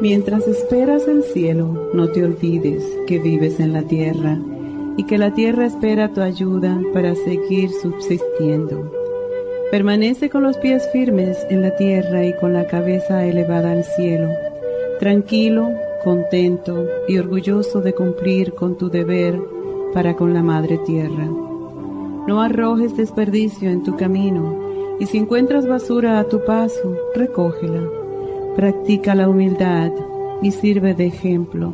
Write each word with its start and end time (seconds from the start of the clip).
Mientras 0.00 0.48
esperas 0.48 1.06
el 1.08 1.24
cielo, 1.24 1.90
no 1.92 2.08
te 2.08 2.24
olvides 2.24 2.82
que 3.06 3.18
vives 3.18 3.60
en 3.60 3.74
la 3.74 3.82
tierra 3.82 4.38
y 4.96 5.04
que 5.04 5.18
la 5.18 5.34
tierra 5.34 5.66
espera 5.66 6.14
tu 6.14 6.22
ayuda 6.22 6.80
para 6.94 7.14
seguir 7.14 7.68
subsistiendo. 7.70 8.90
Permanece 9.70 10.30
con 10.30 10.42
los 10.42 10.56
pies 10.56 10.88
firmes 10.90 11.36
en 11.50 11.60
la 11.60 11.76
tierra 11.76 12.24
y 12.24 12.34
con 12.38 12.54
la 12.54 12.66
cabeza 12.66 13.26
elevada 13.26 13.72
al 13.72 13.84
cielo, 13.84 14.30
tranquilo, 15.00 15.68
contento 16.02 16.86
y 17.06 17.18
orgulloso 17.18 17.82
de 17.82 17.92
cumplir 17.92 18.54
con 18.54 18.78
tu 18.78 18.88
deber 18.88 19.38
para 19.92 20.16
con 20.16 20.32
la 20.32 20.42
Madre 20.42 20.78
Tierra. 20.78 21.28
No 22.26 22.40
arrojes 22.40 22.96
desperdicio 22.96 23.68
en 23.68 23.82
tu 23.82 23.98
camino 23.98 24.96
y 24.98 25.04
si 25.04 25.18
encuentras 25.18 25.68
basura 25.68 26.18
a 26.18 26.24
tu 26.24 26.42
paso, 26.42 26.96
recógela 27.14 27.99
Practica 28.56 29.14
la 29.14 29.28
humildad 29.28 29.92
y 30.42 30.50
sirve 30.50 30.92
de 30.92 31.06
ejemplo. 31.06 31.72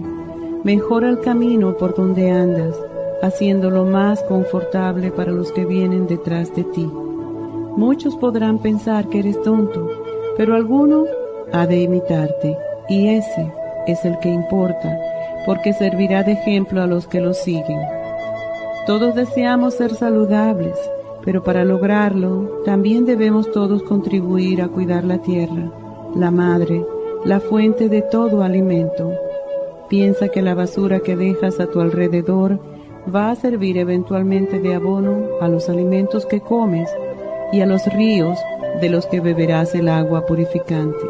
Mejora 0.62 1.08
el 1.08 1.20
camino 1.20 1.74
por 1.78 1.94
donde 1.94 2.30
andas, 2.30 2.76
haciéndolo 3.22 3.86
más 3.86 4.22
confortable 4.24 5.10
para 5.10 5.32
los 5.32 5.52
que 5.52 5.64
vienen 5.64 6.06
detrás 6.06 6.54
de 6.54 6.64
ti. 6.64 6.86
Muchos 7.76 8.14
podrán 8.16 8.58
pensar 8.58 9.08
que 9.08 9.20
eres 9.20 9.40
tonto, 9.42 9.88
pero 10.36 10.54
alguno 10.54 11.06
ha 11.50 11.66
de 11.66 11.80
imitarte, 11.80 12.58
y 12.90 13.08
ese 13.08 13.50
es 13.86 14.04
el 14.04 14.18
que 14.18 14.28
importa, 14.28 14.98
porque 15.46 15.72
servirá 15.72 16.24
de 16.24 16.32
ejemplo 16.32 16.82
a 16.82 16.86
los 16.86 17.06
que 17.06 17.20
lo 17.20 17.32
siguen. 17.32 17.80
Todos 18.86 19.14
deseamos 19.14 19.74
ser 19.74 19.94
saludables, 19.94 20.76
pero 21.24 21.42
para 21.42 21.64
lograrlo 21.64 22.62
también 22.66 23.06
debemos 23.06 23.50
todos 23.50 23.82
contribuir 23.82 24.60
a 24.60 24.68
cuidar 24.68 25.04
la 25.04 25.18
tierra 25.18 25.72
la 26.16 26.30
madre, 26.30 26.84
la 27.24 27.40
fuente 27.40 27.88
de 27.88 28.02
todo 28.02 28.42
alimento. 28.42 29.12
Piensa 29.88 30.28
que 30.28 30.42
la 30.42 30.54
basura 30.54 31.00
que 31.00 31.16
dejas 31.16 31.60
a 31.60 31.66
tu 31.66 31.80
alrededor 31.80 32.58
va 33.14 33.30
a 33.30 33.36
servir 33.36 33.78
eventualmente 33.78 34.58
de 34.58 34.74
abono 34.74 35.26
a 35.40 35.48
los 35.48 35.68
alimentos 35.68 36.26
que 36.26 36.40
comes 36.40 36.88
y 37.52 37.60
a 37.60 37.66
los 37.66 37.86
ríos 37.86 38.38
de 38.80 38.88
los 38.88 39.06
que 39.06 39.20
beberás 39.20 39.74
el 39.74 39.88
agua 39.88 40.26
purificante. 40.26 41.06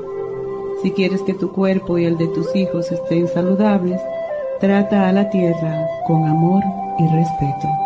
Si 0.83 0.91
quieres 0.91 1.23
que 1.23 1.35
tu 1.35 1.53
cuerpo 1.53 1.99
y 1.99 2.05
el 2.05 2.19
de 2.19 2.29
tus 2.29 2.55
hijos 2.55 2.93
estén 2.93 3.29
saludables, 3.29 4.01
trata 4.61 5.09
a 5.09 5.13
la 5.13 5.31
tierra 5.31 5.87
con 6.07 6.25
amor 6.27 6.63
y 6.99 7.05
respeto. 7.17 7.86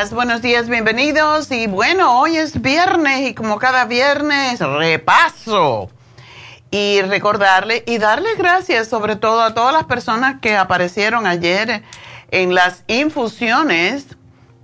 818-841-1422. 0.00 0.10
buenos 0.10 0.40
días, 0.40 0.68
bienvenidos. 0.68 1.50
Y 1.50 1.66
bueno, 1.66 2.20
hoy 2.20 2.36
es 2.36 2.62
viernes 2.62 3.28
y 3.28 3.34
como 3.34 3.58
cada 3.58 3.84
viernes, 3.84 4.60
repaso. 4.60 5.90
Y 6.70 7.02
recordarle 7.02 7.84
y 7.86 7.98
darle 7.98 8.30
gracias 8.36 8.88
sobre 8.88 9.16
todo 9.16 9.42
a 9.42 9.52
todas 9.52 9.74
las 9.74 9.84
personas 9.84 10.40
que 10.40 10.56
aparecieron 10.56 11.26
ayer 11.26 11.82
en 12.30 12.54
las 12.54 12.84
infusiones. 12.86 14.06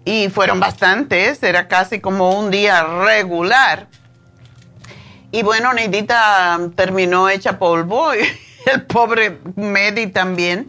Y 0.04 0.30
fueron 0.30 0.60
bastantes, 0.60 1.42
era 1.42 1.68
casi 1.68 2.00
como 2.00 2.38
un 2.38 2.50
día 2.50 2.84
regular. 2.84 3.88
Y 5.32 5.42
bueno, 5.42 5.74
Neidita 5.74 6.58
terminó 6.76 7.28
hecha 7.28 7.58
polvo, 7.58 8.14
y 8.14 8.20
el 8.72 8.86
pobre 8.86 9.40
Medi 9.56 10.06
también, 10.06 10.68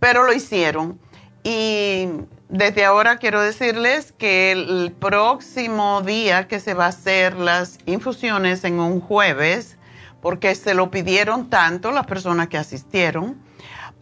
pero 0.00 0.24
lo 0.24 0.32
hicieron. 0.32 0.98
Y 1.44 2.08
desde 2.50 2.84
ahora 2.84 3.18
quiero 3.18 3.40
decirles 3.40 4.12
que 4.12 4.52
el 4.52 4.92
próximo 4.98 6.02
día 6.02 6.48
que 6.48 6.58
se 6.58 6.74
va 6.74 6.86
a 6.86 6.88
hacer 6.88 7.36
las 7.36 7.78
infusiones 7.86 8.64
en 8.64 8.80
un 8.80 9.00
jueves, 9.00 9.78
porque 10.20 10.54
se 10.54 10.74
lo 10.74 10.90
pidieron 10.90 11.48
tanto 11.48 11.92
las 11.92 12.06
personas 12.06 12.48
que 12.48 12.58
asistieron, 12.58 13.40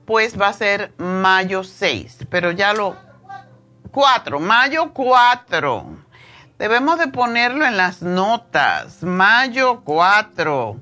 pues 0.06 0.40
va 0.40 0.48
a 0.48 0.52
ser 0.54 0.94
mayo 0.96 1.62
6, 1.62 2.26
pero 2.30 2.50
ya 2.50 2.72
lo... 2.72 2.96
4, 3.90 4.40
mayo 4.40 4.92
4. 4.92 5.86
Debemos 6.58 6.98
de 6.98 7.08
ponerlo 7.08 7.66
en 7.66 7.76
las 7.76 8.02
notas, 8.02 9.02
mayo 9.02 9.82
4 9.84 10.80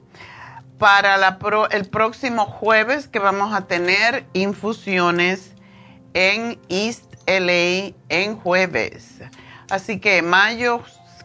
para 0.79 1.39
el 1.71 1.89
próximo 1.89 2.45
jueves 2.45 3.09
que 3.09 3.19
vamos 3.19 3.55
a 3.55 3.63
tener 3.63 4.27
infusiones 4.35 5.55
en 6.13 6.59
East 6.69 7.06
LA 7.27 7.95
en 8.09 8.37
jueves. 8.37 9.21
Así 9.71 9.99
que 9.99 10.23
mayo 10.23 10.83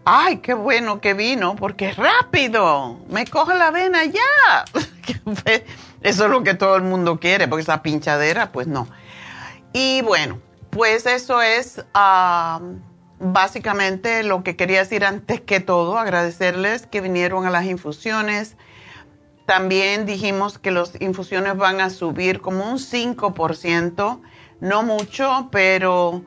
Ay, 0.09 0.37
qué 0.37 0.55
bueno 0.55 1.01
que 1.01 1.15
vino, 1.15 1.57
porque 1.57 1.89
es 1.89 1.97
rápido. 1.97 3.01
Me 3.09 3.27
coge 3.27 3.57
la 3.57 3.73
vena 3.73 4.05
ya. 4.05 4.65
Eso 6.01 6.25
es 6.27 6.31
lo 6.31 6.45
que 6.45 6.55
todo 6.55 6.77
el 6.77 6.85
mundo 6.85 7.19
quiere, 7.19 7.49
porque 7.49 7.63
esa 7.63 7.83
pinchadera, 7.83 8.53
pues 8.53 8.69
no. 8.69 8.87
Y 9.73 10.03
bueno, 10.03 10.39
pues 10.71 11.07
eso 11.07 11.43
es 11.43 11.85
ah, 11.93 12.61
básicamente 13.19 14.23
lo 14.23 14.45
que 14.45 14.55
quería 14.55 14.79
decir 14.79 15.05
antes 15.05 15.41
que 15.41 15.59
todo. 15.59 15.99
Agradecerles 15.99 16.87
que 16.87 17.01
vinieron 17.01 17.45
a 17.45 17.51
las 17.51 17.65
infusiones. 17.65 18.57
También 19.45 20.07
dijimos 20.07 20.61
que 20.61 20.71
las 20.71 20.93
infusiones 21.01 21.57
van 21.57 21.81
a 21.81 21.91
subir 21.91 22.41
como 22.41 22.71
un 22.71 22.79
5%, 22.79 24.21
no 24.61 24.83
mucho, 24.85 25.49
pero 25.51 26.23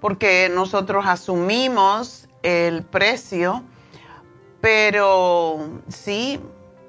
porque 0.00 0.48
nosotros 0.54 1.04
asumimos 1.04 2.28
el 2.44 2.84
precio, 2.84 3.64
pero 4.60 5.80
sí 5.88 6.38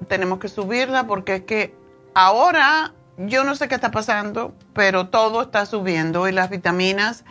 tenemos 0.06 0.38
que 0.38 0.48
subirla 0.48 1.06
porque 1.06 1.36
es 1.36 1.42
que 1.42 1.74
ahora 2.14 2.92
yo 3.18 3.42
no 3.42 3.56
sé 3.56 3.66
qué 3.66 3.74
está 3.74 3.90
pasando, 3.90 4.54
pero 4.74 5.08
todo 5.08 5.42
está 5.42 5.66
subiendo 5.66 6.28
y 6.28 6.32
las 6.32 6.50
vitaminas 6.50 7.24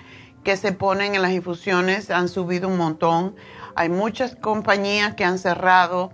que 0.43 0.57
se 0.57 0.71
ponen 0.71 1.15
en 1.15 1.21
las 1.21 1.31
infusiones 1.31 2.09
han 2.09 2.27
subido 2.27 2.67
un 2.67 2.77
montón. 2.77 3.35
Hay 3.75 3.89
muchas 3.89 4.35
compañías 4.35 5.15
que 5.15 5.23
han 5.23 5.37
cerrado, 5.37 6.11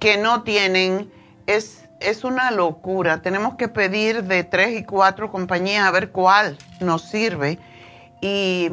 que 0.00 0.16
no 0.16 0.42
tienen, 0.42 1.12
es, 1.46 1.88
es 2.00 2.24
una 2.24 2.50
locura. 2.50 3.22
Tenemos 3.22 3.54
que 3.54 3.68
pedir 3.68 4.24
de 4.24 4.42
tres 4.42 4.78
y 4.78 4.84
cuatro 4.84 5.30
compañías 5.30 5.86
a 5.86 5.90
ver 5.92 6.10
cuál 6.10 6.58
nos 6.80 7.02
sirve. 7.02 7.58
Y 8.20 8.70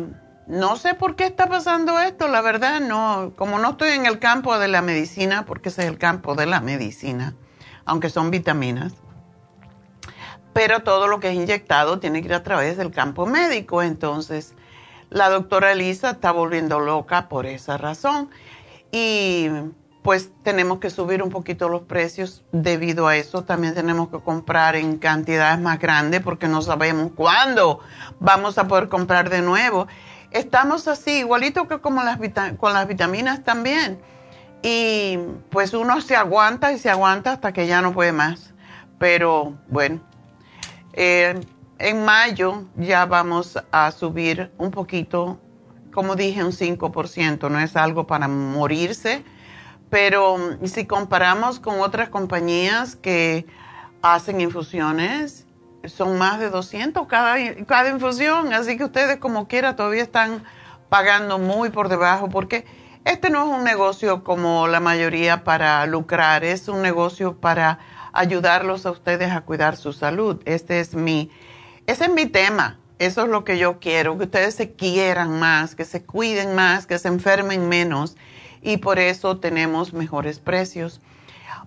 no 0.50 0.76
sé 0.76 0.96
por 0.96 1.16
qué 1.16 1.28
está 1.28 1.48
pasando 1.48 2.00
esto, 2.00 2.28
la 2.28 2.42
verdad, 2.42 2.82
no, 2.82 3.34
como 3.36 3.60
no 3.60 3.72
estoy 3.72 3.92
en 3.92 4.08
el 4.08 4.18
campo 4.18 4.58
de 4.58 4.68
la 4.68 4.82
medicina, 4.82 5.46
porque 5.46 5.70
ese 5.70 5.84
es 5.84 5.88
el 5.88 6.00
campo 6.00 6.34
de 6.34 6.48
la 6.48 6.60
medicina, 6.60 7.36
aunque 7.86 8.10
son 8.10 8.32
vitaminas, 8.32 8.94
pero 10.52 10.82
todo 10.82 11.08
lo 11.08 11.20
que 11.20 11.30
es 11.30 11.36
inyectado 11.36 12.00
tiene 12.00 12.22
que 12.22 12.30
ir 12.30 12.34
a 12.34 12.42
través 12.42 12.78
del 12.78 12.90
campo 12.90 13.28
médico, 13.28 13.84
entonces 13.84 14.56
la 15.12 15.30
doctora 15.30 15.72
Elisa 15.72 16.12
está 16.12 16.32
volviendo 16.32 16.80
loca 16.80 17.30
por 17.30 17.46
esa 17.46 17.78
razón. 17.78 18.30
Y 18.92 19.50
pues 20.02 20.32
tenemos 20.44 20.80
que 20.80 20.90
subir 20.90 21.22
un 21.22 21.30
poquito 21.30 21.70
los 21.70 21.84
precios. 21.84 22.44
Debido 22.52 23.08
a 23.08 23.16
eso. 23.16 23.44
También 23.44 23.74
tenemos 23.74 24.10
que 24.10 24.20
comprar 24.20 24.76
en 24.76 24.98
cantidades 24.98 25.60
más 25.60 25.80
grandes 25.80 26.22
porque 26.22 26.48
no 26.48 26.62
sabemos 26.62 27.12
cuándo 27.16 27.80
vamos 28.20 28.58
a 28.58 28.68
poder 28.68 28.88
comprar 28.90 29.30
de 29.30 29.42
nuevo 29.42 29.88
estamos 30.32 30.88
así, 30.88 31.20
igualito 31.20 31.68
que 31.68 31.80
como 31.80 32.04
las 32.04 32.20
con 32.58 32.74
las 32.74 32.88
vitaminas 32.88 33.44
también. 33.44 34.00
Y 34.62 35.18
pues 35.50 35.74
uno 35.74 36.02
se 36.02 36.16
aguanta 36.16 36.72
y 36.74 36.78
se 36.78 36.90
aguanta 36.90 37.34
hasta 37.34 37.54
que 37.54 37.68
ya 37.68 37.82
no 37.82 37.94
puede 37.94 38.12
más. 38.12 38.54
Pero 38.98 39.58
bueno, 39.70 40.02
eh, 40.94 41.40
en 41.78 42.04
mayo 42.04 42.66
ya 42.76 43.06
vamos 43.06 43.58
a 43.72 43.92
subir 43.92 44.52
un 44.58 44.72
poquito, 44.72 45.40
como 45.94 46.16
dije, 46.16 46.44
un 46.44 46.52
5%, 46.52 47.50
no 47.50 47.60
es 47.60 47.78
algo 47.78 48.06
para 48.06 48.28
morirse, 48.28 49.24
pero 49.90 50.38
si 50.66 50.86
comparamos 50.86 51.60
con 51.62 51.80
otras 51.80 52.10
compañías 52.10 52.98
que 52.98 53.46
hacen 54.02 54.42
infusiones 54.42 55.48
son 55.90 56.18
más 56.18 56.40
de 56.40 56.50
200 56.50 57.08
cada, 57.08 57.36
cada 57.66 57.90
infusión, 57.90 58.54
así 58.54 58.78
que 58.78 58.86
ustedes 58.86 59.18
como 59.18 59.48
quiera 59.48 59.76
todavía 59.76 60.04
están 60.04 60.44
pagando 60.90 61.38
muy 61.40 61.70
por 61.70 61.90
debajo 61.90 62.30
porque 62.30 62.66
este 63.06 63.30
no 63.30 63.46
es 63.46 63.60
un 63.60 63.64
negocio 63.64 64.24
como 64.24 64.68
la 64.68 64.80
mayoría 64.80 65.44
para 65.44 65.86
lucrar, 65.86 66.44
es 66.44 66.68
un 66.68 66.82
negocio 66.82 67.38
para 67.38 67.80
ayudarlos 68.14 68.86
a 68.86 68.92
ustedes 68.92 69.32
a 69.32 69.42
cuidar 69.42 69.78
su 69.78 69.94
salud. 69.94 70.42
Este 70.46 70.80
es 70.80 70.96
mi, 70.96 71.32
ese 71.88 72.06
es 72.06 72.12
mi 72.12 72.26
tema. 72.26 72.78
Eso 73.00 73.24
es 73.24 73.30
lo 73.30 73.46
que 73.46 73.58
yo 73.58 73.80
quiero, 73.80 74.18
que 74.18 74.26
ustedes 74.26 74.56
se 74.56 74.74
quieran 74.74 75.40
más, 75.40 75.74
que 75.74 75.86
se 75.86 76.04
cuiden 76.04 76.54
más, 76.54 76.86
que 76.86 77.00
se 77.00 77.08
enfermen 77.08 77.70
menos 77.70 78.18
y 78.62 78.78
por 78.78 79.00
eso 79.00 79.38
tenemos 79.38 79.94
mejores 79.94 80.40
precios. 80.40 81.00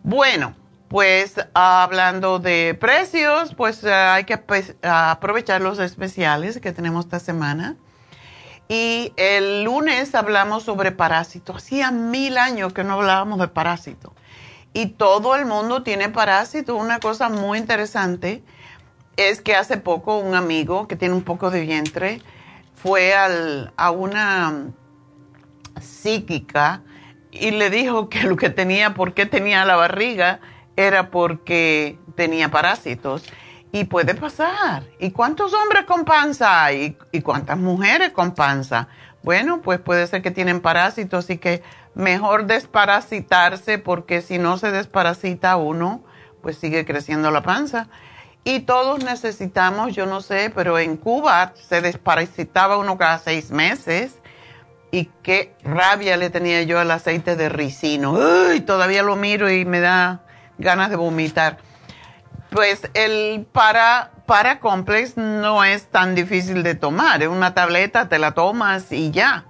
Bueno, 0.03 0.55
pues 0.93 1.41
hablando 1.55 2.39
de 2.39 2.77
precios, 2.79 3.55
pues 3.55 3.83
eh, 3.83 3.91
hay 3.91 4.25
que 4.25 4.39
aprovechar 4.83 5.63
los 5.63 5.79
especiales 5.79 6.61
que 6.61 6.71
tenemos 6.73 7.07
esta 7.07 7.19
semana. 7.19 7.77
Y 8.69 9.15
el 9.17 9.65
lunes 9.65 10.15
hablamos 10.15 10.65
sobre 10.65 10.93
parásitos. 10.93 11.57
Hacía 11.57 11.91
mil 11.91 12.37
años 12.37 12.75
que 12.75 12.85
no 12.85 12.93
hablábamos 12.95 13.39
de 13.39 13.49
parásitos. 13.49 14.13
Y 14.75 14.89
todo 14.89 15.35
el 15.35 15.47
mundo 15.47 15.83
tiene 15.83 16.11
parásitos. 16.11 16.79
Una 16.79 17.01
cosa 17.01 17.31
muy 17.31 17.59
interesante 17.59 18.45
es 19.17 19.41
que 19.41 19.57
hace 19.57 19.79
poco 19.79 20.19
un 20.19 20.35
amigo 20.35 20.89
que 20.89 20.97
tiene 20.97 21.15
un 21.15 21.23
poco 21.23 21.51
de 21.51 21.63
vientre 21.63 22.21
fue 22.75 23.15
a 23.15 23.91
una 23.91 24.67
psíquica 25.81 26.83
y 27.31 27.51
le 27.51 27.71
dijo 27.71 28.11
que 28.11 28.25
lo 28.25 28.37
que 28.37 28.51
tenía, 28.51 28.93
por 28.93 29.15
qué 29.15 29.25
tenía 29.25 29.65
la 29.65 29.77
barriga, 29.77 30.41
era 30.77 31.11
porque 31.11 31.99
tenía 32.15 32.51
parásitos. 32.51 33.25
Y 33.75 33.85
puede 33.85 34.15
pasar. 34.15 34.85
¿Y 34.99 35.13
cuántos 35.13 35.55
hombres 35.55 35.85
con 35.85 36.05
panza 36.05 36.65
hay? 36.65 36.99
¿Y 37.11 37.23
cuántas 37.23 37.57
mujeres 37.57 38.11
con 38.11 38.35
panza? 38.35 38.89
Bueno, 39.23 39.63
pues 39.63 39.81
puede 39.81 40.07
ser 40.07 40.21
que 40.21 40.31
tienen 40.31 40.61
parásitos, 40.61 41.31
y 41.31 41.39
que 41.39 41.63
mejor 41.95 42.47
desparasitarse 42.47 43.79
porque 43.79 44.21
si 44.21 44.39
no 44.39 44.59
se 44.59 44.73
desparasita 44.73 45.57
uno, 45.57 46.03
pues 46.43 46.59
sigue 46.59 46.85
creciendo 46.85 47.31
la 47.31 47.43
panza. 47.43 47.89
Y 48.45 48.61
todos 48.61 49.05
necesitamos, 49.05 49.95
yo 49.95 50.05
no 50.05 50.21
sé, 50.21 50.53
pero 50.55 50.79
en 50.79 50.97
Cuba 50.97 51.55
se 51.55 51.81
desparasitaba 51.81 52.77
uno 52.77 52.99
cada 52.99 53.19
seis 53.19 53.51
meses. 53.53 54.19
Y 54.91 55.09
qué 55.23 55.55
rabia 55.63 56.19
le 56.19 56.29
tenía 56.29 56.63
yo 56.65 56.79
al 56.79 56.91
aceite 56.91 57.37
de 57.37 57.49
ricino. 57.49 58.13
Uy, 58.13 58.61
todavía 58.61 59.03
lo 59.03 59.17
miro 59.17 59.51
y 59.51 59.65
me 59.65 59.81
da 59.81 60.27
ganas 60.63 60.91
de 60.91 60.97
vomitar. 60.97 61.59
Pues 62.51 62.83
el 62.95 63.47
para, 63.51 64.11
para 64.27 64.61
complex 64.61 65.17
no 65.17 65.65
es 65.65 65.87
tan 65.87 66.15
difícil 66.15 66.63
de 66.63 66.75
tomar. 66.75 67.23
Es 67.23 67.29
una 67.29 67.55
tableta, 67.55 68.09
te 68.09 68.19
la 68.19 68.33
tomas 68.33 68.93
y 68.93 69.11
ya. 69.11 69.45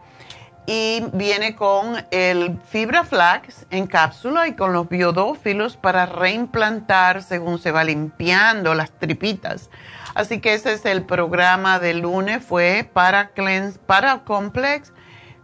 Y 0.66 1.04
viene 1.12 1.57
con 1.57 2.07
el 2.12 2.59
fibra 2.69 3.02
flax 3.02 3.66
en 3.71 3.88
cápsula 3.88 4.47
y 4.47 4.54
con 4.54 4.73
los 4.73 4.88
biodófilos 4.88 5.76
para 5.76 6.07
reimplantar 6.07 7.25
según 7.25 7.59
se 7.59 7.73
va 7.73 7.83
limpiando 7.83 8.73
las 8.75 8.92
tripitas. 8.92 9.71
Así 10.14 10.40
que 10.40 10.54
ese 10.54 10.75
es 10.75 10.85
el 10.85 11.02
programa 11.02 11.81
del 11.81 12.00
lunes, 12.00 12.45
fue 12.45 12.88
para, 12.92 13.31
cleanse, 13.31 13.78
para 13.81 14.21
complex, 14.21 14.92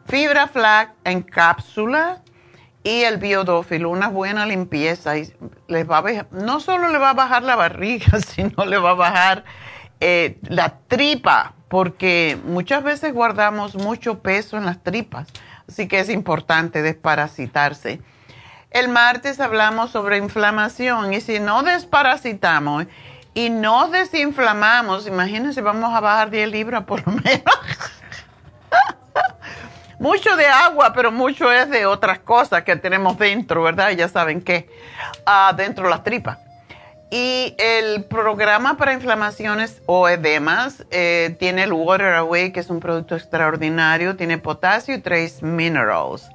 fibra 0.06 0.46
flax 0.46 0.92
en 1.04 1.22
cápsula 1.22 2.22
y 2.88 3.04
el 3.04 3.18
biodófilo, 3.18 3.90
una 3.90 4.08
buena 4.08 4.46
limpieza, 4.46 5.18
y 5.18 5.30
les 5.66 5.88
va 5.88 5.98
a 5.98 6.26
no 6.30 6.58
solo 6.58 6.88
le 6.88 6.96
va 6.96 7.10
a 7.10 7.14
bajar 7.14 7.42
la 7.42 7.54
barriga, 7.54 8.18
sino 8.26 8.64
le 8.64 8.78
va 8.78 8.90
a 8.90 8.94
bajar 8.94 9.44
eh, 10.00 10.38
la 10.42 10.78
tripa, 10.88 11.52
porque 11.68 12.38
muchas 12.44 12.82
veces 12.82 13.12
guardamos 13.12 13.74
mucho 13.74 14.20
peso 14.20 14.56
en 14.56 14.64
las 14.64 14.82
tripas. 14.82 15.28
Así 15.68 15.86
que 15.86 16.00
es 16.00 16.08
importante 16.08 16.80
desparasitarse. 16.80 18.00
El 18.70 18.88
martes 18.88 19.38
hablamos 19.38 19.90
sobre 19.90 20.16
inflamación 20.16 21.12
y 21.12 21.20
si 21.20 21.40
no 21.40 21.62
desparasitamos 21.62 22.86
y 23.34 23.50
no 23.50 23.88
desinflamamos, 23.90 25.06
imagínense, 25.06 25.60
vamos 25.60 25.92
a 25.94 26.00
bajar 26.00 26.30
10 26.30 26.50
libras 26.50 26.84
por 26.84 27.06
lo 27.06 27.12
menos. 27.12 27.42
mucho 29.98 30.36
de 30.36 30.46
agua, 30.46 30.92
pero 30.94 31.10
mucho 31.10 31.50
es 31.52 31.68
de 31.70 31.86
otras 31.86 32.18
cosas 32.20 32.62
que 32.62 32.76
tenemos 32.76 33.18
dentro, 33.18 33.62
¿verdad? 33.62 33.90
Ya 33.90 34.08
saben 34.08 34.40
qué, 34.40 34.68
uh, 35.26 35.54
dentro 35.56 35.84
de 35.84 35.90
las 35.90 36.04
tripas. 36.04 36.38
Y 37.10 37.54
el 37.58 38.04
programa 38.04 38.76
para 38.76 38.92
inflamaciones 38.92 39.80
o 39.86 40.08
edemas 40.08 40.84
eh, 40.90 41.34
tiene 41.38 41.62
el 41.62 41.72
Water 41.72 42.12
Away, 42.12 42.52
que 42.52 42.60
es 42.60 42.68
un 42.68 42.80
producto 42.80 43.16
extraordinario, 43.16 44.14
tiene 44.16 44.36
potasio 44.36 44.94
y 44.94 44.98
trace 44.98 45.44
minerals. 45.44 46.28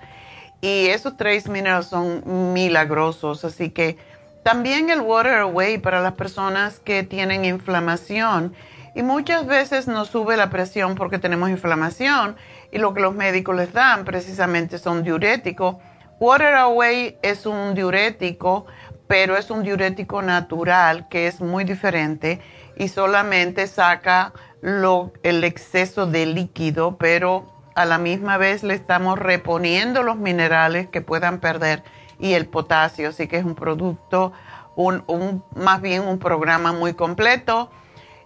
Y 0.62 0.88
esos 0.88 1.16
trace 1.16 1.48
minerals 1.50 1.88
son 1.88 2.54
milagrosos, 2.54 3.46
así 3.46 3.70
que 3.70 3.98
también 4.42 4.90
el 4.90 5.02
Water 5.02 5.40
Away 5.40 5.78
para 5.78 6.02
las 6.02 6.14
personas 6.14 6.80
que 6.80 7.04
tienen 7.04 7.46
inflamación. 7.46 8.56
Y 8.96 9.04
muchas 9.04 9.46
veces 9.46 9.88
nos 9.88 10.10
sube 10.10 10.38
la 10.38 10.50
presión 10.50 10.96
porque 10.96 11.20
tenemos 11.20 11.50
inflamación 11.50 12.36
y 12.74 12.80
lo 12.80 12.94
que 12.94 13.02
los 13.02 13.16
médicos 13.16 13.56
les 13.56 13.72
dan 13.72 14.04
precisamente 14.04 14.78
son 14.78 15.04
diuréticos. 15.04 15.78
Water 16.20 16.56
Away 16.56 17.18
es 17.22 17.46
un 17.46 17.74
diurético 17.74 18.66
pero 19.08 19.38
es 19.38 19.52
un 19.52 19.64
diurético 19.64 20.22
natural 20.22 21.08
que 21.08 21.28
es 21.28 21.42
muy 21.42 21.66
diferente 21.66 22.42
y 22.76 22.88
solamente 22.88 23.68
saca 23.68 24.34
el 25.22 25.44
exceso 25.44 26.08
de 26.08 26.26
líquido, 26.26 26.98
pero 26.98 27.46
a 27.76 27.86
la 27.86 27.98
misma 27.98 28.38
vez 28.38 28.64
le 28.64 28.74
estamos 28.74 29.20
reponiendo 29.20 30.04
los 30.04 30.18
minerales 30.18 30.88
que 30.88 31.02
puedan 31.02 31.40
perder 31.40 31.84
y 32.18 32.34
el 32.34 32.48
potasio, 32.48 33.10
así 33.10 33.28
que 33.28 33.38
es 33.38 33.46
un 33.46 33.56
producto, 33.56 34.32
un, 34.76 35.44
más 35.56 35.82
bien 35.82 36.08
un 36.08 36.18
programa 36.18 36.72
muy 36.72 36.94
completo. 36.94 37.70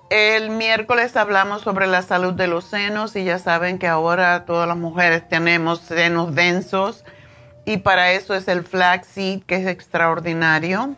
El 0.10 0.52
miércoles 0.52 1.18
hablamos 1.18 1.64
sobre 1.64 1.86
la 1.86 2.02
salud 2.02 2.34
de 2.34 2.48
los 2.48 2.64
senos 2.64 3.14
y 3.18 3.26
ya 3.26 3.40
saben 3.40 3.78
que 3.78 3.88
ahora 3.88 4.46
todas 4.46 4.66
las 4.66 4.78
mujeres 4.78 5.28
tenemos 5.28 5.80
senos 5.80 6.34
densos 6.34 7.04
y 7.66 7.78
para 7.78 8.14
eso 8.14 8.34
es 8.34 8.48
el 8.48 8.64
flaxseed, 8.64 9.44
que 9.44 9.58
es 9.58 9.68
extraordinario. 9.68 10.96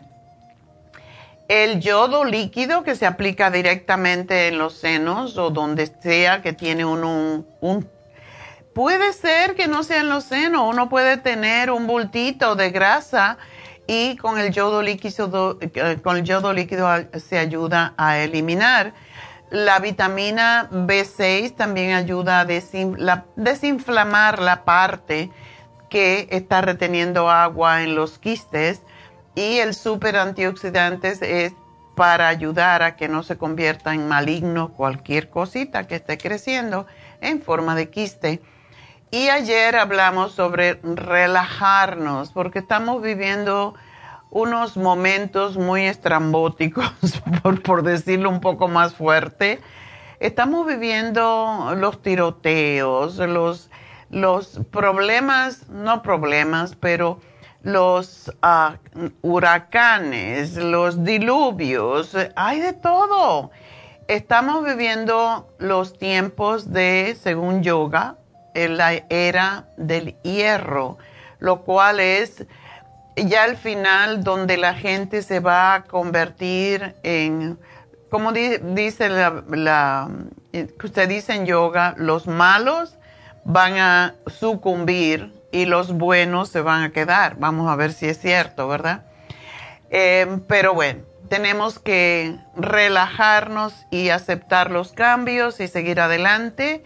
El 1.48 1.80
yodo 1.80 2.24
líquido 2.24 2.84
que 2.84 2.94
se 2.94 3.04
aplica 3.04 3.50
directamente 3.50 4.46
en 4.46 4.58
los 4.58 4.74
senos 4.74 5.36
o 5.36 5.50
donde 5.50 5.88
sea 5.88 6.40
que 6.40 6.52
tiene 6.52 6.84
un, 6.84 7.44
un, 7.60 7.90
puede 8.72 9.12
ser 9.12 9.56
que 9.56 9.66
no 9.66 9.82
sea 9.82 10.02
en 10.02 10.08
los 10.08 10.22
senos, 10.22 10.62
uno 10.72 10.88
puede 10.88 11.16
tener 11.16 11.72
un 11.72 11.88
bultito 11.88 12.54
de 12.54 12.70
grasa 12.70 13.38
y 13.92 14.14
con 14.14 14.38
el 14.38 14.52
yodo 14.52 14.82
líquido, 14.82 15.58
eh, 15.60 15.98
con 16.00 16.18
el 16.18 16.22
yodo 16.22 16.52
líquido 16.52 16.88
se 17.18 17.38
ayuda 17.38 17.92
a 17.96 18.18
eliminar. 18.18 18.94
La 19.50 19.80
vitamina 19.80 20.68
B6 20.70 21.56
también 21.56 21.94
ayuda 21.94 22.42
a 22.42 22.44
desinflamar 22.44 24.38
la 24.38 24.64
parte 24.64 25.32
que 25.88 26.28
está 26.30 26.60
reteniendo 26.60 27.28
agua 27.28 27.82
en 27.82 27.96
los 27.96 28.20
quistes 28.20 28.82
y 29.34 29.56
el 29.58 29.74
super 29.74 30.16
antioxidantes 30.18 31.20
es 31.20 31.52
para 31.96 32.28
ayudar 32.28 32.84
a 32.84 32.94
que 32.94 33.08
no 33.08 33.24
se 33.24 33.38
convierta 33.38 33.92
en 33.92 34.06
maligno 34.06 34.72
cualquier 34.72 35.30
cosita 35.30 35.88
que 35.88 35.96
esté 35.96 36.16
creciendo 36.16 36.86
en 37.20 37.42
forma 37.42 37.74
de 37.74 37.90
quiste. 37.90 38.40
Y 39.10 39.28
ayer 39.28 39.76
hablamos 39.76 40.32
sobre 40.32 40.80
relajarnos 40.82 42.30
porque 42.30 42.60
estamos 42.60 43.02
viviendo 43.02 43.74
unos 44.30 44.76
momentos 44.76 45.56
muy 45.56 45.86
estrambóticos, 45.86 46.92
por, 47.64 47.82
decirlo 47.82 48.30
un 48.30 48.40
poco 48.40 48.68
más 48.68 48.94
fuerte. 48.94 49.60
Estamos 50.20 50.66
viviendo 50.66 51.74
los 51.76 52.02
tiroteos, 52.02 53.16
los 53.16 53.70
los 54.10 54.60
problemas, 54.70 55.68
no 55.68 56.02
problemas, 56.02 56.74
pero 56.74 57.20
los 57.62 58.32
ah, 58.42 58.76
huracanes, 59.22 60.56
los 60.56 61.04
diluvios, 61.04 62.16
hay 62.34 62.60
de 62.60 62.72
todo. 62.72 63.50
Estamos 64.08 64.64
viviendo 64.64 65.48
los 65.58 65.96
tiempos 65.96 66.72
de, 66.72 67.16
según 67.20 67.62
yoga, 67.62 68.16
la 68.54 68.94
era 69.08 69.64
del 69.76 70.16
hierro, 70.22 70.98
lo 71.38 71.62
cual 71.62 72.00
es 72.00 72.44
ya 73.16 73.44
el 73.44 73.56
final 73.56 74.22
donde 74.22 74.56
la 74.56 74.74
gente 74.74 75.22
se 75.22 75.40
va 75.40 75.74
a 75.74 75.82
convertir 75.84 76.94
en, 77.02 77.58
como 78.08 78.32
dice 78.32 79.08
la, 79.08 79.44
la, 79.50 80.08
usted 80.82 81.08
dice 81.08 81.34
en 81.34 81.46
yoga, 81.46 81.94
los 81.96 82.26
malos 82.26 82.96
van 83.44 83.78
a 83.78 84.14
sucumbir 84.26 85.32
y 85.52 85.66
los 85.66 85.92
buenos 85.92 86.48
se 86.48 86.60
van 86.60 86.82
a 86.82 86.90
quedar. 86.90 87.36
Vamos 87.38 87.70
a 87.70 87.76
ver 87.76 87.92
si 87.92 88.06
es 88.06 88.18
cierto, 88.18 88.68
¿verdad? 88.68 89.04
Eh, 89.90 90.38
pero 90.46 90.74
bueno, 90.74 91.02
tenemos 91.28 91.78
que 91.78 92.36
relajarnos 92.56 93.86
y 93.90 94.10
aceptar 94.10 94.70
los 94.70 94.92
cambios 94.92 95.60
y 95.60 95.68
seguir 95.68 96.00
adelante. 96.00 96.84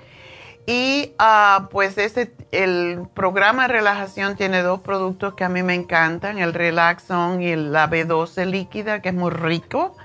Y 0.67 1.13
ah, 1.19 1.69
pues 1.71 1.99
ese, 1.99 2.35
el 2.51 3.07
programa 3.15 3.63
de 3.63 3.75
relajación 3.75 4.37
tiene 4.37 4.63
dos 4.63 4.81
productos 4.81 5.35
que 5.35 5.45
a 5.45 5.49
mí 5.49 5.63
me 5.63 5.75
encantan, 5.75 6.39
el 6.39 6.55
Relaxon 6.55 7.43
y 7.43 7.55
la 7.55 7.91
B12 7.91 8.47
líquida, 8.47 9.03
que 9.03 9.11
es 9.11 9.15
muy 9.15 9.31
rico 9.31 9.97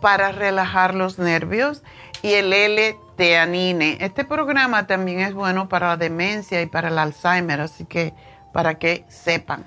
para 0.00 0.32
relajar 0.32 0.94
los 0.94 1.18
nervios, 1.18 1.82
y 2.22 2.32
el 2.32 2.52
L 2.52 2.96
anine. 3.38 3.98
Este 4.00 4.24
programa 4.24 4.86
también 4.86 5.20
es 5.20 5.34
bueno 5.34 5.68
para 5.68 5.88
la 5.88 5.96
demencia 5.98 6.62
y 6.62 6.66
para 6.66 6.88
el 6.88 6.98
Alzheimer, 6.98 7.60
así 7.60 7.84
que 7.84 8.14
para 8.52 8.78
que 8.78 9.04
sepan, 9.08 9.64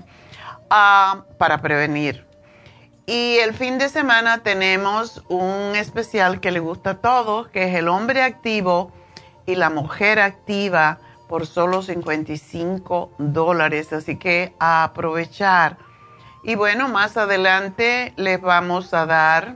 ah, 0.69 1.25
para 1.37 1.61
prevenir. 1.61 2.25
Y 3.05 3.37
el 3.43 3.53
fin 3.53 3.77
de 3.77 3.89
semana 3.89 4.39
tenemos 4.39 5.23
un 5.27 5.75
especial 5.75 6.39
que 6.39 6.51
le 6.51 6.59
gusta 6.59 6.91
a 6.91 6.97
todos, 7.01 7.49
que 7.49 7.65
es 7.65 7.75
el 7.75 7.89
hombre 7.89 8.23
activo 8.23 8.91
y 9.45 9.55
la 9.55 9.69
mujer 9.69 10.19
activa 10.19 10.99
por 11.27 11.45
solo 11.47 11.81
55 11.81 13.13
dólares. 13.17 13.91
Así 13.93 14.17
que 14.17 14.53
a 14.59 14.83
aprovechar. 14.83 15.77
Y 16.43 16.55
bueno, 16.55 16.89
más 16.89 17.17
adelante 17.17 18.13
les 18.17 18.41
vamos 18.41 18.93
a 18.93 19.05
dar 19.05 19.55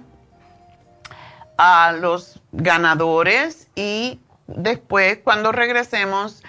a 1.58 1.91
los 1.91 2.41
ganadores 2.51 3.67
y 3.75 4.22
después 4.48 5.20
cuando 5.24 5.51
regresemos, 5.51 6.44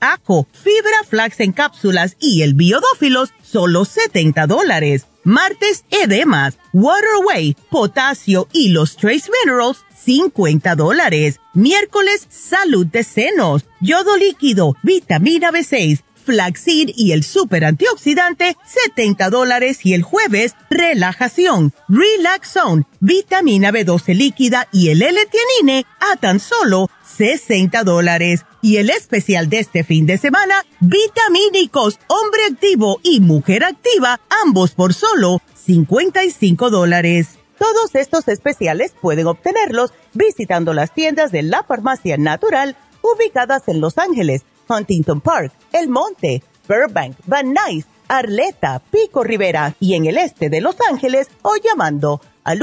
ajo, 0.00 0.46
fibra 0.52 1.04
flax 1.08 1.40
en 1.40 1.52
cápsulas 1.52 2.16
y 2.20 2.42
el 2.42 2.54
biodófilos, 2.54 3.30
solo 3.42 3.84
70 3.84 4.46
dólares. 4.46 5.06
Martes, 5.24 5.84
edemas, 5.90 6.58
waterway, 6.72 7.56
potasio 7.70 8.48
y 8.52 8.68
los 8.70 8.96
trace 8.96 9.30
minerals, 9.44 9.84
50 10.04 10.74
dólares. 10.74 11.40
Miércoles, 11.52 12.26
salud 12.30 12.86
de 12.86 13.04
senos, 13.04 13.66
yodo 13.80 14.16
líquido, 14.16 14.74
vitamina 14.82 15.50
B6, 15.50 16.02
flaxseed 16.28 16.90
y 16.94 17.12
el 17.12 17.24
super 17.24 17.64
antioxidante, 17.64 18.56
70 18.66 19.30
dólares. 19.30 19.84
Y 19.84 19.94
el 19.94 20.02
jueves, 20.02 20.54
relajación, 20.70 21.72
relax 21.88 22.52
zone, 22.52 22.84
vitamina 23.00 23.70
B12 23.72 24.14
líquida 24.14 24.68
y 24.72 24.90
el 24.90 25.02
L-tianine 25.02 25.86
a 26.00 26.16
tan 26.16 26.38
solo 26.38 26.90
60 27.16 27.82
dólares. 27.84 28.44
Y 28.60 28.76
el 28.78 28.90
especial 28.90 29.48
de 29.48 29.60
este 29.60 29.84
fin 29.84 30.06
de 30.06 30.18
semana, 30.18 30.64
vitamínicos, 30.80 31.98
hombre 32.08 32.40
activo 32.50 33.00
y 33.02 33.20
mujer 33.20 33.64
activa, 33.64 34.20
ambos 34.44 34.72
por 34.72 34.94
solo 34.94 35.40
55 35.54 36.70
dólares. 36.70 37.38
Todos 37.58 37.94
estos 37.94 38.26
especiales 38.28 38.94
pueden 39.00 39.26
obtenerlos 39.26 39.92
visitando 40.12 40.74
las 40.74 40.92
tiendas 40.92 41.30
de 41.32 41.42
la 41.42 41.62
farmacia 41.62 42.16
natural 42.16 42.76
ubicadas 43.02 43.68
en 43.68 43.80
Los 43.80 43.98
Ángeles, 43.98 44.42
Huntington 44.68 45.20
Park, 45.20 45.52
El 45.72 45.88
Monte, 45.88 46.42
Burbank, 46.68 47.16
Van 47.26 47.54
Nuys, 47.54 47.86
Arleta, 48.08 48.80
Pico 48.90 49.22
Rivera 49.22 49.74
y 49.80 49.94
en 49.94 50.06
el 50.06 50.18
este 50.18 50.50
de 50.50 50.60
Los 50.60 50.76
Ángeles 50.90 51.28
o 51.42 51.54
llamando 51.56 52.20
al 52.44 52.62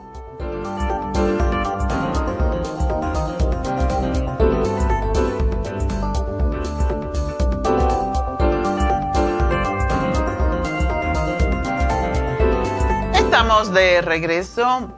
Estamos 13.51 13.73
de 13.73 14.01
regreso 14.01 14.93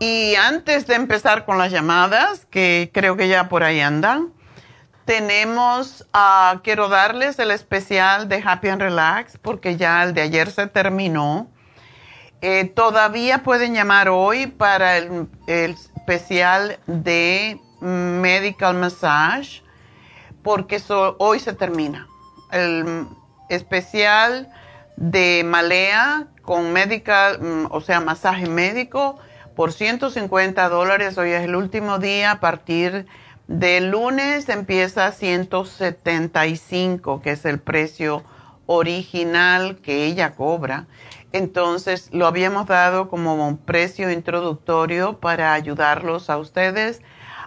y 0.00 0.34
antes 0.34 0.88
de 0.88 0.96
empezar 0.96 1.44
con 1.44 1.58
las 1.58 1.70
llamadas, 1.70 2.44
que 2.50 2.90
creo 2.92 3.16
que 3.16 3.28
ya 3.28 3.48
por 3.48 3.62
ahí 3.62 3.78
andan, 3.78 4.32
tenemos, 5.04 6.04
ah, 6.12 6.60
quiero 6.64 6.88
darles 6.88 7.38
el 7.38 7.52
especial 7.52 8.28
de 8.28 8.42
Happy 8.44 8.66
and 8.66 8.82
Relax 8.82 9.38
porque 9.38 9.76
ya 9.76 10.02
el 10.02 10.12
de 10.12 10.22
ayer 10.22 10.50
se 10.50 10.66
terminó. 10.66 11.46
Eh, 12.40 12.64
todavía 12.64 13.44
pueden 13.44 13.74
llamar 13.74 14.08
hoy 14.08 14.48
para 14.48 14.96
el, 14.96 15.28
especial 15.46 16.80
de 16.88 17.60
Medical 17.80 18.74
Massage 18.74 19.62
porque 20.42 20.82
hoy 21.18 21.38
se 21.38 21.52
termina. 21.52 22.08
El 22.50 23.06
especial 23.48 24.52
de 24.96 25.44
Malea 25.46 26.26
con 26.44 26.72
medical, 26.72 27.40
mm, 27.40 27.66
o 27.70 27.80
sea, 27.80 28.00
masaje 28.00 28.48
médico 28.48 29.18
por 29.56 29.72
150 29.72 30.68
dólares. 30.68 31.18
Hoy 31.18 31.30
es 31.30 31.42
el 31.42 31.56
último 31.56 31.98
día 31.98 32.32
a 32.32 32.40
partir 32.40 33.06
de 33.46 33.82
lunes 33.82 34.48
empieza 34.48 35.12
175, 35.12 37.20
que 37.20 37.32
es 37.32 37.44
el 37.44 37.60
precio 37.60 38.24
original 38.66 39.76
que 39.82 40.06
ella 40.06 40.34
cobra. 40.34 40.86
Entonces 41.32 42.08
lo 42.12 42.26
habíamos 42.26 42.66
dado 42.66 43.08
como 43.08 43.46
un 43.46 43.58
precio 43.58 44.10
introductorio 44.10 45.20
para 45.20 45.52
ayudarlos 45.52 46.30
a 46.30 46.38
ustedes 46.38 47.02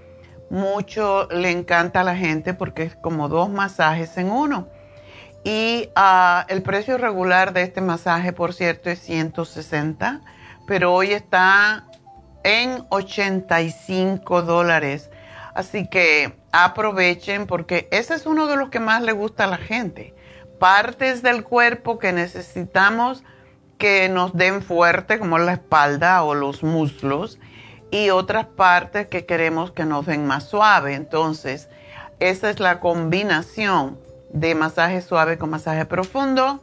mucho 0.50 1.28
le 1.30 1.50
encanta 1.50 2.00
a 2.00 2.04
la 2.04 2.16
gente 2.16 2.54
porque 2.54 2.84
es 2.84 2.96
como 2.96 3.28
dos 3.28 3.50
masajes 3.50 4.16
en 4.18 4.30
uno. 4.30 4.68
Y 5.44 5.90
ah, 5.94 6.44
el 6.48 6.62
precio 6.62 6.98
regular 6.98 7.52
de 7.52 7.62
este 7.62 7.80
masaje, 7.80 8.32
por 8.32 8.52
cierto, 8.52 8.90
es 8.90 8.98
160, 9.00 10.20
pero 10.66 10.92
hoy 10.92 11.12
está 11.12 11.86
en 12.42 12.84
85 12.90 14.42
dólares. 14.42 15.10
Así 15.54 15.88
que 15.88 16.36
aprovechen 16.52 17.46
porque 17.46 17.88
ese 17.90 18.14
es 18.14 18.26
uno 18.26 18.46
de 18.46 18.56
los 18.56 18.68
que 18.68 18.80
más 18.80 19.02
le 19.02 19.12
gusta 19.12 19.44
a 19.44 19.48
la 19.48 19.56
gente. 19.56 20.14
Partes 20.58 21.22
del 21.22 21.44
cuerpo 21.44 21.98
que 21.98 22.12
necesitamos 22.12 23.22
que 23.78 24.08
nos 24.08 24.36
den 24.36 24.60
fuerte, 24.62 25.18
como 25.18 25.38
la 25.38 25.52
espalda 25.52 26.22
o 26.24 26.34
los 26.34 26.62
muslos, 26.62 27.38
y 27.90 28.10
otras 28.10 28.46
partes 28.46 29.06
que 29.06 29.24
queremos 29.26 29.72
que 29.72 29.84
nos 29.84 30.06
den 30.06 30.26
más 30.26 30.44
suave. 30.44 30.94
Entonces, 30.94 31.68
esa 32.20 32.50
es 32.50 32.60
la 32.60 32.80
combinación 32.80 33.98
de 34.30 34.54
masaje 34.54 35.00
suave 35.00 35.38
con 35.38 35.50
masaje 35.50 35.86
profundo. 35.86 36.60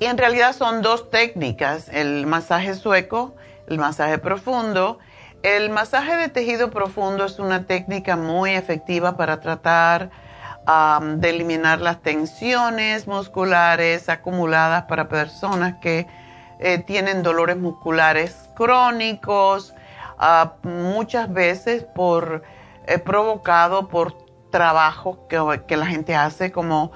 Y 0.00 0.06
en 0.06 0.16
realidad 0.18 0.54
son 0.54 0.82
dos 0.82 1.10
técnicas, 1.10 1.88
el 1.88 2.26
masaje 2.26 2.74
sueco, 2.74 3.34
el 3.66 3.78
masaje 3.78 4.18
profundo. 4.18 4.98
El 5.42 5.70
masaje 5.70 6.16
de 6.16 6.28
tejido 6.28 6.70
profundo 6.70 7.24
es 7.24 7.38
una 7.38 7.66
técnica 7.66 8.16
muy 8.16 8.54
efectiva 8.54 9.16
para 9.16 9.40
tratar 9.40 10.10
de 11.00 11.30
eliminar 11.30 11.80
las 11.80 12.02
tensiones 12.02 13.06
musculares 13.06 14.08
acumuladas 14.08 14.84
para 14.84 15.08
personas 15.08 15.76
que 15.80 16.06
eh, 16.60 16.78
tienen 16.78 17.22
dolores 17.22 17.56
musculares 17.56 18.48
crónicos, 18.56 19.74
ah, 20.18 20.54
muchas 20.62 21.32
veces 21.32 21.84
por 21.94 22.42
eh, 22.86 22.98
provocado 22.98 23.88
por 23.88 24.14
trabajo 24.50 25.28
que, 25.28 25.76
la 25.76 25.86
gente 25.86 26.14
hace, 26.14 26.50
como 26.50 26.90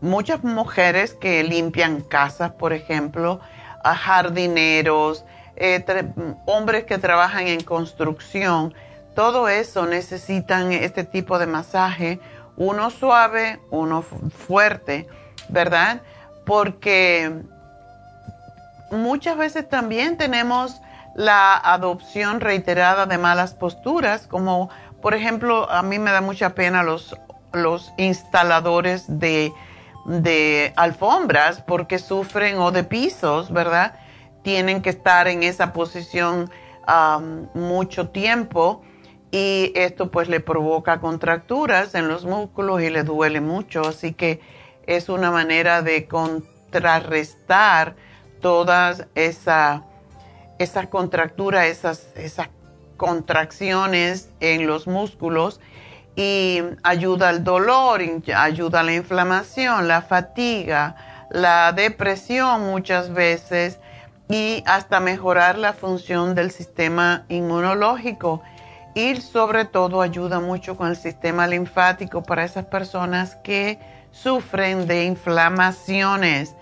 muchas 0.00 0.44
mujeres 0.44 1.12
que 1.14 1.42
limpian 1.42 2.00
casas, 2.02 2.52
por 2.52 2.72
ejemplo, 2.72 3.40
a 3.84 3.94
jardineros, 3.94 5.24
eh, 5.56 5.84
hombres 6.46 6.84
que 6.84 6.98
trabajan 6.98 7.48
en 7.48 7.62
construcción, 7.62 8.74
todo 9.14 9.48
eso 9.48 9.86
necesitan 9.86 10.72
este 10.72 11.04
tipo 11.04 11.38
de 11.38 11.46
masaje 11.46 12.20
uno 12.58 12.90
suave, 12.90 13.60
uno 13.70 14.02
fuerte, 14.02 15.06
¿verdad? 15.48 16.02
Porque 16.44 17.42
muchas 18.90 19.36
veces 19.36 19.68
también 19.68 20.16
tenemos 20.16 20.80
la 21.14 21.56
adopción 21.56 22.40
reiterada 22.40 23.06
de 23.06 23.18
malas 23.18 23.54
posturas, 23.54 24.26
como 24.26 24.70
por 25.00 25.14
ejemplo, 25.14 25.70
a 25.70 25.82
mí 25.82 25.98
me 25.98 26.10
da 26.10 26.20
mucha 26.20 26.54
pena 26.54 26.82
los, 26.82 27.16
los 27.52 27.92
instaladores 27.96 29.04
de, 29.06 29.52
alfombras 30.76 31.62
porque 31.62 31.98
sufren 31.98 32.58
o 32.58 32.70
de 32.72 32.82
pisos, 32.82 33.52
¿verdad? 33.52 33.94
Tienen 34.42 34.82
que 34.82 34.90
estar 34.90 35.28
en 35.28 35.42
esa 35.42 35.72
posición 35.72 36.50
mucho 37.52 38.08
tiempo 38.08 38.82
y 39.30 39.72
esto 39.74 40.10
pues 40.10 40.30
le 40.30 40.40
provoca 40.40 41.00
contracturas 41.00 41.94
en 41.94 42.08
los 42.08 42.24
músculos 42.24 42.80
y 42.80 42.88
le 42.88 43.02
duele 43.02 43.42
mucho, 43.42 43.82
así 43.82 44.14
que 44.14 44.40
es 44.86 45.10
una 45.10 45.30
manera 45.30 45.82
de 45.82 46.06
contrarrestar 46.08 47.94
todas 48.40 49.06
esa, 49.14 49.84
esas 50.58 50.86
contracturas, 50.88 51.66
esas, 51.66 52.08
esas 52.16 52.48
contracciones 52.96 54.30
en 54.40 54.66
los 54.66 54.86
músculos 54.86 55.60
y 56.16 56.60
ayuda 56.82 57.28
al 57.28 57.44
dolor, 57.44 58.02
ayuda 58.34 58.80
a 58.80 58.82
la 58.82 58.94
inflamación, 58.94 59.86
la 59.86 60.02
fatiga, 60.02 60.96
la 61.30 61.72
depresión 61.72 62.62
muchas 62.62 63.12
veces 63.12 63.78
y 64.28 64.62
hasta 64.66 65.00
mejorar 65.00 65.58
la 65.58 65.72
función 65.72 66.34
del 66.34 66.50
sistema 66.50 67.24
inmunológico 67.28 68.42
y 68.94 69.14
sobre 69.20 69.64
todo 69.64 70.02
ayuda 70.02 70.40
mucho 70.40 70.76
con 70.76 70.88
el 70.88 70.96
sistema 70.96 71.46
linfático 71.46 72.22
para 72.22 72.44
esas 72.44 72.66
personas 72.66 73.36
que 73.36 73.78
sufren 74.10 74.86
de 74.88 75.04
inflamaciones. 75.04 76.56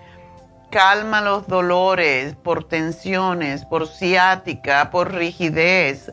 Calma 0.76 1.22
los 1.22 1.48
dolores 1.48 2.34
por 2.34 2.64
tensiones, 2.64 3.64
por 3.64 3.88
ciática, 3.88 4.90
por 4.90 5.10
rigidez. 5.10 6.12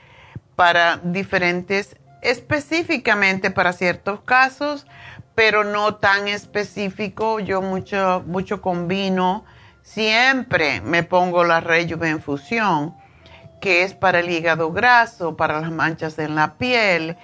para 0.56 0.98
diferentes, 0.98 1.96
específicamente 2.22 3.50
para 3.50 3.72
ciertos 3.72 4.20
casos, 4.20 4.86
pero 5.34 5.64
no 5.64 5.96
tan 5.96 6.28
específico. 6.28 7.40
Yo 7.40 7.60
mucho, 7.60 8.22
mucho 8.26 8.62
combino 8.62 9.44
Siempre 9.84 10.80
me 10.80 11.02
pongo 11.02 11.44
la 11.44 11.60
Rejuvenfusión, 11.60 12.96
que 13.64 13.82
es 13.82 13.94
para 13.94 14.20
el 14.20 14.30
hígado 14.30 14.72
graso, 14.72 15.38
para 15.38 15.58
las 15.58 15.70
manchas 15.70 16.18
en 16.18 16.34
la 16.34 16.52
piel, 16.58 17.16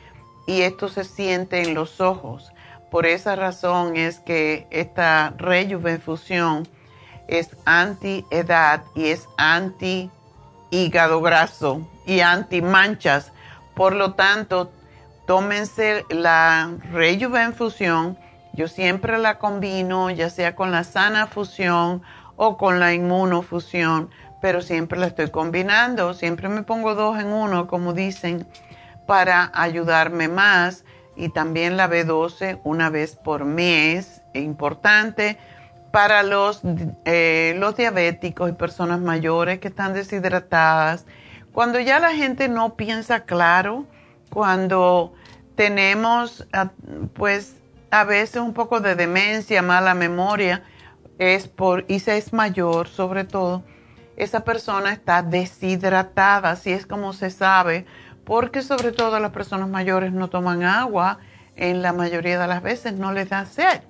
y 0.45 0.62
esto 0.62 0.89
se 0.89 1.06
siente 1.06 1.62
en 1.62 1.73
los 1.73 2.02
ojos. 2.02 2.52
Por 2.91 3.06
esa 3.06 3.36
razón 3.36 3.95
es 3.95 4.19
que 4.19 4.67
esta 4.71 5.34
rejuvenfusión 5.38 6.67
es 7.28 7.56
anti-edad 7.65 8.84
y 8.95 9.10
es 9.10 9.28
anti-hígado 9.38 11.21
graso 11.21 11.88
y 12.06 12.19
anti-manchas. 12.19 13.32
Por 13.75 13.95
lo 13.95 14.15
tanto, 14.15 14.71
tómense 15.30 16.08
la 16.10 16.72
rejuvenfusión. 16.92 18.18
Yo 18.54 18.68
siempre 18.68 19.20
la 19.20 19.38
combino, 19.38 20.10
ya 20.10 20.32
sea 20.32 20.56
con 20.56 20.72
la 20.72 20.84
sana 20.84 21.28
fusión 21.28 22.02
o 22.36 22.58
con 22.58 22.80
la 22.80 22.96
inmunofusión, 22.96 24.10
pero 24.42 24.63
siempre 24.63 24.98
la 24.98 25.06
estoy 25.06 25.30
combinando. 25.30 26.15
Siempre 26.15 26.50
me 26.50 26.63
pongo 26.63 26.96
dos 26.96 27.20
en 27.20 27.28
uno, 27.28 27.68
como 27.68 27.94
dicen, 27.94 28.48
para 29.06 29.52
ayudarme 29.54 30.30
más 30.30 30.84
y 31.15 31.30
también 31.30 31.78
la 31.78 31.88
B12 31.88 32.60
una 32.63 32.89
vez 32.89 33.15
por 33.15 33.46
mes, 33.46 34.24
importante 34.34 35.38
para 35.92 36.24
los, 36.24 36.62
eh, 37.06 37.54
los 37.60 37.76
diabéticos 37.78 38.50
y 38.50 38.54
personas 38.54 39.00
mayores 39.00 39.60
que 39.60 39.68
están 39.68 39.94
deshidratadas. 39.94 41.06
Cuando 41.52 41.80
ya 41.80 42.00
la 42.00 42.15
gente 42.15 42.50
no 42.50 42.74
piensa 42.74 43.26
claro, 43.26 43.86
cuando 44.30 45.13
tenemos 45.56 46.48
ah, 46.54 46.72
pues 47.13 47.56
a 47.92 48.04
veces 48.04 48.42
un 48.42 48.54
poco 48.54 48.80
de 48.80 48.96
demencia, 48.96 49.62
mala 49.62 49.94
memoria, 49.94 50.63
es 51.18 51.48
por, 51.48 51.86
y 51.88 52.00
se 52.00 52.18
es 52.18 52.34
mayor 52.34 52.88
sobre 52.88 53.24
todo, 53.24 53.63
esa 54.15 54.44
persona 54.44 54.92
está 54.92 55.22
deshidratada, 55.22 56.52
así 56.52 56.72
es 56.72 56.86
como 56.86 57.13
se 57.13 57.30
sabe, 57.30 57.86
porque 58.26 58.62
sobre 58.62 58.92
todo 58.92 59.20
las 59.20 59.32
personas 59.32 59.70
mayores 59.70 60.12
no 60.12 60.30
toman 60.30 60.63
agua, 60.63 61.20
en 61.56 61.82
la 61.82 61.94
mayoría 61.94 62.39
de 62.39 62.48
las 62.48 62.62
veces 62.63 62.94
no 62.94 63.12
les 63.12 63.30
da 63.30 63.46
sed. 63.46 63.82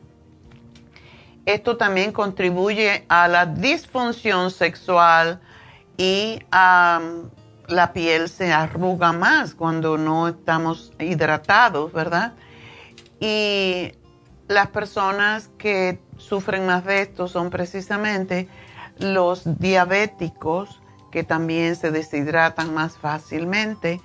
Esto 1.45 1.77
también 1.77 2.11
contribuye 2.11 3.05
a 3.09 3.27
la 3.27 3.45
disfunción 3.45 4.51
sexual 4.51 5.39
y 5.97 6.39
la 7.69 7.93
piel 7.93 8.29
se 8.29 8.51
arruga 8.51 9.11
más 9.13 9.53
cuando 9.55 9.97
no 9.97 10.27
estamos 10.27 10.91
hidratados, 10.99 11.93
¿verdad? 11.93 12.33
Y 13.19 13.93
las 14.47 14.67
personas 14.67 15.49
que 15.57 15.99
sufren 16.17 16.65
más 16.65 16.85
de 16.85 17.01
esto 17.01 17.27
son 17.27 17.49
precisamente 17.49 18.49
los 18.97 19.59
diabéticos 19.59 20.81
que 21.11 21.23
también 21.23 21.75
se 21.75 21.91
deshidratan 21.91 22.73
más 22.73 22.97
fácilmente 22.97 24.01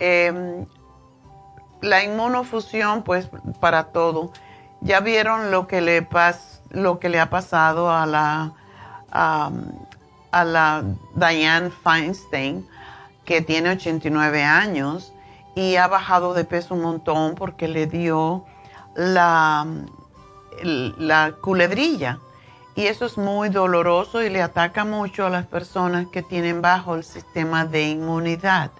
Em, 0.00 0.64
la 1.82 2.02
inmunofusión, 2.02 3.02
pues 3.02 3.28
para 3.60 3.92
todo. 3.92 4.32
Ya 4.80 5.00
vieron 5.00 5.50
lo 5.50 5.66
que 5.66 5.82
le, 5.82 6.08
lo 6.70 6.98
que 6.98 7.08
le 7.10 7.20
ha 7.20 7.28
pasado 7.28 7.90
a 7.90 8.06
la, 8.06 8.54
a 9.10 10.44
la 10.44 10.84
Diane 11.14 11.70
Feinstein, 11.70 12.66
que 13.30 13.42
tiene 13.42 13.70
89 13.70 14.42
años 14.42 15.12
y 15.54 15.76
ha 15.76 15.86
bajado 15.86 16.34
de 16.34 16.42
peso 16.42 16.74
un 16.74 16.82
montón 16.82 17.36
porque 17.36 17.68
le 17.68 17.86
dio 17.86 18.44
la, 18.96 19.64
la 20.64 21.34
culebrilla. 21.40 22.18
Y 22.74 22.86
eso 22.86 23.06
es 23.06 23.16
muy 23.16 23.48
doloroso 23.48 24.20
y 24.20 24.30
le 24.30 24.42
ataca 24.42 24.84
mucho 24.84 25.26
a 25.26 25.30
las 25.30 25.46
personas 25.46 26.08
que 26.08 26.24
tienen 26.24 26.60
bajo 26.60 26.96
el 26.96 27.04
sistema 27.04 27.64
de 27.64 27.90
inmunidad. 27.90 28.72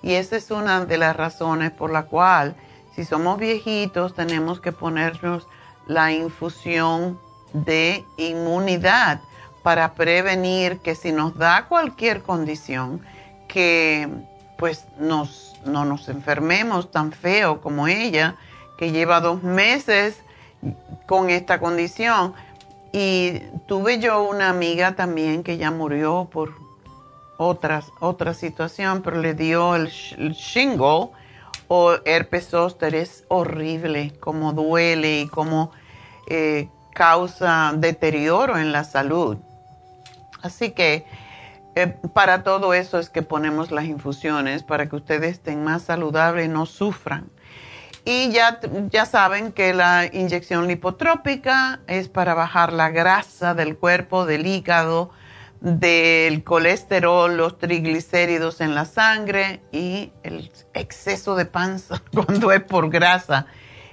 Y 0.00 0.14
esa 0.14 0.36
es 0.36 0.50
una 0.50 0.86
de 0.86 0.96
las 0.96 1.14
razones 1.14 1.70
por 1.70 1.92
la 1.92 2.04
cual 2.04 2.56
si 2.96 3.04
somos 3.04 3.38
viejitos 3.38 4.14
tenemos 4.14 4.60
que 4.60 4.72
ponernos 4.72 5.46
la 5.86 6.10
infusión 6.10 7.20
de 7.52 8.02
inmunidad 8.16 9.20
para 9.62 9.92
prevenir 9.92 10.78
que 10.78 10.94
si 10.94 11.12
nos 11.12 11.36
da 11.36 11.66
cualquier 11.68 12.22
condición, 12.22 13.02
que 13.52 14.08
pues 14.56 14.84
nos, 14.98 15.54
no 15.64 15.84
nos 15.84 16.08
enfermemos 16.08 16.90
tan 16.90 17.12
feo 17.12 17.60
como 17.60 17.88
ella, 17.88 18.36
que 18.78 18.92
lleva 18.92 19.20
dos 19.20 19.42
meses 19.42 20.18
con 21.06 21.30
esta 21.30 21.58
condición. 21.58 22.34
Y 22.92 23.40
tuve 23.66 23.98
yo 23.98 24.22
una 24.22 24.50
amiga 24.50 24.94
también 24.94 25.42
que 25.42 25.56
ya 25.56 25.70
murió 25.70 26.28
por 26.30 26.54
otras, 27.38 27.86
otra 28.00 28.34
situación, 28.34 29.02
pero 29.02 29.20
le 29.20 29.34
dio 29.34 29.74
el, 29.74 29.88
shingle 29.88 31.08
o 31.68 31.94
herpes 32.04 32.48
zóster. 32.48 32.94
Es 32.94 33.24
horrible, 33.28 34.12
como 34.20 34.52
duele 34.52 35.22
y 35.22 35.28
como 35.28 35.72
eh, 36.28 36.68
causa 36.92 37.72
deterioro 37.76 38.58
en 38.58 38.72
la 38.72 38.84
salud. 38.84 39.38
Así 40.42 40.70
que 40.70 41.06
eh, 41.82 41.96
para 42.14 42.42
todo 42.42 42.74
eso 42.74 42.98
es 42.98 43.10
que 43.10 43.22
ponemos 43.22 43.70
las 43.70 43.84
infusiones, 43.84 44.62
para 44.62 44.88
que 44.88 44.96
ustedes 44.96 45.32
estén 45.32 45.64
más 45.64 45.82
saludables 45.82 46.46
y 46.46 46.48
no 46.48 46.66
sufran. 46.66 47.30
Y 48.04 48.30
ya, 48.30 48.60
ya 48.90 49.04
saben 49.04 49.52
que 49.52 49.74
la 49.74 50.06
inyección 50.12 50.66
lipotrópica 50.66 51.80
es 51.86 52.08
para 52.08 52.34
bajar 52.34 52.72
la 52.72 52.90
grasa 52.90 53.54
del 53.54 53.76
cuerpo, 53.76 54.24
del 54.24 54.46
hígado, 54.46 55.10
del 55.60 56.42
colesterol, 56.42 57.36
los 57.36 57.58
triglicéridos 57.58 58.60
en 58.62 58.74
la 58.74 58.86
sangre 58.86 59.60
y 59.70 60.12
el 60.22 60.50
exceso 60.72 61.36
de 61.36 61.44
panza 61.44 62.02
cuando 62.14 62.52
es 62.52 62.62
por 62.62 62.90
grasa. 62.90 63.46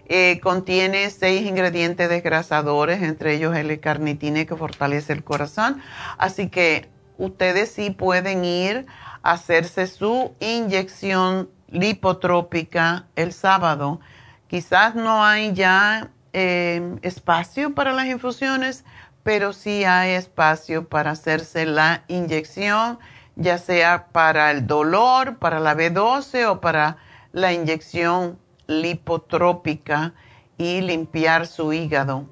Eh, 0.09 0.39
contiene 0.41 1.09
seis 1.09 1.45
ingredientes 1.45 2.07
desgrasadores, 2.07 3.01
entre 3.03 3.35
ellos 3.35 3.57
el 3.57 3.77
carnitine 3.81 4.45
que 4.45 4.55
fortalece 4.55 5.11
el 5.11 5.25
corazón. 5.25 5.81
Así 6.17 6.47
que 6.47 6.87
ustedes 7.17 7.71
sí 7.71 7.91
pueden 7.91 8.45
ir 8.45 8.85
a 9.23 9.31
hacerse 9.31 9.87
su 9.87 10.33
inyección 10.39 11.49
lipotrópica 11.69 13.07
el 13.15 13.33
sábado. 13.33 13.99
Quizás 14.47 14.95
no 14.95 15.23
hay 15.23 15.53
ya 15.53 16.09
eh, 16.33 16.97
espacio 17.01 17.73
para 17.75 17.93
las 17.93 18.05
infusiones, 18.05 18.85
pero 19.23 19.51
sí 19.53 19.83
hay 19.83 20.11
espacio 20.11 20.87
para 20.87 21.11
hacerse 21.11 21.65
la 21.65 22.03
inyección, 22.07 22.99
ya 23.35 23.57
sea 23.57 24.07
para 24.11 24.51
el 24.51 24.67
dolor, 24.67 25.37
para 25.37 25.59
la 25.59 25.75
B12 25.75 26.47
o 26.47 26.61
para 26.61 26.97
la 27.33 27.51
inyección 27.51 28.39
lipotrópica 28.67 30.13
y 30.57 30.81
limpiar 30.81 31.47
su 31.47 31.73
hígado. 31.73 32.25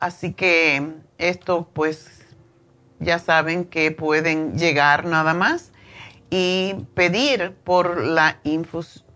Así 0.00 0.32
que 0.32 0.94
esto 1.18 1.68
pues 1.72 2.21
ya 3.02 3.18
saben 3.18 3.64
que 3.64 3.90
pueden 3.90 4.58
llegar 4.58 5.04
nada 5.04 5.34
más 5.34 5.72
y 6.30 6.74
pedir 6.94 7.52
por 7.64 8.02
la, 8.02 8.38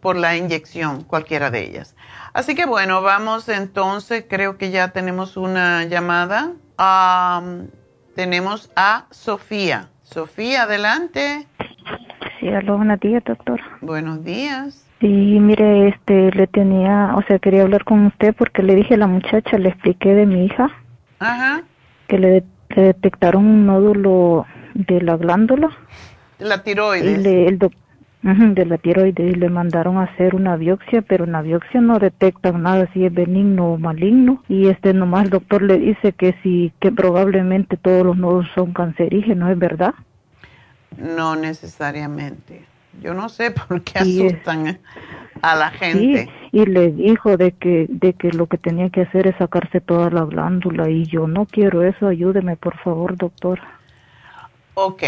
por 0.01 0.17
la 0.17 0.37
inyección, 0.37 1.05
cualquiera 1.05 1.51
de 1.51 1.65
ellas. 1.65 1.97
Así 2.35 2.55
que 2.55 2.67
bueno, 2.67 3.01
vamos 3.03 3.49
entonces, 3.49 4.27
creo 4.29 4.59
que 4.59 4.71
ya 4.71 4.93
tenemos 4.93 5.37
una 5.37 5.85
llamada 5.85 6.53
tenemos 8.15 8.71
a 8.77 9.07
Sofía. 9.11 9.89
Sofía, 10.03 10.63
adelante. 10.63 11.47
Sí, 12.39 12.49
aló, 12.49 12.77
buenos 12.77 13.01
días, 13.01 13.23
doctor. 13.25 13.61
Buenos 13.81 14.25
días. 14.25 14.87
Sí, 15.01 15.07
mire, 15.07 15.89
este, 15.89 16.31
le 16.33 16.47
tenía, 16.47 17.15
o 17.17 17.23
sea, 17.23 17.39
quería 17.39 17.63
hablar 17.63 17.85
con 17.85 18.07
usted 18.07 18.35
porque 18.35 18.63
le 18.63 18.75
dije 18.75 18.95
a 18.95 18.99
la 18.99 19.07
muchacha, 19.07 19.59
le 19.59 19.69
expliqué 19.69 20.15
de 20.15 20.27
mi 20.27 20.47
hija. 20.47 20.71
Ajá. 21.19 21.63
Que 22.09 22.19
le, 22.19 22.45
detectaron 22.75 23.45
un 23.45 23.67
nódulo 23.67 24.47
de 24.75 25.01
la 25.01 25.17
glándula. 25.17 25.71
La 26.39 26.63
tiroides. 26.63 27.19
Y 27.19 27.23
le, 27.23 27.49
el, 27.49 27.59
de 28.23 28.67
la 28.67 28.79
tiroides 28.79 29.35
y 29.35 29.35
le 29.37 29.49
mandaron 29.49 29.99
a 29.99 30.05
hacer 30.05 30.35
una 30.35 30.57
biopsia, 30.57 31.03
pero 31.03 31.25
en 31.25 31.33
la 31.33 31.43
biopsia 31.43 31.81
no 31.81 31.99
detectan 31.99 32.63
nada 32.63 32.89
si 32.93 33.05
es 33.05 33.15
benigno 33.15 33.75
o 33.75 33.79
maligno 33.79 34.43
y 34.49 34.69
este 34.69 34.93
nomás 34.93 35.25
el 35.25 35.31
doctor 35.31 35.63
le 35.63 35.79
dice 35.79 36.13
que 36.13 36.35
sí, 36.43 36.73
que 36.81 36.91
probablemente 36.91 37.77
todos 37.77 38.05
los 38.05 38.17
nodos 38.17 38.47
son 38.55 38.73
cancerígenos, 38.73 39.51
¿es 39.51 39.59
verdad? 39.59 39.95
No 40.97 41.37
necesariamente. 41.37 42.65
Yo 43.01 43.15
no 43.15 43.29
sé 43.29 43.51
por 43.69 43.83
qué 43.83 43.99
asustan 43.99 44.79
a 45.43 45.55
la 45.55 45.71
gente. 45.71 46.25
Sí, 46.25 46.49
y 46.53 46.67
le 46.67 46.93
dijo 46.93 47.37
de 47.37 47.53
que 47.53 47.87
de 47.89 48.13
que 48.15 48.31
lo 48.33 48.47
que 48.47 48.59
tenía 48.59 48.91
que 48.91 49.03
hacer 49.03 49.27
es 49.27 49.37
sacarse 49.37 49.81
toda 49.81 50.11
la 50.11 50.25
glándula 50.25 50.89
y 50.89 51.05
yo 51.07 51.27
no 51.27 51.47
quiero 51.47 51.83
eso, 51.83 52.09
ayúdeme 52.09 52.57
por 52.57 52.77
favor, 52.79 53.17
doctor. 53.17 53.61
Ok. 54.75 55.03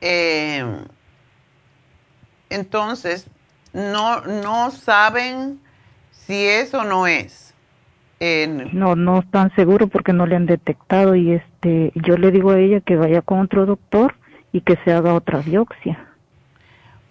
Eh, 0.00 0.64
entonces 2.50 3.28
no, 3.72 4.20
no 4.22 4.70
saben 4.70 5.60
si 6.10 6.46
es 6.46 6.74
o 6.74 6.84
no 6.84 7.06
es. 7.06 7.48
No, 8.20 8.96
no 8.96 9.20
están 9.20 9.54
seguros 9.54 9.88
porque 9.90 10.12
no 10.12 10.26
le 10.26 10.34
han 10.34 10.46
detectado 10.46 11.14
y 11.14 11.32
este, 11.32 11.92
yo 11.94 12.16
le 12.16 12.32
digo 12.32 12.50
a 12.50 12.58
ella 12.58 12.80
que 12.80 12.96
vaya 12.96 13.22
con 13.22 13.40
otro 13.40 13.64
doctor 13.64 14.16
y 14.52 14.62
que 14.62 14.76
se 14.84 14.92
haga 14.92 15.14
otra 15.14 15.38
biopsia. 15.38 16.07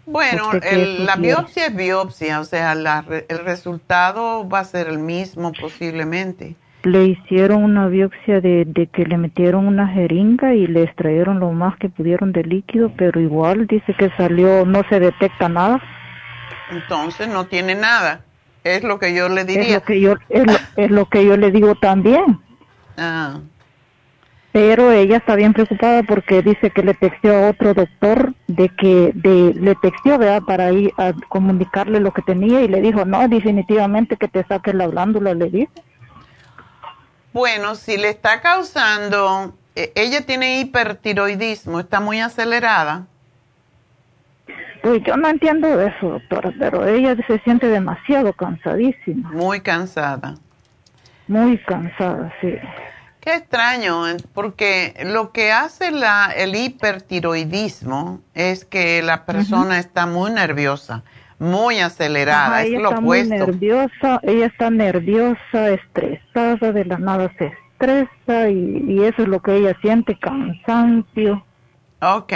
Bueno, 0.07 0.51
la 0.99 1.17
biopsia 1.17 1.65
es 1.67 1.75
biopsia, 1.75 2.39
o 2.39 2.45
sea, 2.45 2.71
el 2.71 3.39
resultado 3.39 4.47
va 4.47 4.59
a 4.59 4.63
ser 4.63 4.87
el 4.87 4.99
mismo 4.99 5.51
posiblemente. 5.51 6.55
Le 6.83 7.07
hicieron 7.07 7.63
una 7.65 7.87
biopsia 7.89 8.39
de, 8.39 8.63
de, 8.65 8.87
que 8.87 9.05
le 9.05 9.17
metieron 9.17 9.67
una 9.67 9.85
jeringa 9.89 10.55
y 10.55 10.65
le 10.65 10.83
extrajeron 10.83 11.41
lo 11.41 11.51
más 11.51 11.77
que 11.77 11.89
pudieron 11.89 12.31
de 12.31 12.43
líquido, 12.43 12.89
pero 12.95 13.19
igual 13.19 13.67
dice 13.67 13.93
que 13.95 14.09
salió, 14.15 14.65
no 14.65 14.81
se 14.87 15.01
detecta 15.01 15.49
nada. 15.49 15.81
Entonces 16.71 17.27
no 17.27 17.45
tiene 17.47 17.75
nada. 17.75 18.21
Es 18.63 18.83
lo 18.83 18.99
que 18.99 19.13
yo 19.13 19.27
le 19.27 19.43
diría. 19.43 19.63
Es 19.63 19.73
lo 19.73 19.83
que 19.83 19.99
yo, 19.99 20.15
es 20.29 20.89
lo, 20.89 21.05
que 21.09 21.25
yo 21.25 21.35
le 21.35 21.51
digo 21.51 21.75
también. 21.75 22.39
Ah. 22.97 23.39
Pero 24.57 24.91
ella 24.91 25.17
está 25.17 25.35
bien 25.35 25.53
preocupada 25.53 26.01
porque 26.01 26.41
dice 26.41 26.71
que 26.71 26.81
le 26.81 26.95
texteó 26.95 27.35
a 27.35 27.49
otro 27.51 27.75
doctor 27.75 28.33
de 28.47 28.69
que 28.69 29.11
de, 29.13 29.53
le 29.53 29.75
texteó 29.75 30.17
¿verdad? 30.17 30.41
para 30.41 30.71
ir 30.71 30.91
a 30.97 31.13
comunicarle 31.29 31.99
lo 31.99 32.11
que 32.11 32.23
tenía 32.23 32.61
y 32.61 32.67
le 32.67 32.81
dijo, 32.81 33.05
no, 33.05 33.27
definitivamente 33.27 34.17
que 34.17 34.27
te 34.27 34.43
saques 34.45 34.73
la 34.73 34.87
glándula, 34.87 35.35
le 35.35 35.51
dice. 35.51 35.83
Bueno, 37.33 37.75
si 37.75 37.97
le 37.97 38.09
está 38.09 38.41
causando, 38.41 39.53
e, 39.75 39.91
ella 39.93 40.25
tiene 40.25 40.59
hipertiroidismo, 40.59 41.79
está 41.79 41.99
muy 41.99 42.19
acelerada. 42.19 43.05
Pues 44.81 45.03
yo 45.03 45.17
no 45.17 45.29
entiendo 45.29 45.79
eso, 45.79 46.09
doctora, 46.09 46.51
pero 46.57 46.83
ella 46.87 47.15
se 47.27 47.37
siente 47.41 47.67
demasiado 47.67 48.33
cansadísima. 48.33 49.29
Muy 49.33 49.61
cansada. 49.61 50.33
Muy 51.27 51.59
cansada, 51.59 52.33
sí. 52.41 52.55
Qué 53.27 53.35
extraño, 53.35 54.03
porque 54.33 54.93
lo 55.05 55.33
que 55.33 55.51
hace 55.51 55.91
la, 55.91 56.31
el 56.33 56.55
hipertiroidismo 56.55 58.21
es 58.33 58.63
que 58.63 59.01
la 59.03 59.25
persona 59.25 59.79
está 59.79 60.05
muy 60.05 60.31
nerviosa 60.31 61.03
muy 61.37 61.79
acelerada, 61.79 62.63
es 62.63 62.71
lo 62.71 62.89
está 62.89 62.99
opuesto. 62.99 63.35
Muy 63.35 63.45
nerviosa, 63.45 64.21
ella 64.23 64.45
está 64.45 64.69
nerviosa, 64.69 65.69
estresada, 65.71 66.71
de 66.71 66.85
la 66.85 66.99
nada 66.99 67.29
se 67.37 67.47
estresa 67.47 68.49
y, 68.49 69.03
eso 69.03 69.23
es 69.23 69.27
lo 69.27 69.41
que 69.41 69.57
ella 69.57 69.75
siente, 69.81 70.17
cansancio. 70.17 71.43
Ok. 72.01 72.31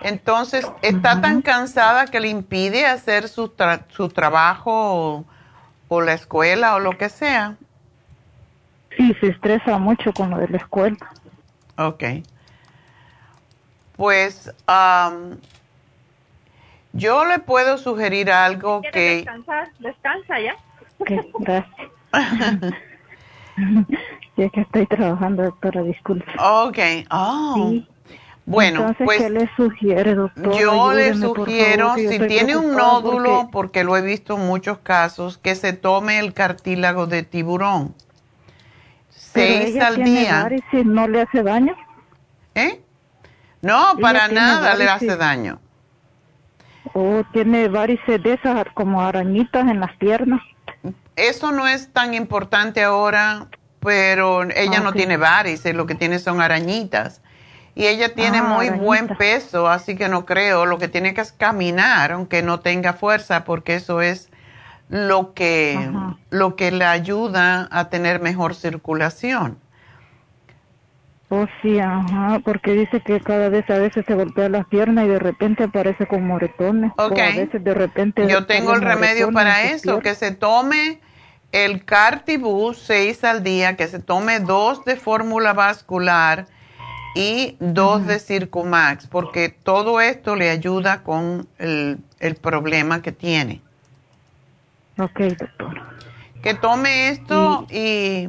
Entonces, 0.00 0.66
¿está 0.80 1.20
tan 1.20 1.42
cansada 1.42 2.06
que 2.06 2.20
le 2.20 2.28
impide 2.28 2.86
hacer 2.86 3.28
su, 3.28 3.52
su 3.88 4.08
trabajo 4.08 5.26
o, 5.90 6.00
la 6.00 6.14
escuela 6.14 6.74
o 6.76 6.80
lo 6.80 6.96
que 6.96 7.10
sea? 7.10 7.58
Sí, 8.98 9.14
se 9.20 9.28
estresa 9.28 9.78
mucho 9.78 10.12
con 10.12 10.30
lo 10.30 10.38
de 10.38 10.48
la 10.48 10.56
escuela. 10.56 10.98
Ok. 11.76 12.02
Pues, 13.96 14.52
um, 14.66 15.36
yo 16.92 17.24
le 17.24 17.38
puedo 17.38 17.78
sugerir 17.78 18.32
algo 18.32 18.82
que... 18.92 19.16
descansar? 19.18 19.70
Descansa 19.78 20.40
ya. 20.40 20.56
gracias. 21.38 21.94
ya 24.36 24.48
que 24.48 24.60
estoy 24.62 24.86
trabajando, 24.86 25.44
doctora, 25.44 25.82
disculpe. 25.82 26.32
Ok, 26.36 26.78
oh. 27.10 27.74
Bueno, 28.46 28.80
Entonces, 28.80 29.04
pues 29.04 29.18
¿qué 29.22 29.30
le 29.30 29.50
sugiere, 29.56 30.14
doctora? 30.16 30.58
yo 30.58 30.92
le 30.92 31.14
sugiero, 31.14 31.94
si 31.96 32.18
tiene 32.18 32.56
un 32.56 32.74
nódulo, 32.74 33.48
porque... 33.52 33.84
lo 33.84 33.96
he 33.96 34.02
visto 34.02 34.36
en 34.36 34.46
muchos 34.46 34.78
casos, 34.78 35.38
que 35.38 35.54
se 35.54 35.72
tome 35.72 36.18
el 36.18 36.32
cartílago 36.32 37.06
de 37.06 37.22
tiburón. 37.22 37.94
Seis 39.38 39.80
al 39.80 40.02
día. 40.02 40.48
¿No 40.84 41.08
le 41.08 41.22
hace 41.22 41.42
daño? 41.42 41.76
¿Eh? 42.54 42.80
No, 43.62 43.96
para 44.00 44.28
nada 44.28 44.74
le 44.74 44.88
hace 44.88 45.16
daño. 45.16 45.60
¿O 46.94 47.22
tiene 47.32 47.68
varices 47.68 48.22
de 48.22 48.34
esas 48.34 48.64
como 48.74 49.02
arañitas 49.02 49.68
en 49.68 49.80
las 49.80 49.94
piernas? 49.96 50.40
Eso 51.16 51.52
no 51.52 51.66
es 51.66 51.92
tan 51.92 52.14
importante 52.14 52.82
ahora, 52.82 53.48
pero 53.80 54.44
ella 54.44 54.80
no 54.80 54.92
tiene 54.92 55.16
varices, 55.16 55.74
lo 55.74 55.86
que 55.86 55.94
tiene 55.94 56.18
son 56.18 56.40
arañitas. 56.40 57.20
Y 57.74 57.86
ella 57.86 58.12
tiene 58.14 58.38
ah, 58.38 58.42
muy 58.42 58.70
buen 58.70 59.06
peso, 59.06 59.68
así 59.68 59.94
que 59.96 60.08
no 60.08 60.26
creo. 60.26 60.66
Lo 60.66 60.78
que 60.78 60.88
tiene 60.88 61.14
que 61.14 61.20
es 61.20 61.30
caminar, 61.30 62.10
aunque 62.10 62.42
no 62.42 62.58
tenga 62.60 62.92
fuerza, 62.92 63.44
porque 63.44 63.76
eso 63.76 64.00
es 64.00 64.27
lo 64.88 65.34
que, 65.34 65.90
lo 66.30 66.56
que 66.56 66.70
le 66.70 66.84
ayuda 66.84 67.68
a 67.70 67.88
tener 67.88 68.20
mejor 68.20 68.54
circulación. 68.54 69.58
Oh, 71.30 71.46
sí, 71.60 71.78
ajá, 71.78 72.40
porque 72.42 72.72
dice 72.72 73.02
que 73.02 73.20
cada 73.20 73.50
vez 73.50 73.68
a 73.68 73.78
veces 73.78 74.06
se 74.06 74.14
golpea 74.14 74.48
las 74.48 74.66
piernas 74.66 75.04
y 75.04 75.08
de 75.08 75.18
repente 75.18 75.64
aparece 75.64 76.06
con 76.06 76.26
moretones. 76.26 76.90
Ok. 76.96 77.18
a 77.18 77.36
veces 77.36 77.62
de 77.62 77.74
repente. 77.74 78.26
Yo 78.26 78.46
tengo 78.46 78.74
el 78.74 78.80
remedio 78.80 79.30
para 79.30 79.64
eso, 79.64 80.00
que 80.00 80.14
se 80.14 80.30
tome 80.30 81.00
el 81.52 81.84
Cartibus 81.84 82.78
6 82.78 83.24
al 83.24 83.42
día, 83.42 83.76
que 83.76 83.88
se 83.88 83.98
tome 83.98 84.40
dos 84.40 84.86
de 84.86 84.96
fórmula 84.96 85.52
vascular 85.52 86.46
y 87.14 87.56
dos 87.60 88.06
de 88.06 88.20
Circumax, 88.20 89.06
porque 89.06 89.50
todo 89.50 90.00
esto 90.00 90.34
le 90.34 90.48
ayuda 90.48 91.02
con 91.02 91.46
el, 91.58 91.98
el 92.20 92.36
problema 92.36 93.02
que 93.02 93.12
tiene. 93.12 93.60
Ok, 94.98 95.20
doctor. 95.20 95.82
Que 96.42 96.54
tome 96.54 97.10
esto 97.10 97.66
y, 97.70 98.28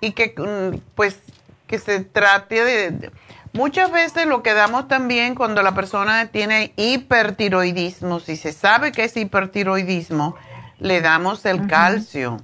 y 0.00 0.12
que 0.12 0.34
mm, 0.36 0.78
pues 0.94 1.20
que 1.66 1.78
se 1.78 2.00
trate 2.00 2.64
de, 2.64 3.10
Muchas 3.52 3.90
veces 3.90 4.26
lo 4.26 4.42
que 4.42 4.54
damos 4.54 4.86
también 4.86 5.34
cuando 5.34 5.62
la 5.62 5.74
persona 5.74 6.26
tiene 6.26 6.72
hipertiroidismo, 6.76 8.20
si 8.20 8.36
se 8.36 8.52
sabe 8.52 8.92
que 8.92 9.02
es 9.02 9.16
hipertiroidismo, 9.16 10.36
le 10.78 11.00
damos 11.00 11.44
el 11.46 11.66
calcio 11.66 12.36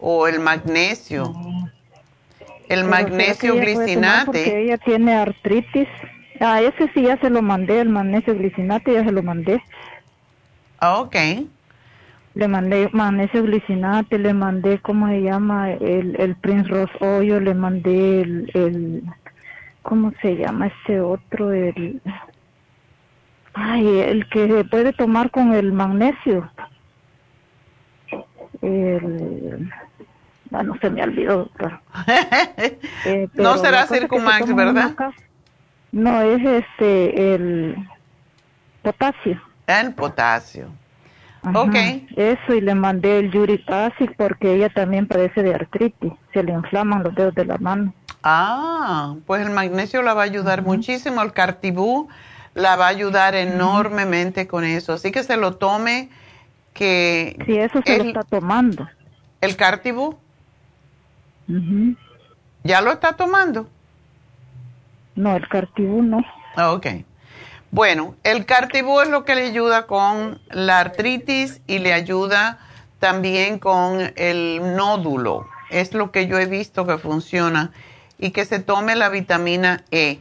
o 0.00 0.26
el 0.26 0.40
magnesio. 0.40 1.34
El 2.68 2.84
magnesio 2.84 3.56
glicinate. 3.56 4.24
Porque 4.24 4.64
ella 4.64 4.78
tiene 4.78 5.14
artritis. 5.14 5.88
A 6.40 6.62
ese 6.62 6.90
sí 6.94 7.02
ya 7.02 7.18
se 7.18 7.28
lo 7.28 7.42
mandé, 7.42 7.80
el 7.80 7.90
magnesio 7.90 8.34
glicinate 8.34 8.94
ya 8.94 9.04
se 9.04 9.12
lo 9.12 9.22
mandé. 9.22 9.62
Ah, 10.78 10.98
ok 10.98 11.16
le 12.36 12.48
mandé 12.48 12.90
magnesio 12.92 13.44
glicinate, 13.44 14.18
le 14.18 14.34
mandé, 14.34 14.78
¿cómo 14.80 15.08
se 15.08 15.22
llama? 15.22 15.72
El, 15.72 16.20
el 16.20 16.36
Prince 16.36 16.68
Rose 16.68 16.92
Oil, 17.00 17.42
le 17.42 17.54
mandé 17.54 18.20
el, 18.20 18.50
el, 18.52 19.02
¿cómo 19.80 20.12
se 20.20 20.36
llama 20.36 20.66
este 20.66 21.00
otro? 21.00 21.50
El, 21.50 22.02
ay, 23.54 24.00
el 24.00 24.28
que 24.28 24.48
se 24.48 24.64
puede 24.66 24.92
tomar 24.92 25.30
con 25.30 25.54
el 25.54 25.72
magnesio. 25.72 26.50
El, 28.60 29.72
ah, 30.52 30.62
no 30.62 30.76
se 30.78 30.90
me 30.90 31.02
olvidó, 31.02 31.38
doctor. 31.38 31.80
Eh, 33.06 33.28
no 33.34 33.56
será 33.56 33.86
Circumax, 33.86 34.54
¿verdad? 34.54 34.94
no, 35.92 36.20
es 36.20 36.44
este, 36.44 37.34
el 37.34 37.76
potasio. 38.82 39.40
El 39.66 39.94
potasio. 39.94 40.68
Ok. 41.54 41.76
Eso, 42.16 42.54
y 42.54 42.60
le 42.60 42.74
mandé 42.74 43.18
el 43.18 43.36
Uric 43.36 43.68
Acid 43.70 44.10
porque 44.16 44.54
ella 44.54 44.68
también 44.70 45.06
padece 45.06 45.42
de 45.42 45.54
artritis. 45.54 46.12
Se 46.32 46.42
le 46.42 46.52
inflaman 46.52 47.02
los 47.02 47.14
dedos 47.14 47.34
de 47.34 47.44
la 47.44 47.58
mano. 47.58 47.94
Ah, 48.22 49.14
pues 49.26 49.46
el 49.46 49.52
magnesio 49.52 50.02
la 50.02 50.14
va 50.14 50.22
a 50.22 50.24
ayudar 50.24 50.62
muchísimo. 50.62 51.22
El 51.22 51.32
cartibú 51.32 52.08
la 52.54 52.74
va 52.74 52.86
a 52.86 52.88
ayudar 52.88 53.34
enormemente 53.34 54.48
con 54.48 54.64
eso. 54.64 54.94
Así 54.94 55.12
que 55.12 55.22
se 55.22 55.36
lo 55.36 55.56
tome 55.56 56.08
que... 56.74 57.36
Sí, 57.46 57.56
eso 57.56 57.80
se 57.84 57.98
lo 57.98 58.04
está 58.04 58.22
tomando. 58.22 58.88
¿El 59.40 59.56
cartibú? 59.56 60.16
¿Ya 62.64 62.80
lo 62.80 62.90
está 62.90 63.12
tomando? 63.12 63.68
No, 65.14 65.36
el 65.36 65.46
cartibú 65.48 66.02
no. 66.02 66.24
Ah, 66.56 66.72
ok. 66.72 66.86
Bueno, 67.76 68.14
el 68.24 68.46
cartibú 68.46 69.02
es 69.02 69.10
lo 69.10 69.26
que 69.26 69.34
le 69.34 69.48
ayuda 69.48 69.86
con 69.86 70.40
la 70.48 70.80
artritis 70.80 71.60
y 71.66 71.78
le 71.78 71.92
ayuda 71.92 72.58
también 73.00 73.58
con 73.58 74.14
el 74.16 74.62
nódulo. 74.76 75.46
Es 75.68 75.92
lo 75.92 76.10
que 76.10 76.26
yo 76.26 76.38
he 76.38 76.46
visto 76.46 76.86
que 76.86 76.96
funciona. 76.96 77.72
Y 78.18 78.30
que 78.30 78.46
se 78.46 78.60
tome 78.60 78.96
la 78.96 79.10
vitamina 79.10 79.84
E. 79.90 80.20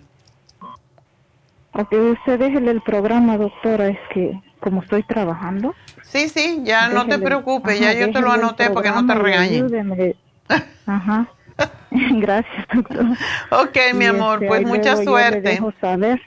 Ok, 1.72 1.94
usted 1.94 2.40
déjele 2.40 2.72
el 2.72 2.82
programa, 2.82 3.38
doctora, 3.38 3.88
es 3.88 4.00
que 4.14 4.38
como 4.60 4.82
estoy 4.82 5.04
trabajando. 5.04 5.74
Sí, 6.04 6.28
sí, 6.28 6.60
ya 6.64 6.90
no 6.90 7.08
te 7.08 7.20
preocupes, 7.20 7.80
ya 7.80 7.94
yo 7.94 8.12
te 8.12 8.20
lo 8.20 8.34
anoté 8.34 8.70
para 8.70 8.82
que 8.82 9.02
no 9.02 9.08
te 9.08 9.16
regañen. 9.16 10.14
Ajá. 10.86 11.28
Gracias, 11.90 12.68
doctora. 12.74 13.18
Ok, 13.52 13.78
mi 13.94 14.08
amor, 14.08 14.44
este, 14.44 14.48
pues 14.48 14.68
mucha 14.68 14.98
suerte. 14.98 15.58
saber. 15.80 16.20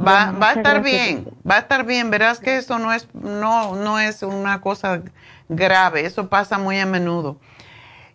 Va, 0.00 0.32
va 0.32 0.50
a 0.50 0.54
estar 0.54 0.82
bien, 0.82 1.28
va 1.48 1.56
a 1.56 1.60
estar 1.60 1.86
bien. 1.86 2.10
Verás 2.10 2.40
que 2.40 2.56
eso 2.56 2.78
no 2.78 2.92
es, 2.92 3.06
no, 3.14 3.76
no 3.76 4.00
es 4.00 4.22
una 4.22 4.60
cosa 4.60 5.02
grave, 5.48 6.04
eso 6.06 6.28
pasa 6.28 6.58
muy 6.58 6.78
a 6.78 6.86
menudo. 6.86 7.38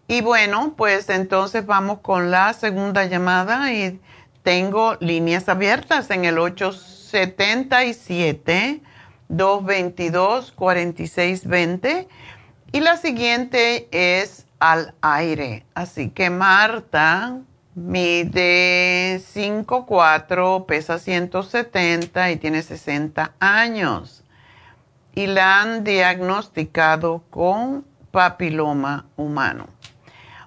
Y 0.07 0.21
bueno, 0.21 0.73
pues 0.77 1.09
entonces 1.09 1.65
vamos 1.65 1.99
con 1.99 2.31
la 2.31 2.53
segunda 2.53 3.03
llamada 3.05 3.73
y 3.73 3.99
tengo 4.43 4.95
líneas 4.99 5.49
abiertas 5.49 6.09
en 6.11 6.23
el 6.25 6.37
877 6.39 8.81
222-4620. 9.29 12.07
Y 12.71 12.79
la 12.79 12.95
siguiente 12.97 13.87
es 13.91 14.47
al 14.59 14.95
aire. 15.01 15.65
Así 15.73 16.09
que 16.09 16.29
Marta 16.29 17.39
mide 17.77 19.21
5'4, 19.21 20.65
pesa 20.65 20.97
170 20.97 22.31
y 22.31 22.37
tiene 22.37 22.63
60 22.63 23.33
años. 23.39 24.23
Y 25.13 25.27
la 25.27 25.61
han 25.61 25.83
diagnosticado 25.83 27.23
con 27.29 27.85
papiloma 28.09 29.05
humano. 29.15 29.67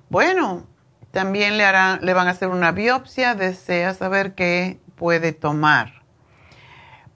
Bueno, 0.09 0.67
también 1.13 1.57
le, 1.57 1.65
harán, 1.65 2.01
le 2.03 2.15
van 2.15 2.27
a 2.27 2.33
hacer 2.33 2.49
una 2.49 2.73
biopsia, 2.73 3.37
desea 3.37 3.95
saber 3.95 4.35
qué 4.35 4.81
puede 4.97 5.33
tomar. 5.33 6.03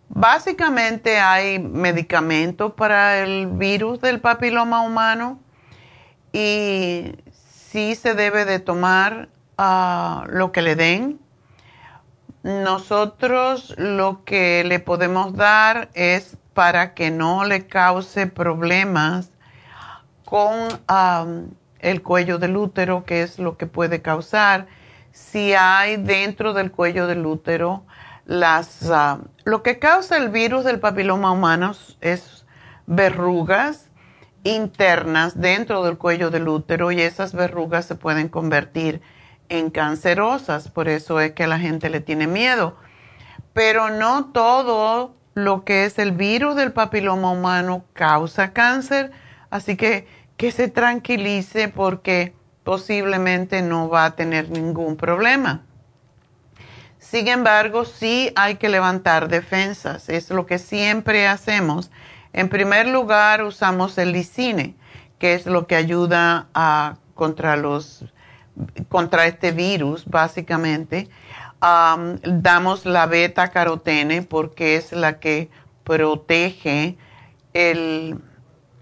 Básicamente 0.08 1.18
hay 1.18 1.58
medicamentos 1.58 2.74
para 2.74 3.18
el 3.18 3.48
virus 3.48 4.00
del 4.00 4.20
papiloma 4.20 4.82
humano 4.82 5.40
y 6.32 7.16
sí 7.32 7.96
se 7.96 8.14
debe 8.14 8.44
de 8.44 8.60
tomar 8.60 9.33
lo 9.56 10.52
que 10.52 10.62
le 10.62 10.76
den. 10.76 11.20
Nosotros 12.42 13.74
lo 13.78 14.24
que 14.24 14.64
le 14.64 14.78
podemos 14.78 15.34
dar 15.34 15.88
es 15.94 16.36
para 16.52 16.94
que 16.94 17.10
no 17.10 17.44
le 17.44 17.66
cause 17.66 18.26
problemas 18.26 19.30
con 20.24 20.68
el 21.78 22.02
cuello 22.02 22.38
del 22.38 22.56
útero, 22.56 23.04
que 23.04 23.22
es 23.22 23.38
lo 23.38 23.56
que 23.56 23.66
puede 23.66 24.02
causar. 24.02 24.66
Si 25.12 25.54
hay 25.54 25.96
dentro 25.96 26.52
del 26.54 26.70
cuello 26.70 27.06
del 27.06 27.24
útero 27.24 27.84
las, 28.26 28.90
lo 29.44 29.62
que 29.62 29.78
causa 29.78 30.16
el 30.16 30.30
virus 30.30 30.64
del 30.64 30.80
papiloma 30.80 31.30
humano 31.30 31.72
es 32.00 32.46
verrugas 32.86 33.90
internas 34.44 35.40
dentro 35.40 35.84
del 35.84 35.98
cuello 35.98 36.30
del 36.30 36.48
útero 36.48 36.92
y 36.92 37.00
esas 37.00 37.34
verrugas 37.34 37.86
se 37.86 37.94
pueden 37.94 38.28
convertir 38.28 39.00
en 39.48 39.70
cancerosas, 39.70 40.68
por 40.68 40.88
eso 40.88 41.20
es 41.20 41.32
que 41.32 41.46
la 41.46 41.58
gente 41.58 41.90
le 41.90 42.00
tiene 42.00 42.26
miedo. 42.26 42.76
Pero 43.52 43.90
no 43.90 44.26
todo 44.32 45.14
lo 45.34 45.64
que 45.64 45.84
es 45.84 45.98
el 45.98 46.12
virus 46.12 46.56
del 46.56 46.72
papiloma 46.72 47.30
humano 47.30 47.84
causa 47.92 48.52
cáncer, 48.52 49.12
así 49.50 49.76
que 49.76 50.06
que 50.36 50.50
se 50.50 50.68
tranquilice 50.68 51.68
porque 51.68 52.34
posiblemente 52.64 53.62
no 53.62 53.88
va 53.88 54.06
a 54.06 54.16
tener 54.16 54.50
ningún 54.50 54.96
problema. 54.96 55.62
Sin 56.98 57.28
embargo, 57.28 57.84
sí 57.84 58.32
hay 58.34 58.56
que 58.56 58.68
levantar 58.68 59.28
defensas. 59.28 60.08
Es 60.08 60.30
lo 60.30 60.46
que 60.46 60.58
siempre 60.58 61.28
hacemos. 61.28 61.90
En 62.32 62.48
primer 62.48 62.88
lugar, 62.88 63.44
usamos 63.44 63.98
el 63.98 64.12
licine, 64.12 64.74
que 65.18 65.34
es 65.34 65.46
lo 65.46 65.66
que 65.66 65.76
ayuda 65.76 66.48
a, 66.54 66.96
contra, 67.14 67.56
los, 67.56 68.04
contra 68.88 69.26
este 69.26 69.52
virus, 69.52 70.06
básicamente. 70.06 71.08
damos 71.60 72.84
la 72.84 73.06
beta 73.06 73.48
carotene 73.48 74.22
porque 74.22 74.76
es 74.76 74.92
la 74.92 75.18
que 75.18 75.50
protege 75.82 76.96
el, 77.52 78.18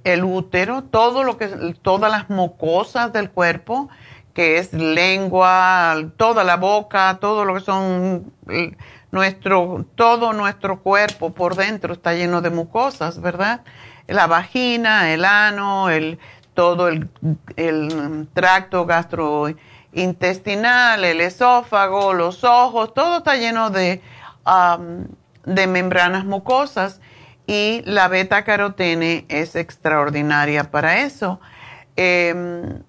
el 0.05 0.25
útero, 0.25 0.83
todo 0.85 1.25
lo 1.25 1.37
que, 1.37 1.77
todas 1.83 2.11
las 2.11 2.29
mucosas 2.31 3.13
del 3.13 3.31
cuerpo 3.31 3.89
que 4.35 4.59
es 4.59 4.73
lengua, 4.73 5.95
toda 6.17 6.45
la 6.45 6.57
boca, 6.57 7.19
todo 7.21 7.45
lo 7.45 7.55
que 7.55 7.61
son 7.61 8.33
nuestro, 9.11 9.85
todo 9.95 10.33
nuestro 10.33 10.81
cuerpo 10.81 11.35
por 11.35 11.55
dentro 11.55 11.93
está 11.93 12.15
lleno 12.15 12.41
de 12.41 12.51
mucosas, 12.51 13.21
¿verdad? 13.21 13.63
La 14.07 14.27
vagina, 14.27 15.13
el 15.13 15.25
ano, 15.25 15.91
el, 15.91 16.19
todo 16.55 16.89
el, 16.89 17.09
tracto 18.35 18.87
gastrointestinal, 18.87 21.05
el 21.05 21.21
esófago, 21.21 22.13
los 22.13 22.45
ojos, 22.45 22.95
todo 22.95 23.19
está 23.19 23.37
lleno 23.37 23.71
de, 23.71 24.01
de 25.45 25.67
membranas 25.67 26.25
mucosas 26.25 27.01
y 27.47 27.83
la 27.85 28.09
beta 28.09 28.45
carotene 28.45 29.27
es 29.29 29.57
extraordinaria 29.57 30.71
para 30.71 31.01
eso. 31.01 31.41
Em, 31.97 32.83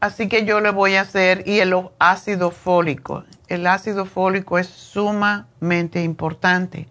Así 0.00 0.28
que 0.28 0.44
yo 0.44 0.60
le 0.60 0.70
voy 0.70 0.94
a 0.94 1.00
hacer, 1.00 1.42
y 1.46 1.60
el 1.60 1.74
ácido 1.98 2.50
fólico. 2.50 3.24
El 3.48 3.66
ácido 3.66 4.04
fólico 4.04 4.58
es 4.58 4.66
sumamente 4.66 6.02
importante 6.02 6.88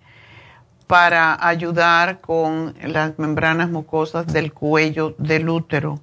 para 0.87 1.47
ayudar 1.47 2.21
con 2.21 2.75
las 2.81 3.17
membranas 3.17 3.69
mucosas 3.69 4.27
del 4.27 4.53
cuello 4.53 5.15
del 5.17 5.49
útero. 5.49 5.99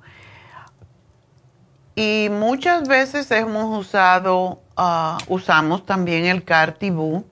Y 1.94 2.28
muchas 2.30 2.88
veces 2.88 3.30
hemos 3.30 3.78
usado, 3.78 4.60
ah, 4.76 5.18
usamos 5.28 5.84
también 5.84 6.24
el 6.24 6.44
Cartibú 6.44 7.24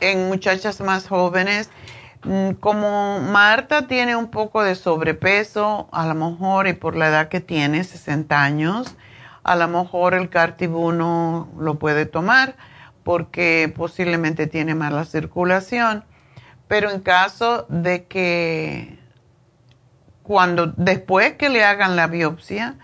en 0.00 0.28
muchachas 0.28 0.80
más 0.80 1.08
jóvenes 1.08 1.70
Mm, 2.22 2.52
como 2.60 3.20
Marta 3.20 3.86
tiene 3.86 4.14
un 4.14 4.30
poco 4.30 4.62
de 4.62 4.74
sobrepeso, 4.74 5.88
a 5.90 6.06
lo 6.06 6.14
mejor 6.14 6.68
y 6.68 6.74
por 6.74 6.94
la 6.94 7.08
edad 7.08 7.28
que 7.28 7.40
tiene, 7.40 7.82
60 7.82 8.42
años, 8.42 8.94
a 9.42 9.56
lo 9.56 9.68
mejor 9.68 10.12
el 10.14 10.28
cartibuno 10.28 11.48
lo 11.58 11.78
puede 11.78 12.04
tomar 12.04 12.56
porque 13.04 13.72
posiblemente 13.74 14.46
tiene 14.46 14.74
mala 14.74 15.06
circulación. 15.06 16.04
Pero 16.70 16.92
en 16.92 17.00
caso 17.00 17.66
de 17.68 18.04
que 18.04 18.96
cuando 20.22 20.68
después 20.68 21.32
que 21.32 21.48
le 21.48 21.64
hagan 21.64 21.96
la 21.96 22.06
biopsia 22.06 22.76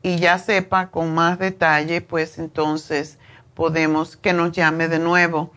y 0.00 0.16
ya 0.16 0.38
sepa 0.38 0.86
con 0.86 1.14
más 1.14 1.38
detalle, 1.38 2.00
pues 2.00 2.38
entonces 2.38 3.18
podemos 3.52 4.16
que 4.16 4.32
nos 4.32 4.52
llame 4.52 4.88
de 4.88 4.98
nuevo 4.98 5.52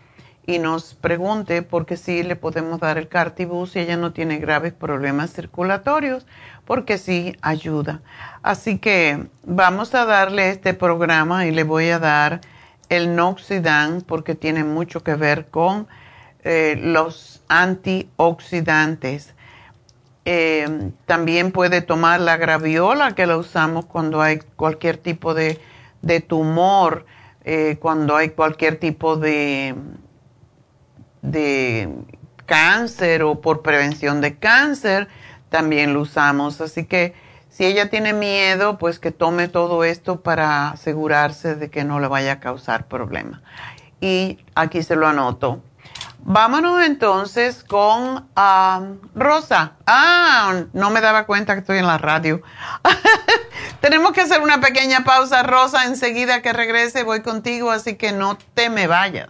y 0.46 0.60
nos 0.60 0.96
pregunte 0.96 1.62
porque 1.62 1.96
sí 1.96 2.24
le 2.24 2.36
podemos 2.36 2.82
dar 2.82 2.98
el 2.98 3.08
cartibus 3.08 3.72
si 3.72 3.80
ella 3.80 3.96
no 3.96 4.12
tiene 4.12 4.40
graves 4.40 4.74
problemas 4.74 5.32
circulatorios, 5.32 6.28
porque 6.66 6.98
sí 6.98 7.38
ayuda. 7.42 8.02
Así 8.42 8.80
que 8.80 9.30
vamos 9.46 9.96
a 9.96 10.04
darle 10.04 10.50
este 10.50 10.74
programa 10.74 11.46
y 11.46 11.52
le 11.52 11.64
voy 11.64 11.88
a 11.88 12.00
dar 12.00 12.42
el 12.90 13.16
Noxidan 13.16 14.02
porque 14.02 14.36
tiene 14.36 14.66
mucho 14.66 15.06
que 15.06 15.16
ver 15.16 15.46
con 15.46 15.88
eh, 16.44 16.78
los 16.78 17.37
antioxidantes. 17.48 19.34
Eh, 20.26 20.92
también 21.06 21.52
puede 21.52 21.82
tomar 21.82 22.20
la 22.20 22.38
graviola 22.38 23.16
que 23.16 23.28
la 23.28 23.38
usamos 23.38 23.86
cuando 23.86 24.22
hay 24.22 24.40
cualquier 24.56 24.98
tipo 24.98 25.34
de, 25.34 25.60
tumor, 26.28 27.06
eh, 27.46 27.78
cuando 27.80 28.16
hay 28.16 28.30
cualquier 28.30 28.78
tipo 28.78 29.16
de 29.16 29.76
de 31.22 31.90
cáncer 32.46 33.24
o 33.24 33.42
por 33.42 33.62
prevención 33.62 34.22
de 34.22 34.38
cáncer, 34.38 35.08
también 35.50 35.94
lo 35.94 36.02
usamos. 36.02 36.62
Así 36.62 36.86
que 36.86 37.14
si 37.50 37.66
ella 37.66 37.90
tiene 37.90 38.14
miedo, 38.14 38.78
pues 38.78 39.00
que 39.00 39.12
tome 39.12 39.48
todo 39.48 39.84
esto 39.84 40.22
para 40.22 40.70
asegurarse 40.70 41.56
de 41.56 41.70
que 41.70 41.84
no 41.84 42.00
le 42.00 42.08
vaya 42.08 42.34
a 42.34 42.40
causar 42.40 42.88
problema. 42.88 43.42
Y 44.00 44.40
aquí 44.56 44.84
se 44.84 44.96
lo 44.96 45.08
anoto. 45.08 45.62
Vámonos 46.20 46.84
entonces 46.84 47.64
con 47.64 48.28
ah, 48.36 48.82
Rosa. 49.16 49.74
Ah, 49.86 50.64
no 50.74 50.90
me 50.90 51.02
daba 51.02 51.26
cuenta 51.26 51.54
que 51.54 51.62
estoy 51.62 51.78
en 51.78 51.88
la 51.88 51.98
radio. 51.98 52.42
Tenemos 53.82 54.12
que 54.12 54.22
hacer 54.22 54.42
una 54.42 54.60
pequeña 54.60 55.04
pausa, 55.04 55.44
Rosa. 55.44 55.86
Enseguida 55.86 56.42
que 56.42 56.52
regrese 56.52 57.04
voy 57.04 57.22
contigo, 57.22 57.72
así 57.72 57.96
que 57.96 58.12
no 58.12 58.38
te 58.54 58.70
me 58.70 58.88
vayas. 58.88 59.30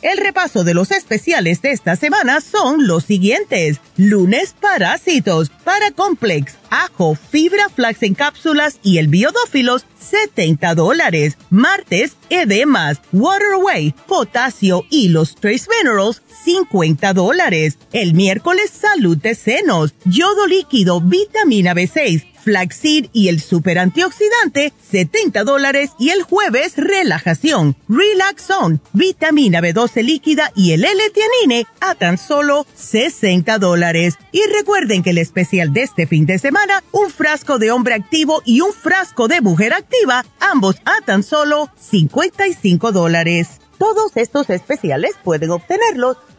El 0.00 0.18
repaso 0.18 0.62
de 0.62 0.74
los 0.74 0.92
especiales 0.92 1.60
de 1.60 1.72
esta 1.72 1.96
semana 1.96 2.40
son 2.40 2.86
los 2.86 3.02
siguientes. 3.04 3.80
Lunes, 3.96 4.54
parásitos, 4.60 5.50
paracomplex, 5.64 6.54
ajo, 6.70 7.16
fibra 7.16 7.68
flax 7.68 8.04
en 8.04 8.14
cápsulas 8.14 8.78
y 8.84 8.98
el 8.98 9.08
biodófilos, 9.08 9.86
70 9.98 10.76
dólares. 10.76 11.36
Martes, 11.50 12.16
edemas, 12.30 13.00
waterway, 13.12 13.92
potasio 14.06 14.84
y 14.88 15.08
los 15.08 15.34
trace 15.34 15.66
minerals, 15.68 16.22
50 16.44 17.12
dólares. 17.12 17.78
El 17.92 18.14
miércoles, 18.14 18.70
salud 18.70 19.16
de 19.16 19.34
senos, 19.34 19.94
yodo 20.04 20.46
líquido, 20.46 21.00
vitamina 21.00 21.74
B6, 21.74 22.24
flaxseed 22.42 23.06
y 23.12 23.28
el 23.28 23.40
super 23.40 23.78
antioxidante, 23.78 24.72
70 24.90 25.44
dólares. 25.44 25.90
Y 25.98 26.10
el 26.10 26.22
jueves, 26.22 26.74
relajación, 26.76 27.76
relaxón, 27.88 28.80
vitamina 28.92 29.60
B12 29.60 30.02
líquida 30.02 30.52
y 30.54 30.72
el 30.72 30.84
L-tianine 30.84 31.66
a 31.80 31.94
tan 31.94 32.18
solo 32.18 32.66
60 32.74 33.58
dólares. 33.58 34.14
Y 34.32 34.42
recuerden 34.56 35.02
que 35.02 35.10
el 35.10 35.18
especial 35.18 35.72
de 35.72 35.82
este 35.82 36.06
fin 36.06 36.26
de 36.26 36.38
semana, 36.38 36.82
un 36.92 37.10
frasco 37.10 37.58
de 37.58 37.70
hombre 37.70 37.94
activo 37.94 38.42
y 38.44 38.60
un 38.60 38.72
frasco 38.72 39.28
de 39.28 39.40
mujer 39.40 39.72
activa, 39.72 40.24
ambos 40.40 40.76
a 40.84 41.04
tan 41.04 41.22
solo 41.22 41.70
55 41.78 42.92
dólares. 42.92 43.60
Todos 43.78 44.16
estos 44.16 44.50
especiales 44.50 45.12
pueden 45.22 45.50
obtenerlos 45.50 46.16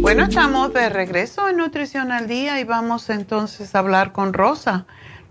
Bueno, 0.00 0.22
estamos 0.22 0.72
de 0.72 0.88
regreso 0.88 1.46
en 1.50 1.58
Nutrición 1.58 2.10
al 2.10 2.26
Día 2.26 2.58
y 2.58 2.64
vamos 2.64 3.10
entonces 3.10 3.74
a 3.74 3.80
hablar 3.80 4.12
con 4.12 4.32
Rosa. 4.32 4.86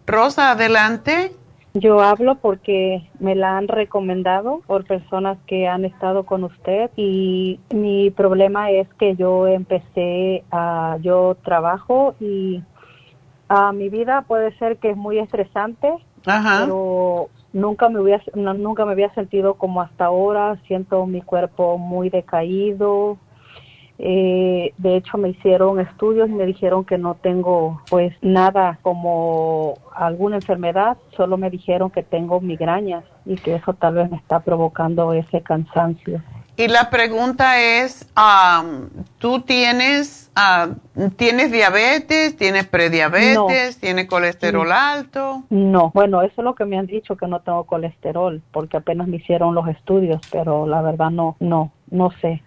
Rosa, 0.06 0.52
adelante. 0.52 1.32
Yo 1.74 2.02
hablo 2.02 2.36
porque 2.36 3.10
me 3.20 3.34
la 3.34 3.58
han 3.58 3.68
recomendado 3.68 4.62
por 4.68 4.86
personas 4.86 5.40
que 5.48 5.68
han 5.68 5.86
estado 5.86 6.24
con 6.24 6.44
usted 6.44 6.92
y 6.96 7.60
mi 7.74 8.12
problema 8.12 8.70
es 8.70 8.88
que 9.00 9.16
yo 9.16 9.48
empecé 9.48 10.44
a, 10.52 10.98
yo 11.02 11.36
trabajo 11.44 12.14
y 12.20 12.62
a 13.48 13.72
mi 13.72 13.90
vida 13.90 14.24
puede 14.28 14.56
ser 14.60 14.78
que 14.78 14.92
es 14.92 14.98
muy 14.98 15.18
estresante, 15.18 15.92
pero 16.24 17.30
nunca 17.54 17.90
me 17.90 18.00
había, 18.00 18.22
nunca 18.36 18.86
me 18.86 18.92
había 18.92 19.12
sentido 19.16 19.56
como 19.56 19.82
hasta 19.82 20.06
ahora, 20.06 20.58
siento 20.68 21.08
mi 21.08 21.22
cuerpo 21.22 21.80
muy 21.80 22.12
decaído, 22.12 23.18
eh, 24.02 24.74
de 24.78 24.96
hecho, 24.96 25.18
me 25.18 25.30
hicieron 25.30 25.82
estudios 25.82 26.30
y 26.30 26.32
me 26.32 26.46
dijeron 26.46 26.86
que 26.86 26.98
no 26.98 27.16
tengo 27.16 27.82
pues 27.90 28.16
nada 28.22 28.80
como 28.82 29.78
alguna 29.94 30.38
enfermedad, 30.38 30.98
solo 31.18 31.38
me 31.38 31.50
dijeron 31.50 31.92
que 31.92 32.02
tengo 32.02 32.40
migrañas 32.40 33.04
y 33.26 33.36
que 33.36 33.56
eso 33.56 33.74
tal 33.74 33.96
vez 33.96 34.10
me 34.10 34.16
está 34.16 34.40
provocando 34.40 35.12
ese 35.12 35.42
cansancio. 35.42 36.22
Y 36.60 36.68
la 36.68 36.90
pregunta 36.90 37.62
es, 37.62 38.06
¿tú 39.18 39.40
tienes, 39.40 40.30
tienes 41.16 41.54
diabetes, 41.54 42.36
tienes 42.36 42.68
prediabetes, 42.68 43.80
tienes 43.80 44.08
colesterol 44.08 44.70
alto? 44.70 45.44
No, 45.50 45.92
bueno, 45.94 46.22
eso 46.22 46.34
es 46.42 46.44
lo 46.44 46.56
que 46.56 46.66
me 46.66 46.78
han 46.78 46.86
dicho, 46.86 47.16
que 47.16 47.28
no 47.28 47.40
tengo 47.40 47.64
colesterol, 47.64 48.42
porque 48.52 48.76
apenas 48.76 49.08
me 49.08 49.16
hicieron 49.16 49.56
los 49.56 49.70
estudios, 49.70 50.20
pero 50.34 50.68
la 50.68 50.82
verdad 50.82 51.12
no, 51.12 51.38
no, 51.40 51.72
no 51.90 52.12
sé. 52.20 52.44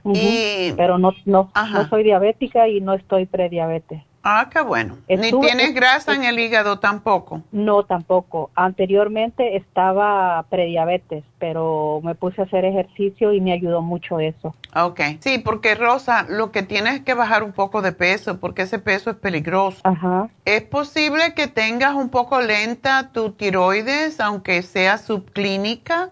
pero 0.76 0.98
no, 0.98 1.14
no, 1.24 1.50
no 1.54 1.88
soy 1.88 2.02
diabética 2.02 2.68
y 2.68 2.82
no 2.82 2.92
estoy 2.92 3.24
prediabetes. 3.24 4.02
Ah, 4.24 4.48
qué 4.52 4.60
bueno. 4.60 4.98
¿Ni 5.08 5.32
tienes 5.32 5.74
grasa 5.74 6.14
en 6.14 6.22
el 6.22 6.38
hígado 6.38 6.78
tampoco? 6.78 7.42
No, 7.50 7.82
tampoco. 7.82 8.50
Anteriormente 8.54 9.56
estaba 9.56 10.44
prediabetes, 10.48 11.24
pero 11.38 12.00
me 12.04 12.14
puse 12.14 12.40
a 12.40 12.44
hacer 12.44 12.64
ejercicio 12.64 13.32
y 13.32 13.40
me 13.40 13.52
ayudó 13.52 13.82
mucho 13.82 14.20
eso. 14.20 14.54
Ok. 14.76 15.00
Sí, 15.20 15.38
porque 15.38 15.74
Rosa, 15.74 16.24
lo 16.28 16.52
que 16.52 16.62
tienes 16.62 16.94
es 16.94 17.00
que 17.00 17.14
bajar 17.14 17.42
un 17.42 17.52
poco 17.52 17.82
de 17.82 17.90
peso, 17.90 18.38
porque 18.38 18.62
ese 18.62 18.78
peso 18.78 19.10
es 19.10 19.16
peligroso. 19.16 19.80
Ajá. 19.82 20.28
Es 20.44 20.62
posible 20.62 21.34
que 21.34 21.48
tengas 21.48 21.94
un 21.94 22.08
poco 22.08 22.40
lenta 22.40 23.10
tu 23.12 23.32
tiroides, 23.32 24.20
aunque 24.20 24.62
sea 24.62 24.98
subclínica. 24.98 26.10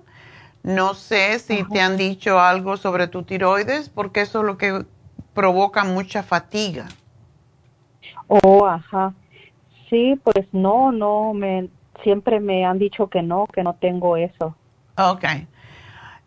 No 0.63 0.95
sé 0.95 1.39
si 1.39 1.63
te 1.65 1.81
han 1.81 1.97
dicho 1.97 2.41
algo 2.41 2.77
sobre 2.77 3.07
tu 3.07 3.23
tiroides, 3.23 3.89
porque 3.89 4.23
eso 4.23 4.41
es 4.41 4.47
lo 4.47 4.59
que 4.59 4.85
provoca 5.33 5.85
mucha 5.85 6.23
fatiga. 6.23 6.87
Oh, 8.31 8.65
ajá. 8.65 9.13
Sí, 9.89 10.15
pues 10.23 10.47
no, 10.53 10.93
no, 10.93 11.35
me, 11.35 11.69
siempre 12.05 12.39
me 12.39 12.65
han 12.65 12.79
dicho 12.79 13.09
que 13.09 13.23
no, 13.23 13.47
que 13.53 13.65
no 13.65 13.75
tengo 13.75 14.17
eso. 14.17 14.55
Ok. 14.97 15.25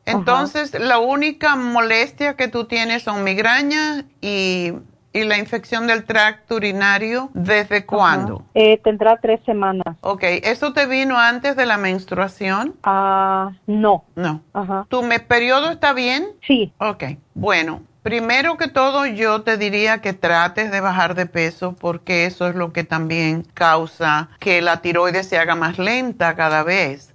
Entonces, 0.05 0.77
la 0.77 0.99
única 0.99 1.55
molestia 1.55 2.35
que 2.35 2.49
tú 2.49 2.65
tienes 2.65 3.03
son 3.03 3.23
migrañas 3.23 4.03
y, 4.19 4.73
y 5.13 5.23
la 5.23 5.37
infección 5.37 5.87
del 5.87 6.03
tracto 6.03 6.55
urinario. 6.55 7.29
¿Desde 7.33 7.85
cuándo? 7.85 8.43
Eh, 8.53 8.81
tendrá 8.83 9.17
tres 9.21 9.39
semanas. 9.45 9.95
Ok, 10.01 10.23
¿eso 10.43 10.73
te 10.73 10.87
vino 10.87 11.17
antes 11.17 11.55
de 11.55 11.65
la 11.65 11.77
menstruación? 11.77 12.75
Ah, 12.83 13.53
no. 13.65 14.03
No. 14.15 14.41
Ajá. 14.51 14.87
¿Tu 14.89 15.01
periodo 15.29 15.71
está 15.71 15.93
bien? 15.93 16.27
Sí. 16.45 16.73
Ok, 16.79 17.03
bueno. 17.33 17.81
Primero 18.03 18.57
que 18.57 18.67
todo, 18.67 19.05
yo 19.05 19.43
te 19.43 19.57
diría 19.57 19.99
que 20.01 20.11
trates 20.11 20.71
de 20.71 20.81
bajar 20.81 21.15
de 21.15 21.25
peso 21.25 21.73
porque 21.79 22.25
eso 22.25 22.47
es 22.47 22.55
lo 22.55 22.73
que 22.73 22.83
también 22.83 23.43
causa 23.53 24.29
que 24.39 24.61
la 24.61 24.81
tiroides 24.81 25.27
se 25.27 25.37
haga 25.37 25.55
más 25.55 25.79
lenta 25.79 26.35
cada 26.35 26.63
vez. 26.63 27.13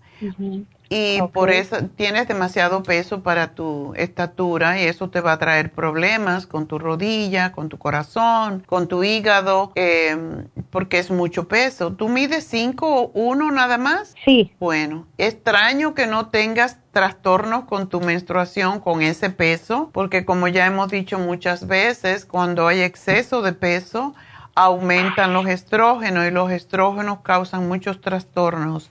y 0.90 1.20
por 1.34 1.50
eso 1.50 1.76
tienes 1.96 2.26
demasiado 2.26 2.82
peso 2.82 3.22
para 3.22 3.54
tu 3.54 3.92
estatura 3.94 4.80
y 4.80 4.84
eso 4.84 5.10
te 5.10 5.20
va 5.20 5.32
a 5.32 5.38
traer 5.38 5.70
problemas 5.70 6.46
con 6.46 6.66
tu 6.66 6.78
rodilla, 6.78 7.52
con 7.52 7.68
tu 7.68 7.76
corazón, 7.76 8.62
con 8.66 8.88
tu 8.88 9.04
hígado, 9.04 9.72
em, 9.74 10.46
porque 10.70 10.98
es 10.98 11.10
mucho 11.10 11.46
peso. 11.46 11.92
¿Tú 11.92 12.08
mides 12.08 12.44
5 12.44 13.02
o 13.02 13.10
1 13.12 13.50
nada 13.50 13.76
más? 13.76 14.14
Sí. 14.24 14.52
Bueno, 14.58 15.06
extraño 15.18 15.94
que 15.94 16.06
no 16.06 16.28
tengas 16.28 16.78
trastornos 16.98 17.66
con 17.66 17.88
tu 17.88 18.00
menstruación 18.00 18.80
con 18.80 19.02
ese 19.02 19.30
peso, 19.30 19.88
porque 19.92 20.24
como 20.24 20.48
ya 20.48 20.66
hemos 20.66 20.90
dicho 20.90 21.20
muchas 21.20 21.68
veces, 21.68 22.24
cuando 22.24 22.66
hay 22.66 22.80
exceso 22.80 23.40
de 23.40 23.52
peso, 23.52 24.16
aumentan 24.56 25.32
los 25.32 25.46
estrógenos 25.46 26.26
y 26.26 26.32
los 26.32 26.50
estrógenos 26.50 27.20
causan 27.20 27.68
muchos 27.68 28.00
trastornos 28.00 28.90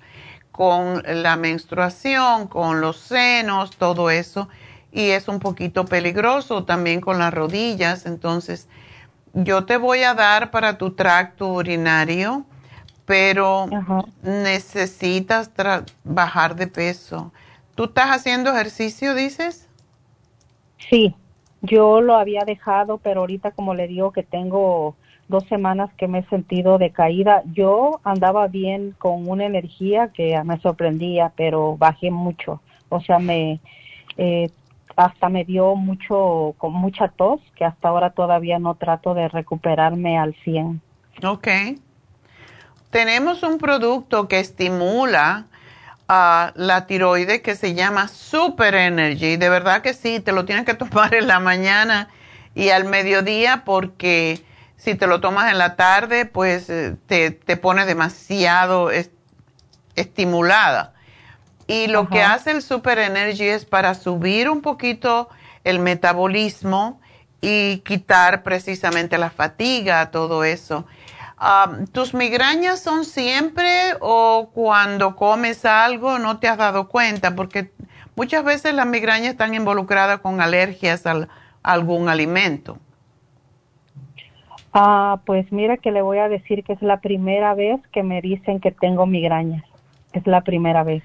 con 0.54 1.04
la 1.06 1.36
menstruación, 1.36 2.48
con 2.48 2.80
los 2.80 2.96
senos, 2.98 3.76
todo 3.76 4.10
eso, 4.10 4.48
y 4.94 5.10
es 5.10 5.28
un 5.28 5.40
poquito 5.40 5.84
peligroso 5.84 6.64
también 6.64 7.02
con 7.02 7.20
las 7.20 7.34
rodillas. 7.34 8.06
Entonces, 8.06 8.70
yo 9.34 9.66
te 9.66 9.76
voy 9.76 10.04
a 10.04 10.14
dar 10.14 10.50
para 10.50 10.78
tu 10.78 10.92
tracto 10.92 11.50
urinario, 11.50 12.46
pero 13.06 13.68
necesitas 14.22 15.52
bajar 16.06 16.56
de 16.56 16.68
peso. 16.68 17.34
¿Tú 17.78 17.84
estás 17.84 18.08
haciendo 18.08 18.50
ejercicio, 18.50 19.14
dices? 19.14 19.70
Sí, 20.90 21.14
yo 21.62 22.02
lo 22.02 22.16
había 22.16 22.44
dejado, 22.44 22.98
pero 22.98 23.20
ahorita 23.20 23.52
como 23.52 23.76
le 23.76 23.88
digo 23.88 24.12
que 24.12 24.24
tengo 24.24 24.96
dos 25.28 25.44
semanas 25.48 25.92
que 25.96 26.08
me 26.08 26.20
he 26.20 26.26
sentido 26.26 26.80
decaída. 26.80 27.44
Yo 27.54 28.00
andaba 28.04 28.48
bien 28.48 28.96
con 28.98 29.30
una 29.30 29.46
energía 29.46 30.08
que 30.12 30.42
me 30.44 30.60
sorprendía, 30.60 31.32
pero 31.36 31.78
bajé 31.78 32.10
mucho. 32.10 32.62
O 32.90 33.00
sea, 33.00 33.20
me 33.20 33.60
eh, 34.18 34.50
hasta 34.96 35.30
me 35.30 35.46
dio 35.46 35.76
mucho 35.76 36.56
con 36.58 36.74
mucha 36.74 37.10
tos 37.10 37.42
que 37.56 37.64
hasta 37.64 37.90
ahora 37.90 38.10
todavía 38.10 38.58
no 38.58 38.74
trato 38.74 39.14
de 39.14 39.28
recuperarme 39.28 40.18
al 40.18 40.34
100. 40.44 40.82
Ok. 41.24 41.48
Tenemos 42.90 43.44
un 43.44 43.60
producto 43.60 44.28
que 44.28 44.40
estimula 44.40 45.46
a 46.08 46.54
la 46.56 46.88
tiroide 46.88 47.42
que 47.42 47.56
se 47.56 47.74
llama 47.74 48.08
Super 48.08 48.76
Energy. 48.76 49.38
De 49.38 49.50
verdad 49.50 49.82
que 49.82 49.94
sí, 49.94 50.20
te 50.20 50.32
lo 50.32 50.46
tienes 50.46 50.66
que 50.66 50.74
tomar 50.76 51.14
en 51.14 51.28
la 51.28 51.40
mañana 51.40 52.10
y 52.56 52.70
al 52.70 52.86
mediodía 52.86 53.64
porque 53.66 54.44
si 54.78 54.96
te 54.96 55.08
lo 55.08 55.20
tomas 55.20 55.52
en 55.52 55.58
la 55.58 55.76
tarde, 55.76 56.26
pues 56.26 56.70
eh, 56.70 56.96
te, 57.08 57.32
te 57.32 57.58
pone 57.58 57.86
demasiado 57.86 58.90
estimulada. 59.96 60.94
Y 61.68 61.88
lo 61.88 62.08
que 62.08 62.22
hace 62.22 62.52
el 62.52 62.62
Super 62.62 62.98
Energy 62.98 63.44
es 63.44 63.66
para 63.66 63.94
subir 63.94 64.50
un 64.50 64.62
poquito 64.62 65.28
el 65.66 65.80
metabolismo 65.80 67.02
y 67.42 67.80
quitar 67.80 68.42
precisamente 68.44 69.18
la 69.18 69.30
fatiga, 69.30 70.10
todo 70.12 70.46
eso. 70.46 70.86
¿Tus 71.92 72.16
migrañas 72.16 72.82
son 72.82 73.06
siempre 73.06 73.94
o 74.00 74.50
cuando 74.54 75.16
comes 75.16 75.66
algo 75.66 76.18
no 76.18 76.40
te 76.40 76.48
has 76.48 76.58
dado 76.58 76.88
cuenta? 76.88 77.36
Porque 77.36 77.72
muchas 78.16 78.44
veces 78.44 78.74
las 78.74 78.88
migrañas 78.88 79.30
están 79.30 79.54
involucradas 79.54 80.20
con 80.20 80.42
alergias 80.42 81.06
a 81.06 81.28
algún 81.62 82.10
alimento. 82.10 82.80
Ah, 84.74 85.22
pues 85.26 85.52
mira 85.52 85.78
que 85.78 85.92
le 85.92 86.02
voy 86.02 86.18
a 86.18 86.28
decir 86.28 86.64
que 86.64 86.74
es 86.74 86.82
la 86.82 87.02
primera 87.02 87.54
vez 87.54 87.80
que 87.92 88.04
me 88.04 88.22
dicen 88.22 88.60
que 88.60 88.72
tengo 88.72 89.06
migrañas. 89.06 89.64
Es 90.14 90.26
la 90.26 90.42
primera 90.42 90.84
vez. 90.84 91.04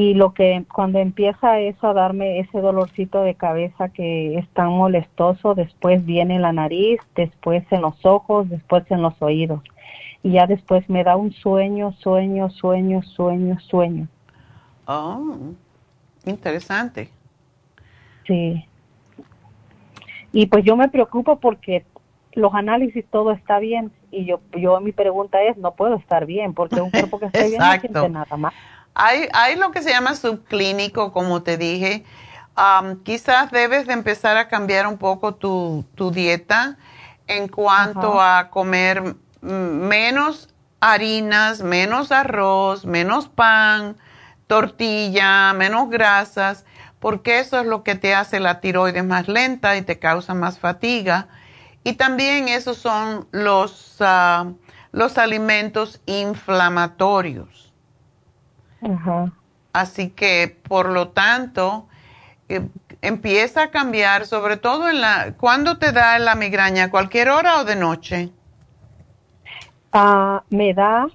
Y 0.00 0.14
lo 0.14 0.32
que 0.32 0.64
cuando 0.72 0.98
empieza 0.98 1.58
eso 1.58 1.88
a 1.88 1.92
darme 1.92 2.38
ese 2.40 2.58
dolorcito 2.58 3.20
de 3.20 3.34
cabeza 3.34 3.90
que 3.90 4.38
es 4.38 4.48
tan 4.48 4.68
molestoso, 4.70 5.54
después 5.54 6.06
viene 6.06 6.36
en 6.36 6.40
la 6.40 6.54
nariz, 6.54 7.00
después 7.14 7.70
en 7.70 7.82
los 7.82 8.06
ojos, 8.06 8.48
después 8.48 8.90
en 8.90 9.02
los 9.02 9.20
oídos. 9.20 9.60
Y 10.22 10.32
ya 10.32 10.46
después 10.46 10.88
me 10.88 11.04
da 11.04 11.16
un 11.16 11.32
sueño, 11.32 11.92
sueño, 11.92 12.48
sueño, 12.48 13.02
sueño, 13.02 13.60
sueño. 13.60 14.08
Oh, 14.86 15.36
interesante. 16.24 17.10
Sí. 18.26 18.64
Y 20.32 20.46
pues 20.46 20.64
yo 20.64 20.76
me 20.76 20.88
preocupo 20.88 21.40
porque 21.40 21.84
los 22.32 22.54
análisis 22.54 23.04
todo 23.10 23.32
está 23.32 23.58
bien 23.58 23.92
y 24.10 24.24
yo 24.24 24.40
yo 24.56 24.80
mi 24.80 24.92
pregunta 24.92 25.42
es 25.42 25.58
no 25.58 25.74
puedo 25.74 25.96
estar 25.96 26.24
bien 26.24 26.54
porque 26.54 26.80
un 26.80 26.90
cuerpo 26.90 27.18
que 27.18 27.26
está 27.26 27.44
bien 27.44 27.58
no 27.58 27.70
siente 27.72 28.08
nada 28.08 28.36
más. 28.38 28.54
Hay, 28.94 29.28
hay 29.32 29.56
lo 29.56 29.70
que 29.70 29.82
se 29.82 29.90
llama 29.90 30.14
subclínico, 30.14 31.12
como 31.12 31.42
te 31.42 31.56
dije. 31.56 32.04
quizás 33.04 33.50
debes 33.50 33.86
de 33.86 33.92
empezar 33.92 34.36
a 34.36 34.48
cambiar 34.48 34.86
un 34.86 34.98
poco 34.98 35.34
tu, 35.34 35.84
tu 35.94 36.10
dieta 36.10 36.76
en 37.26 37.48
cuanto 37.48 38.20
a 38.20 38.50
comer 38.50 39.16
menos 39.40 40.48
harinas, 40.80 41.62
menos 41.62 42.12
arroz, 42.12 42.84
menos 42.84 43.28
pan, 43.28 43.96
tortilla, 44.46 45.52
menos 45.52 45.88
grasas 45.88 46.64
porque 47.00 47.40
eso 47.40 47.58
es 47.58 47.66
lo 47.66 47.82
que 47.82 47.96
te 47.96 48.14
hace 48.14 48.38
la 48.38 48.60
tiroides 48.60 49.04
más 49.04 49.26
lenta 49.26 49.76
y 49.76 49.82
te 49.82 49.98
causa 49.98 50.34
más 50.34 50.58
fatiga. 50.58 51.28
Y 51.82 51.94
también 51.94 52.48
esos 52.48 52.76
son 52.76 53.26
los, 53.32 53.96
ah, 54.00 54.52
los 54.92 55.16
alimentos 55.16 56.00
inflamatorios. 56.04 57.69
Así 59.72 60.10
que, 60.10 60.56
por 60.68 60.88
lo 60.88 61.08
tanto, 61.08 61.86
eh, 62.48 62.66
empieza 63.02 63.64
a 63.64 63.70
cambiar, 63.70 64.26
sobre 64.26 64.56
todo 64.56 64.88
en 64.88 65.00
la... 65.00 65.34
¿Cuándo 65.38 65.78
te 65.78 65.92
da 65.92 66.18
la 66.18 66.34
migraña? 66.34 66.90
¿Cualquier 66.90 67.28
hora 67.28 67.60
o 67.60 67.64
de 67.64 67.76
noche? 67.76 68.30
Ah, 69.92 70.42
me 70.50 70.74
da, 70.74 71.06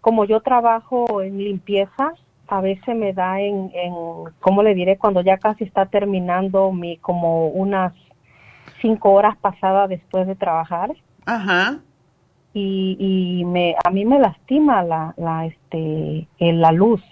como 0.00 0.24
yo 0.24 0.40
trabajo 0.40 1.22
en 1.22 1.38
limpieza, 1.38 2.12
a 2.48 2.60
veces 2.60 2.96
me 2.96 3.12
da 3.12 3.40
en, 3.40 3.70
en, 3.74 3.94
¿cómo 4.40 4.62
le 4.62 4.74
diré? 4.74 4.98
Cuando 4.98 5.20
ya 5.22 5.38
casi 5.38 5.64
está 5.64 5.86
terminando 5.86 6.72
mi, 6.72 6.96
como 6.98 7.48
unas 7.48 7.92
cinco 8.80 9.12
horas 9.12 9.36
pasadas 9.36 9.88
después 9.88 10.26
de 10.26 10.34
trabajar. 10.34 10.90
Ajá. 11.26 11.78
Y, 12.52 12.96
y 12.98 13.44
me, 13.44 13.76
a 13.84 13.90
mí 13.90 14.04
me 14.04 14.18
lastima 14.18 14.82
la, 14.82 15.14
la, 15.16 15.46
este, 15.46 16.26
la 16.38 16.72
luz. 16.72 17.02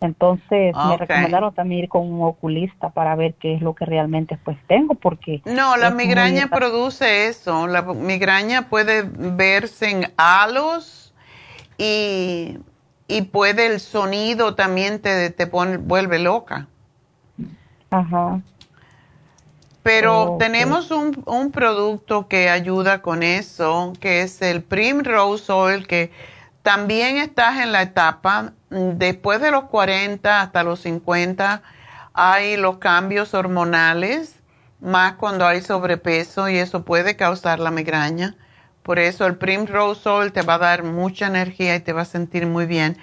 Entonces 0.00 0.74
me 0.74 0.96
recomendaron 0.96 1.54
también 1.54 1.84
ir 1.84 1.88
con 1.88 2.12
un 2.12 2.22
oculista 2.22 2.90
para 2.90 3.14
ver 3.14 3.34
qué 3.34 3.54
es 3.54 3.62
lo 3.62 3.74
que 3.74 3.84
realmente 3.84 4.36
pues 4.44 4.58
tengo 4.66 4.96
porque... 4.96 5.42
No, 5.44 5.76
la 5.76 5.90
migraña 5.90 6.48
produce 6.48 7.28
eso. 7.28 7.68
La 7.68 7.82
migraña 7.82 8.68
puede 8.68 9.04
verse 9.04 9.90
en 9.90 10.12
halos 10.16 11.14
y 11.78 12.58
y 13.12 13.22
puede 13.22 13.66
el 13.66 13.80
sonido 13.80 14.54
también 14.54 15.00
te, 15.00 15.28
te 15.30 15.46
pone, 15.46 15.76
vuelve 15.76 16.18
loca. 16.18 16.66
Ajá. 17.90 18.40
Pero 19.82 20.36
tenemos 20.38 20.90
un, 20.90 21.22
un, 21.26 21.50
producto 21.50 22.28
que 22.28 22.48
ayuda 22.48 23.02
con 23.02 23.22
eso, 23.22 23.92
que 24.00 24.22
es 24.22 24.40
el 24.40 24.62
Primrose 24.62 25.52
Oil, 25.52 25.88
que 25.88 26.12
también 26.62 27.18
estás 27.18 27.58
en 27.58 27.72
la 27.72 27.82
etapa, 27.82 28.52
después 28.70 29.40
de 29.40 29.50
los 29.50 29.64
40 29.64 30.40
hasta 30.40 30.62
los 30.62 30.80
50, 30.80 31.62
hay 32.14 32.56
los 32.56 32.78
cambios 32.78 33.34
hormonales, 33.34 34.36
más 34.80 35.14
cuando 35.14 35.46
hay 35.46 35.62
sobrepeso 35.62 36.48
y 36.48 36.56
eso 36.58 36.84
puede 36.84 37.16
causar 37.16 37.58
la 37.58 37.70
migraña. 37.70 38.36
Por 38.82 38.98
eso 38.98 39.26
el 39.26 39.36
Primrose 39.36 40.08
Oil 40.08 40.32
te 40.32 40.42
va 40.42 40.54
a 40.54 40.58
dar 40.58 40.82
mucha 40.82 41.26
energía 41.26 41.76
y 41.76 41.80
te 41.80 41.92
va 41.92 42.02
a 42.02 42.06
sentir 42.06 42.46
muy 42.46 42.66
bien. 42.66 42.98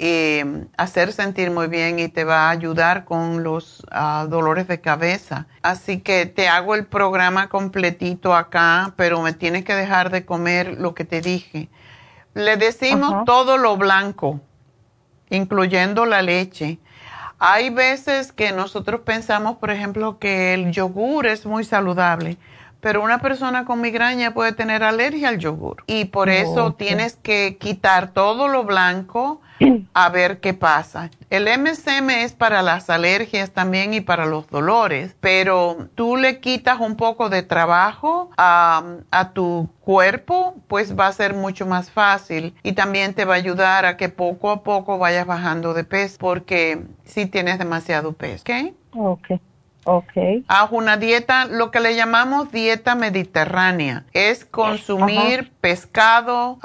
Y 0.00 0.42
hacer 0.76 1.12
sentir 1.12 1.50
muy 1.50 1.66
bien 1.66 1.98
y 1.98 2.08
te 2.08 2.22
va 2.22 2.46
a 2.46 2.50
ayudar 2.50 3.04
con 3.04 3.42
los 3.42 3.84
ah, 3.90 4.26
dolores 4.28 4.68
de 4.68 4.80
cabeza. 4.80 5.48
Así 5.62 5.98
que 6.00 6.26
te 6.26 6.48
hago 6.48 6.76
el 6.76 6.86
programa 6.86 7.48
completito 7.48 8.32
acá, 8.32 8.94
pero 8.96 9.20
me 9.22 9.32
tienes 9.32 9.64
que 9.64 9.74
dejar 9.74 10.10
de 10.10 10.24
comer 10.24 10.78
lo 10.78 10.94
que 10.94 11.04
te 11.04 11.20
dije. 11.20 11.68
Le 12.34 12.56
decimos 12.56 13.24
todo 13.24 13.58
lo 13.58 13.76
blanco, 13.76 14.40
incluyendo 15.30 16.06
la 16.06 16.22
leche. 16.22 16.78
Hay 17.40 17.70
veces 17.70 18.30
que 18.30 18.52
nosotros 18.52 19.00
pensamos, 19.00 19.56
por 19.58 19.72
ejemplo, 19.72 20.20
que 20.20 20.54
el 20.54 20.70
yogur 20.70 21.26
es 21.26 21.46
muy 21.46 21.64
saludable, 21.64 22.36
pero 22.80 23.02
una 23.02 23.20
persona 23.20 23.64
con 23.64 23.80
migraña 23.80 24.34
puede 24.34 24.52
tener 24.52 24.82
alergia 24.82 25.28
al 25.28 25.38
yogur 25.38 25.82
y 25.86 26.06
por 26.06 26.28
eso 26.28 26.74
tienes 26.74 27.16
que 27.16 27.56
quitar 27.58 28.12
todo 28.12 28.48
lo 28.48 28.64
blanco 28.64 29.40
a 29.94 30.08
ver 30.08 30.40
qué 30.40 30.54
pasa. 30.54 31.10
El 31.30 31.48
MSM 31.48 32.10
es 32.10 32.32
para 32.32 32.62
las 32.62 32.88
alergias 32.90 33.50
también 33.50 33.92
y 33.92 34.00
para 34.00 34.26
los 34.26 34.48
dolores, 34.48 35.16
pero 35.20 35.88
tú 35.94 36.16
le 36.16 36.40
quitas 36.40 36.80
un 36.80 36.96
poco 36.96 37.28
de 37.28 37.42
trabajo 37.42 38.30
a, 38.36 38.84
a 39.10 39.32
tu 39.32 39.68
cuerpo, 39.80 40.54
pues 40.68 40.96
va 40.98 41.08
a 41.08 41.12
ser 41.12 41.34
mucho 41.34 41.66
más 41.66 41.90
fácil 41.90 42.54
y 42.62 42.72
también 42.72 43.14
te 43.14 43.24
va 43.24 43.34
a 43.34 43.38
ayudar 43.38 43.84
a 43.86 43.96
que 43.96 44.08
poco 44.08 44.50
a 44.50 44.62
poco 44.62 44.98
vayas 44.98 45.26
bajando 45.26 45.74
de 45.74 45.84
peso 45.84 46.16
porque 46.18 46.84
si 47.04 47.26
tienes 47.26 47.58
demasiado 47.58 48.12
peso, 48.12 48.44
¿ok? 48.46 48.74
Ok. 48.92 49.40
Okay. 49.90 50.44
Haz 50.48 50.70
una 50.70 50.98
dieta, 50.98 51.46
lo 51.46 51.70
que 51.70 51.80
le 51.80 51.96
llamamos 51.96 52.52
dieta 52.52 52.94
mediterránea. 52.94 54.04
Es 54.12 54.44
consumir 54.44 55.50
pescado, 55.62 56.58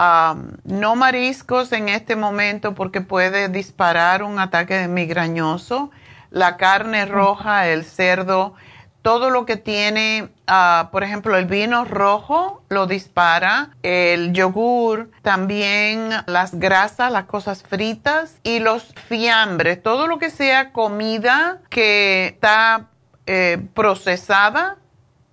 no 0.65 0.95
mariscos 0.97 1.71
en 1.71 1.87
este 1.87 2.17
momento 2.17 2.75
porque 2.75 2.99
puede 2.99 3.47
disparar 3.47 4.23
un 4.23 4.39
ataque 4.39 4.89
migrañoso. 4.89 5.89
La 6.31 6.57
carne 6.57 7.05
roja, 7.05 7.69
el 7.69 7.85
cerdo, 7.85 8.55
todo 9.03 9.29
lo 9.29 9.45
que 9.45 9.55
tiene, 9.55 10.29
ah, 10.47 10.89
por 10.91 11.03
ejemplo, 11.03 11.37
el 11.37 11.45
vino 11.45 11.85
rojo 11.85 12.61
lo 12.67 12.87
dispara, 12.87 13.69
el 13.83 14.33
yogur, 14.33 15.11
también 15.21 16.09
las 16.25 16.59
grasas, 16.59 17.11
las 17.11 17.25
cosas 17.25 17.63
fritas 17.63 18.37
y 18.43 18.59
los 18.59 18.93
fiambres, 19.07 19.81
todo 19.81 20.07
lo 20.07 20.19
que 20.19 20.29
sea 20.29 20.71
comida 20.71 21.59
que 21.69 22.27
está 22.27 22.89
eh, 23.25 23.65
procesada 23.73 24.77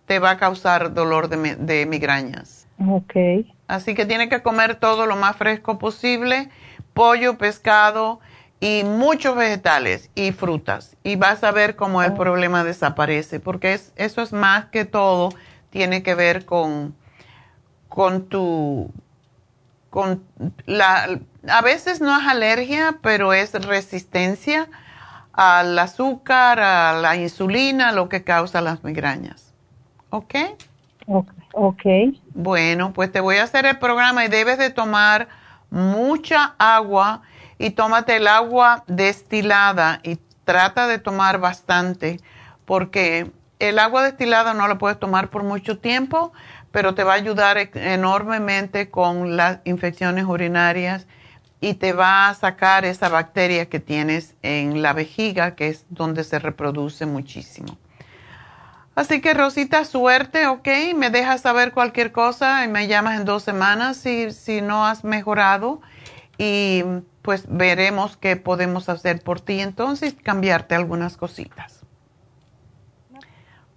te 0.06 0.18
va 0.18 0.30
a 0.30 0.36
causar 0.38 0.94
dolor 0.94 1.28
de, 1.28 1.56
de 1.56 1.86
migrañas. 1.86 2.66
Ok. 2.88 3.14
Así 3.68 3.94
que 3.94 4.06
tiene 4.06 4.28
que 4.28 4.42
comer 4.42 4.76
todo 4.76 5.06
lo 5.06 5.16
más 5.16 5.36
fresco 5.36 5.78
posible, 5.78 6.48
pollo, 6.94 7.38
pescado 7.38 8.20
y 8.58 8.82
muchos 8.84 9.36
vegetales 9.36 10.10
y 10.14 10.32
frutas. 10.32 10.96
Y 11.02 11.16
vas 11.16 11.44
a 11.44 11.52
ver 11.52 11.76
cómo 11.76 12.02
el 12.02 12.12
oh. 12.12 12.16
problema 12.16 12.64
desaparece, 12.64 13.40
porque 13.40 13.74
es, 13.74 13.92
eso 13.96 14.22
es 14.22 14.32
más 14.32 14.66
que 14.66 14.84
todo, 14.84 15.30
tiene 15.70 16.02
que 16.02 16.14
ver 16.14 16.44
con, 16.44 16.94
con 17.88 18.28
tu, 18.28 18.92
con 19.88 20.24
la, 20.66 21.20
a 21.48 21.62
veces 21.62 22.00
no 22.00 22.18
es 22.18 22.26
alergia, 22.26 22.98
pero 23.02 23.32
es 23.32 23.52
resistencia 23.52 24.68
al 25.32 25.78
azúcar, 25.78 26.60
a 26.60 26.92
la 26.94 27.16
insulina, 27.16 27.92
lo 27.92 28.08
que 28.08 28.24
causa 28.24 28.60
las 28.60 28.84
migrañas. 28.84 29.52
¿Ok? 30.10 30.34
Ok. 31.52 31.82
Bueno, 32.34 32.92
pues 32.92 33.10
te 33.10 33.20
voy 33.20 33.36
a 33.36 33.44
hacer 33.44 33.66
el 33.66 33.78
programa 33.78 34.24
y 34.24 34.28
debes 34.28 34.58
de 34.58 34.70
tomar 34.70 35.28
mucha 35.70 36.54
agua 36.58 37.22
y 37.58 37.70
tómate 37.70 38.16
el 38.16 38.26
agua 38.26 38.84
destilada 38.86 40.00
y 40.02 40.18
trata 40.44 40.86
de 40.86 40.98
tomar 40.98 41.38
bastante 41.38 42.20
porque 42.64 43.30
el 43.58 43.78
agua 43.78 44.02
destilada 44.02 44.54
no 44.54 44.66
la 44.66 44.78
puedes 44.78 44.98
tomar 44.98 45.28
por 45.28 45.42
mucho 45.42 45.78
tiempo, 45.78 46.32
pero 46.70 46.94
te 46.94 47.04
va 47.04 47.12
a 47.12 47.16
ayudar 47.16 47.58
enormemente 47.74 48.90
con 48.90 49.36
las 49.36 49.58
infecciones 49.64 50.24
urinarias 50.24 51.06
y 51.60 51.74
te 51.74 51.92
va 51.92 52.28
a 52.28 52.34
sacar 52.34 52.84
esa 52.84 53.08
bacteria 53.08 53.68
que 53.68 53.80
tienes 53.80 54.34
en 54.42 54.82
la 54.82 54.92
vejiga, 54.92 55.54
que 55.54 55.68
es 55.68 55.84
donde 55.90 56.24
se 56.24 56.38
reproduce 56.38 57.04
muchísimo. 57.06 57.78
Así 58.94 59.20
que 59.20 59.34
Rosita, 59.34 59.84
suerte, 59.84 60.46
¿ok? 60.46 60.68
Me 60.96 61.10
dejas 61.10 61.42
saber 61.42 61.72
cualquier 61.72 62.12
cosa 62.12 62.64
y 62.64 62.68
me 62.68 62.86
llamas 62.88 63.18
en 63.18 63.24
dos 63.24 63.42
semanas 63.42 63.96
si, 63.96 64.32
si 64.32 64.62
no 64.62 64.86
has 64.86 65.04
mejorado 65.04 65.80
y 66.38 66.82
pues 67.22 67.44
veremos 67.48 68.16
qué 68.16 68.36
podemos 68.36 68.88
hacer 68.88 69.22
por 69.22 69.40
ti 69.40 69.60
entonces, 69.60 70.16
cambiarte 70.22 70.74
algunas 70.74 71.16
cositas. 71.16 71.80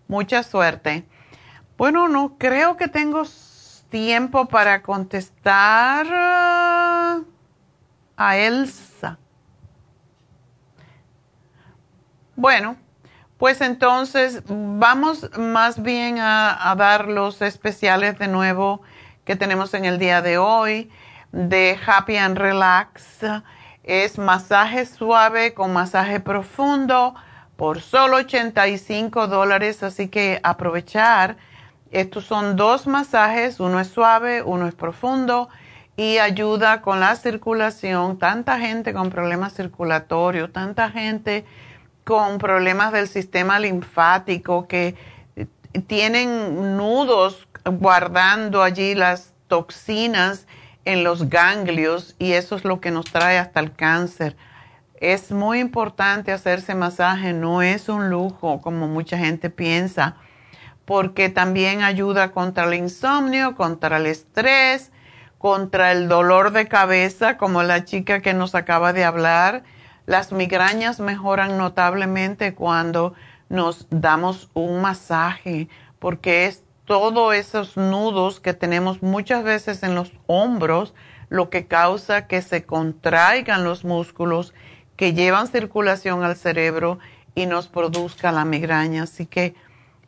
Mucha 0.07 0.43
suerte. 0.43 1.05
Bueno, 1.77 2.07
no 2.07 2.37
creo 2.37 2.77
que 2.77 2.87
tengo 2.87 3.23
tiempo 3.89 4.47
para 4.47 4.81
contestar 4.81 6.07
a 8.17 8.37
Elsa. 8.37 9.17
Bueno, 12.35 12.77
pues 13.37 13.61
entonces 13.61 14.41
vamos 14.47 15.29
más 15.37 15.81
bien 15.81 16.17
a, 16.19 16.73
dar 16.77 17.07
los 17.07 17.41
especiales 17.41 18.17
de 18.17 18.27
nuevo 18.27 18.81
que 19.25 19.35
tenemos 19.35 19.73
en 19.73 19.85
el 19.85 19.99
día 19.99 20.21
de 20.21 20.37
hoy 20.37 20.89
de 21.31 21.77
Happy 21.85 22.17
and 22.17 22.37
Relax. 22.37 23.19
Es 23.83 24.17
masaje 24.17 24.85
suave 24.85 25.53
con 25.53 25.73
masaje 25.73 26.19
profundo 26.19 27.15
por 27.55 27.81
solo 27.81 28.17
85 28.17 29.27
dólares, 29.27 29.83
así 29.83 30.07
que 30.07 30.39
aprovechar. 30.41 31.37
Estos 31.91 32.25
son 32.25 32.55
dos 32.55 32.87
masajes, 32.87 33.59
uno 33.59 33.79
es 33.79 33.89
suave, 33.89 34.41
uno 34.41 34.67
es 34.67 34.73
profundo 34.73 35.49
y 35.95 36.17
ayuda 36.17 36.81
con 36.81 36.99
la 36.99 37.15
circulación. 37.15 38.17
Tanta 38.17 38.59
gente 38.59 38.93
con 38.93 39.09
problemas 39.09 39.53
circulatorios, 39.53 40.51
tanta 40.51 40.89
gente 40.89 41.45
con 42.03 42.37
problemas 42.37 42.91
del 42.91 43.07
sistema 43.07 43.59
linfático 43.59 44.67
que 44.67 44.95
tienen 45.87 46.77
nudos 46.77 47.47
guardando 47.65 48.61
allí 48.61 48.95
las 48.95 49.33
toxinas 49.47 50.47
en 50.85 51.03
los 51.03 51.29
ganglios 51.29 52.15
y 52.19 52.33
eso 52.33 52.55
es 52.55 52.65
lo 52.65 52.81
que 52.81 52.91
nos 52.91 53.05
trae 53.05 53.37
hasta 53.37 53.59
el 53.59 53.73
cáncer. 53.73 54.35
Es 54.99 55.31
muy 55.31 55.59
importante 55.59 56.31
hacerse 56.31 56.75
masaje, 56.75 57.33
no 57.33 57.61
es 57.61 57.89
un 57.89 58.09
lujo 58.09 58.61
como 58.61 58.87
mucha 58.87 59.17
gente 59.17 59.49
piensa, 59.49 60.15
porque 60.85 61.29
también 61.29 61.83
ayuda 61.83 62.31
contra 62.31 62.65
el 62.65 62.73
insomnio, 62.73 63.55
contra 63.55 63.97
el 63.97 64.05
estrés, 64.05 64.92
contra 65.43 65.91
el 65.91 66.07
dolor 66.07 66.53
de 66.53 66.69
cabeza, 66.69 67.35
como 67.35 67.63
la 67.63 67.83
chica 67.83 68.21
que 68.21 68.33
nos 68.33 68.55
acaba 68.55 68.93
de 68.93 69.03
hablar. 69.03 69.63
Las 70.05 70.31
migrañas 70.31 71.01
mejoran 71.01 71.57
notablemente 71.57 72.53
cuando 72.53 73.13
nos 73.49 73.87
damos 73.89 74.49
un 74.53 74.79
masaje, 74.79 75.67
porque 75.99 76.45
es 76.45 76.63
todos 76.85 77.35
esos 77.35 77.75
nudos 77.75 78.39
que 78.39 78.53
tenemos 78.53 79.03
muchas 79.03 79.43
veces 79.43 79.83
en 79.83 79.95
los 79.95 80.13
hombros 80.27 80.93
lo 81.27 81.49
que 81.49 81.67
causa 81.67 82.25
que 82.25 82.41
se 82.41 82.63
contraigan 82.63 83.65
los 83.65 83.83
músculos 83.83 84.53
que 84.95 85.11
llevan 85.13 85.47
circulación 85.47 86.23
al 86.23 86.37
cerebro 86.37 86.99
y 87.35 87.47
nos 87.47 87.67
produzca 87.67 88.31
la 88.31 88.45
migraña. 88.45 89.03
Así 89.03 89.25
que 89.25 89.55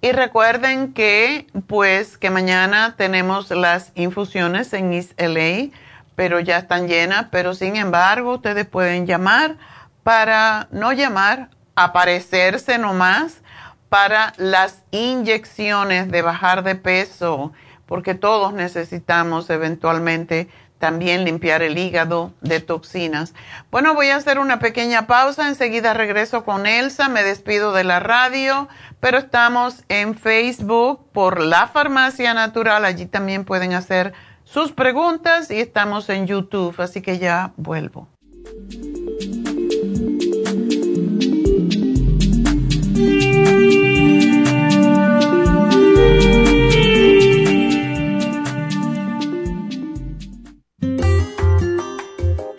Y 0.01 0.11
recuerden 0.11 0.93
que 0.93 1.47
pues 1.67 2.17
que 2.19 2.29
mañana 2.29 2.95
tenemos 2.95 3.49
las 3.49 3.91
infusiones 3.95 4.71
en 4.73 4.93
East 4.93 5.19
LA 5.19 5.71
pero 6.15 6.39
ya 6.39 6.57
están 6.57 6.87
llenas, 6.87 7.27
pero 7.31 7.53
sin 7.53 7.75
embargo 7.75 8.35
ustedes 8.35 8.65
pueden 8.65 9.05
llamar 9.05 9.57
para 10.03 10.67
no 10.71 10.93
llamar, 10.93 11.49
aparecerse 11.75 12.77
nomás 12.77 13.41
para 13.89 14.33
las 14.37 14.83
inyecciones 14.91 16.11
de 16.11 16.21
bajar 16.21 16.63
de 16.63 16.75
peso, 16.75 17.53
porque 17.85 18.15
todos 18.15 18.53
necesitamos 18.53 19.49
eventualmente 19.49 20.49
también 20.79 21.23
limpiar 21.23 21.61
el 21.61 21.77
hígado 21.77 22.33
de 22.41 22.59
toxinas. 22.59 23.33
Bueno, 23.71 23.93
voy 23.93 24.09
a 24.09 24.17
hacer 24.17 24.39
una 24.39 24.59
pequeña 24.59 25.07
pausa, 25.07 25.47
enseguida 25.47 25.93
regreso 25.93 26.43
con 26.43 26.65
Elsa, 26.65 27.09
me 27.09 27.23
despido 27.23 27.73
de 27.73 27.83
la 27.83 27.99
radio, 27.99 28.67
pero 28.99 29.17
estamos 29.17 29.83
en 29.87 30.15
Facebook 30.15 31.11
por 31.11 31.39
La 31.41 31.67
Farmacia 31.67 32.33
Natural, 32.33 32.85
allí 32.85 33.05
también 33.05 33.45
pueden 33.45 33.73
hacer 33.73 34.13
sus 34.45 34.71
preguntas 34.71 35.51
y 35.51 35.59
estamos 35.59 36.07
en 36.09 36.27
YouTube, 36.27 36.79
así 36.79 37.01
que 37.01 37.19
ya 37.19 37.53
vuelvo. 37.57 38.07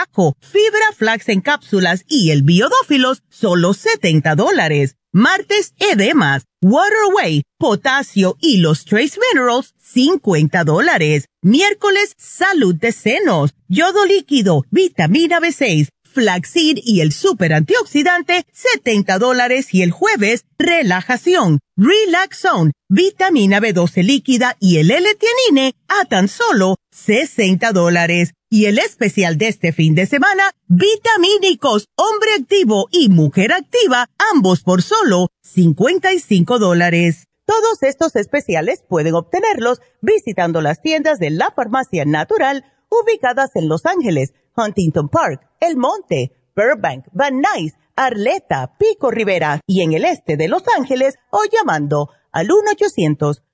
ajo, 0.00 0.36
fibra 0.40 0.92
flax 0.96 1.28
en 1.28 1.40
cápsulas 1.40 2.04
y 2.08 2.30
el 2.30 2.42
biodófilos, 2.42 3.22
solo 3.28 3.74
70 3.74 4.34
dólares. 4.34 4.96
Martes, 5.12 5.74
edemas, 5.78 6.44
Waterway, 6.62 7.42
potasio 7.58 8.36
y 8.40 8.58
los 8.58 8.86
trace 8.86 9.18
minerals, 9.20 9.74
50 9.78 10.64
dólares. 10.64 11.28
Miércoles, 11.42 12.14
salud 12.16 12.74
de 12.74 12.92
senos, 12.92 13.54
yodo 13.68 14.06
líquido, 14.06 14.64
vitamina 14.70 15.38
B6, 15.38 15.88
flaxseed 16.02 16.78
y 16.82 17.00
el 17.00 17.12
super 17.12 17.52
antioxidante, 17.52 18.46
70 18.52 19.18
dólares. 19.18 19.74
Y 19.74 19.82
el 19.82 19.90
jueves, 19.90 20.46
relajación, 20.58 21.58
relaxone, 21.76 22.72
vitamina 22.88 23.60
B12 23.60 24.02
líquida 24.04 24.56
y 24.60 24.78
el 24.78 24.90
L-tianine 24.90 25.74
a 25.88 26.06
tan 26.06 26.28
solo 26.28 26.76
60 26.92 27.72
dólares. 27.72 28.32
Y 28.52 28.66
el 28.66 28.78
especial 28.78 29.38
de 29.38 29.48
este 29.48 29.72
fin 29.72 29.94
de 29.94 30.04
semana, 30.04 30.42
vitamínicos, 30.68 31.88
hombre 31.96 32.34
activo 32.38 32.86
y 32.90 33.08
mujer 33.08 33.50
activa, 33.50 34.10
ambos 34.34 34.60
por 34.60 34.82
solo 34.82 35.28
55 35.40 36.58
dólares. 36.58 37.28
Todos 37.46 37.82
estos 37.82 38.14
especiales 38.14 38.84
pueden 38.86 39.14
obtenerlos 39.14 39.80
visitando 40.02 40.60
las 40.60 40.82
tiendas 40.82 41.18
de 41.18 41.30
la 41.30 41.50
farmacia 41.56 42.04
natural 42.04 42.66
ubicadas 42.90 43.56
en 43.56 43.70
Los 43.70 43.86
Ángeles, 43.86 44.34
Huntington 44.54 45.08
Park, 45.08 45.40
El 45.58 45.78
Monte, 45.78 46.32
Burbank, 46.54 47.06
Van 47.12 47.40
Nuys, 47.40 47.72
Arleta, 47.96 48.76
Pico 48.78 49.10
Rivera 49.10 49.60
y 49.66 49.80
en 49.80 49.94
el 49.94 50.04
este 50.04 50.36
de 50.36 50.48
Los 50.48 50.64
Ángeles 50.76 51.14
o 51.30 51.40
llamando 51.50 52.10
al 52.32 52.48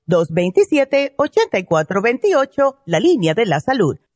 1-800-227-8428, 0.09 2.78
la 2.84 2.99
línea 2.99 3.34
de 3.34 3.46
la 3.46 3.61
salud 3.61 3.96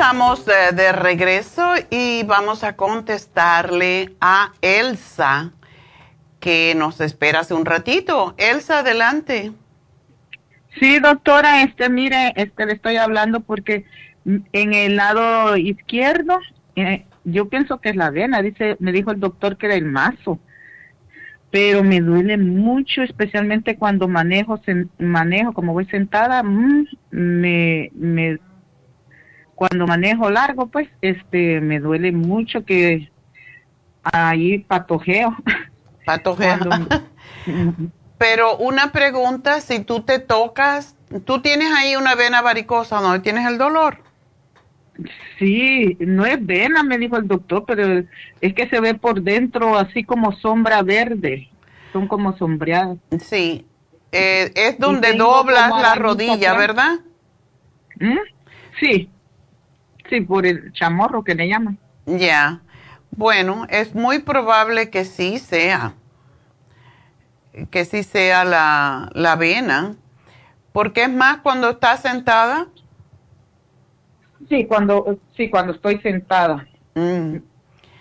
Estamos 0.00 0.46
de, 0.46 0.92
regreso 0.92 1.74
y 1.90 2.22
vamos 2.22 2.64
a 2.64 2.74
contestarle 2.74 4.14
a 4.18 4.54
Elsa, 4.62 5.52
que 6.40 6.72
nos 6.74 7.02
espera 7.02 7.40
hace 7.40 7.52
un 7.52 7.66
ratito. 7.66 8.34
Elsa, 8.38 8.78
adelante. 8.78 9.52
Sí, 10.78 11.00
doctora, 11.00 11.62
este, 11.64 11.90
mire, 11.90 12.32
este, 12.36 12.64
le 12.64 12.72
estoy 12.72 12.96
hablando 12.96 13.40
porque 13.40 13.84
en 14.24 14.72
el 14.72 14.96
lado 14.96 15.58
izquierdo, 15.58 16.38
eh, 16.76 17.04
yo 17.24 17.50
pienso 17.50 17.78
que 17.82 17.90
es 17.90 17.96
la 17.96 18.08
vena, 18.08 18.40
dice, 18.40 18.78
me 18.80 18.92
dijo 18.92 19.10
el 19.10 19.20
doctor 19.20 19.58
que 19.58 19.66
era 19.66 19.74
el 19.74 19.84
mazo, 19.84 20.40
pero 21.50 21.84
me 21.84 22.00
duele 22.00 22.38
mucho, 22.38 23.02
especialmente 23.02 23.76
cuando 23.76 24.08
manejo, 24.08 24.58
manejo, 24.96 25.52
como 25.52 25.74
voy 25.74 25.84
sentada, 25.84 26.42
mm, 26.42 26.86
me, 27.10 27.90
me 27.92 28.38
cuando 29.60 29.86
manejo 29.86 30.30
largo, 30.30 30.68
pues, 30.68 30.88
este, 31.02 31.60
me 31.60 31.80
duele 31.80 32.12
mucho 32.12 32.64
que 32.64 33.10
ahí 34.02 34.60
patojeo. 34.60 35.36
Patojeo. 36.06 36.56
Pero 38.16 38.56
una 38.56 38.90
pregunta, 38.90 39.60
si 39.60 39.80
tú 39.80 40.00
te 40.00 40.18
tocas, 40.18 40.96
tú 41.26 41.42
tienes 41.42 41.70
ahí 41.76 41.94
una 41.94 42.14
vena 42.14 42.40
varicosa, 42.40 43.02
¿no? 43.02 43.20
¿Tienes 43.20 43.46
el 43.46 43.58
dolor? 43.58 43.98
Sí, 45.38 45.94
no 46.00 46.24
es 46.24 46.38
vena, 46.44 46.82
me 46.82 46.96
dijo 46.96 47.18
el 47.18 47.28
doctor, 47.28 47.64
pero 47.66 48.02
es 48.40 48.54
que 48.54 48.66
se 48.70 48.80
ve 48.80 48.94
por 48.94 49.20
dentro 49.20 49.76
así 49.76 50.04
como 50.04 50.32
sombra 50.32 50.80
verde, 50.80 51.50
son 51.92 52.08
como 52.08 52.34
sombreadas. 52.38 52.96
Sí, 53.18 53.66
Eh, 54.10 54.52
es 54.54 54.78
donde 54.78 55.12
doblas 55.12 55.70
la 55.82 55.96
rodilla. 55.96 56.54
¿verdad? 56.54 57.00
¿Mm? 57.98 58.16
Sí, 58.80 59.10
sí, 60.10 60.20
por 60.20 60.44
el 60.44 60.72
chamorro 60.72 61.24
que 61.24 61.34
le 61.34 61.48
llaman. 61.48 61.78
Ya. 62.04 62.60
Bueno, 63.12 63.66
es 63.70 63.94
muy 63.94 64.18
probable 64.18 64.90
que 64.90 65.04
sí 65.04 65.38
sea. 65.38 65.94
Que 67.70 67.84
sí 67.84 68.02
sea 68.02 68.44
la, 68.44 69.10
la 69.14 69.36
vena. 69.36 69.96
Porque 70.72 71.04
es 71.04 71.10
más 71.10 71.38
cuando 71.38 71.70
estás 71.70 72.02
sentada. 72.02 72.68
Sí, 74.48 74.66
cuando, 74.66 75.18
sí, 75.36 75.48
cuando 75.48 75.72
estoy 75.72 75.98
sentada. 76.00 76.66
Mm. 76.94 77.36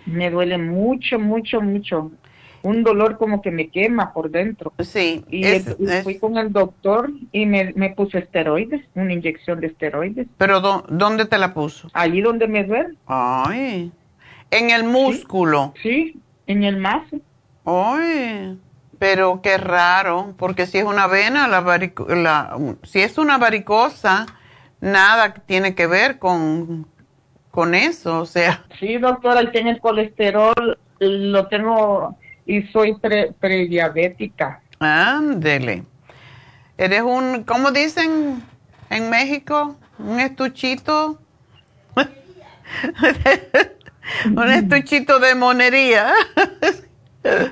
Me 0.05 0.29
duele 0.29 0.57
mucho, 0.57 1.19
mucho, 1.19 1.61
mucho. 1.61 2.11
Un 2.61 2.83
dolor 2.83 3.17
como 3.17 3.41
que 3.41 3.51
me 3.51 3.69
quema 3.69 4.11
por 4.13 4.29
dentro. 4.31 4.73
Sí, 4.79 5.23
Y, 5.29 5.45
es- 5.45 5.67
el- 5.67 5.75
y 5.79 5.89
es- 5.91 6.03
fui 6.03 6.17
con 6.19 6.37
el 6.37 6.51
doctor 6.51 7.09
y 7.31 7.45
me, 7.45 7.71
me 7.75 7.91
puso 7.91 8.17
esteroides, 8.17 8.81
una 8.95 9.13
inyección 9.13 9.59
de 9.61 9.67
esteroides. 9.67 10.27
Pero 10.37 10.59
¿dó- 10.59 10.85
¿dónde 10.89 11.25
te 11.25 11.37
la 11.37 11.53
puso? 11.53 11.89
Allí 11.93 12.21
donde 12.21 12.47
me 12.47 12.63
duele. 12.65 12.95
Ay. 13.07 13.91
En 14.51 14.69
el 14.71 14.83
músculo. 14.83 15.73
Sí, 15.81 16.19
en 16.47 16.63
el 16.63 16.77
mazo. 16.77 17.17
Ay. 17.65 18.57
Pero 18.97 19.41
qué 19.41 19.57
raro, 19.57 20.33
porque 20.37 20.65
si 20.65 20.79
es 20.79 20.83
una 20.83 21.07
vena, 21.07 21.47
la, 21.47 21.61
varico- 21.61 22.07
la 22.13 22.57
si 22.83 22.99
es 22.99 23.17
una 23.17 23.37
varicosa, 23.37 24.25
nada 24.81 25.33
tiene 25.33 25.75
que 25.75 25.87
ver 25.87 26.19
con, 26.19 26.85
con 27.51 27.75
eso, 27.75 28.19
o 28.19 28.25
sea. 28.25 28.65
Sí, 28.79 28.97
doctora, 28.97 29.49
tiene 29.51 29.69
el 29.71 29.79
colesterol, 29.79 30.77
lo 30.99 31.47
tengo 31.47 32.17
y 32.49 32.63
soy 32.63 32.95
pre- 32.95 33.31
prediabética. 33.39 34.59
Ándele. 34.79 35.83
Eres 36.79 37.03
un, 37.03 37.43
¿cómo 37.43 37.69
dicen 37.69 38.41
en 38.89 39.09
México? 39.11 39.75
Un 39.99 40.19
estuchito. 40.19 41.21
un 44.35 44.51
estuchito 44.51 45.19
de 45.19 45.35
monería. 45.35 46.11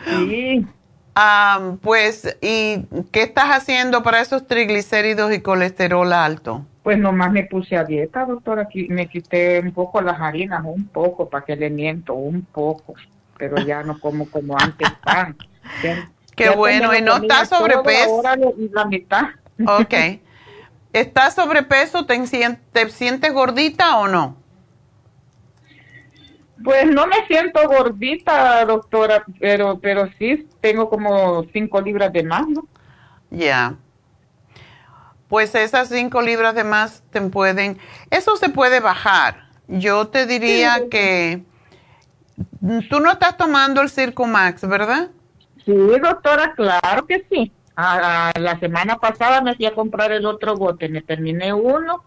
Sí. 0.05 0.65
Ah, 1.19 1.73
pues, 1.81 2.37
¿y 2.43 2.85
qué 3.11 3.23
estás 3.23 3.45
haciendo 3.45 4.03
para 4.03 4.21
esos 4.21 4.45
triglicéridos 4.45 5.33
y 5.33 5.41
colesterol 5.41 6.13
alto? 6.13 6.63
Pues 6.83 6.99
nomás 6.99 7.31
me 7.31 7.45
puse 7.45 7.75
a 7.75 7.83
dieta, 7.83 8.23
doctora, 8.23 8.67
me 8.89 9.07
quité 9.07 9.59
un 9.59 9.71
poco 9.71 9.99
las 9.99 10.21
harinas, 10.21 10.61
un 10.63 10.87
poco, 10.87 11.27
para 11.27 11.43
que 11.43 11.55
le 11.55 11.71
miento, 11.71 12.13
un 12.13 12.43
poco, 12.43 12.93
pero 13.37 13.57
ya 13.65 13.83
no 13.83 13.99
como 13.99 14.29
como 14.29 14.57
antes 14.57 14.89
pan. 15.03 15.35
Ya- 15.83 16.07
Qué 16.35 16.45
ya 16.45 16.55
bueno, 16.55 16.95
y 16.95 17.01
no 17.01 17.15
estás 17.17 17.49
sobrepeso. 17.49 18.15
ahora 18.15 18.37
la 18.71 18.85
mitad. 18.85 19.23
Ok. 19.65 20.21
¿Estás 20.93 21.33
sobrepeso? 21.33 22.05
¿Te, 22.05 22.19
te 22.71 22.89
sientes 22.89 23.33
gordita 23.33 23.97
o 23.97 24.07
no? 24.07 24.37
Pues 26.63 26.85
no 26.85 27.07
me 27.07 27.25
siento 27.27 27.67
gordita, 27.67 28.65
doctora, 28.65 29.23
pero 29.39 29.79
pero 29.79 30.09
sí 30.17 30.47
tengo 30.59 30.89
como 30.89 31.43
cinco 31.53 31.81
libras 31.81 32.11
de 32.13 32.23
más, 32.23 32.47
¿no? 32.47 32.67
Ya. 33.29 33.75
Pues 35.27 35.53
esas 35.55 35.89
cinco 35.89 36.21
libras 36.21 36.55
de 36.55 36.63
más 36.63 37.03
te 37.11 37.21
pueden, 37.21 37.77
eso 38.09 38.37
se 38.37 38.49
puede 38.49 38.79
bajar. 38.79 39.49
Yo 39.67 40.07
te 40.07 40.25
diría 40.25 40.87
que 40.89 41.43
tú 42.89 42.99
no 42.99 43.11
estás 43.11 43.37
tomando 43.37 43.81
el 43.81 43.89
Circo 43.89 44.25
Max, 44.25 44.67
¿verdad? 44.67 45.09
Sí, 45.65 45.73
doctora, 45.73 46.53
claro 46.55 47.05
que 47.05 47.25
sí. 47.29 47.51
A- 47.75 48.31
la 48.39 48.59
semana 48.59 48.97
pasada 48.97 49.41
me 49.41 49.55
fui 49.55 49.65
a 49.65 49.73
comprar 49.75 50.11
el 50.11 50.25
otro 50.25 50.55
bote, 50.55 50.89
me 50.89 51.01
terminé 51.01 51.53
uno, 51.53 52.03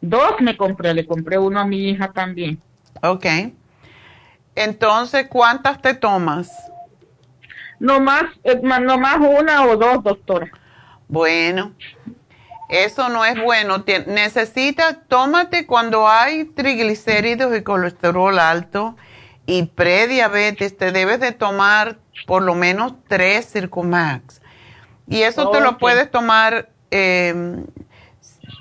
dos 0.00 0.40
me 0.40 0.56
compré, 0.56 0.94
le 0.94 1.06
compré 1.06 1.38
uno 1.38 1.60
a 1.60 1.66
mi 1.66 1.90
hija 1.90 2.12
también. 2.12 2.60
Ok. 3.02 3.26
Entonces, 4.54 5.26
¿cuántas 5.28 5.82
te 5.82 5.94
tomas? 5.94 6.50
No 7.78 8.00
más, 8.00 8.24
eh, 8.44 8.58
no 8.62 8.98
más 8.98 9.18
una 9.18 9.66
o 9.66 9.76
dos, 9.76 10.02
doctora. 10.02 10.50
Bueno, 11.08 11.72
eso 12.70 13.08
no 13.10 13.24
es 13.24 13.40
bueno. 13.42 13.84
Necesitas, 14.06 14.96
tómate 15.08 15.66
cuando 15.66 16.08
hay 16.08 16.46
triglicéridos 16.46 17.56
y 17.56 17.62
colesterol 17.62 18.38
alto 18.38 18.96
y 19.46 19.64
prediabetes, 19.64 20.76
te 20.76 20.92
debes 20.92 21.20
de 21.20 21.32
tomar 21.32 21.98
por 22.26 22.42
lo 22.42 22.54
menos 22.54 22.94
tres 23.08 23.46
Circumax. 23.52 24.42
Y 25.08 25.22
eso 25.22 25.50
te 25.50 25.60
lo 25.60 25.78
puedes 25.78 26.10
tomar, 26.10 26.68
eh, 26.90 27.64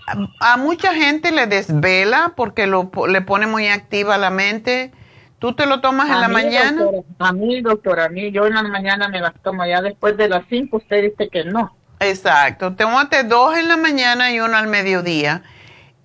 a, 0.08 0.54
a 0.54 0.58
mucha 0.58 0.94
gente 0.94 1.32
le 1.32 1.48
desvela 1.48 2.34
porque 2.36 2.68
lo, 2.68 2.92
le 3.08 3.22
pone 3.22 3.48
muy 3.48 3.68
activa 3.68 4.18
la 4.18 4.30
mente. 4.30 4.92
¿Tú 5.40 5.54
te 5.56 5.66
lo 5.66 5.82
tomas 5.82 6.10
en 6.10 6.16
A 6.16 6.22
la 6.22 6.28
mí, 6.28 6.34
mañana? 6.34 6.84
doctora, 6.84 7.04
a 7.20 7.34
mí, 7.34 7.62
doctora, 7.62 8.06
a 8.06 8.10
mí, 8.10 8.32
yo 8.32 8.46
en 8.48 8.54
la 8.56 8.64
mañana 8.64 9.10
me 9.10 9.20
las 9.20 9.34
tomo, 9.42 9.66
ya 9.66 9.82
después 9.82 10.16
de 10.18 10.30
las 10.30 10.46
cinco 10.50 10.78
usted 10.78 11.04
dice 11.04 11.30
que 11.30 11.44
no. 11.44 11.76
Exacto, 12.00 12.76
tómate 12.76 13.24
dos 13.24 13.58
en 13.58 13.68
la 13.68 13.78
mañana 13.78 14.32
y 14.32 14.40
uno 14.40 14.56
al 14.58 14.68
mediodía. 14.68 15.44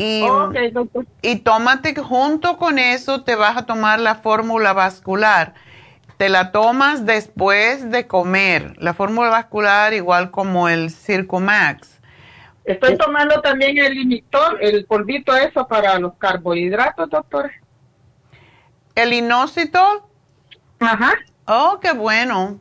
Y, 0.03 0.23
Ok, 0.23 0.55
doctor. 0.73 1.07
y 1.21 1.37
tómate 1.41 1.95
junto 1.95 2.57
con 2.57 2.79
eso, 2.79 3.23
te 3.23 3.35
vas 3.35 3.59
a 3.59 3.67
tomar 3.67 4.01
la 4.01 4.15
fórmula 4.15 4.73
vascular. 4.73 5.53
Te 6.17 6.31
la 6.31 6.53
tomas 6.53 7.05
después 7.05 7.91
de 7.91 8.07
comer. 8.07 8.77
La 8.79 8.95
fórmula 8.95 9.29
vascular 9.29 9.93
igual 9.93 10.31
como 10.31 10.71
el 10.71 10.91
Circumax. 10.91 12.01
Estoy 12.65 12.97
tomando 12.97 13.43
también 13.43 13.77
el 13.77 13.93
limitol, 13.95 14.57
el 14.63 14.87
polvito 14.87 15.37
eso 15.37 15.69
para 15.69 15.99
los 15.99 16.15
carbohidratos, 16.15 17.11
doctora. 17.11 17.51
¿El 18.95 19.13
inositol? 19.13 20.03
Ajá. 20.79 21.13
Oh, 21.47 21.79
qué 21.79 21.93
bueno. 21.93 22.59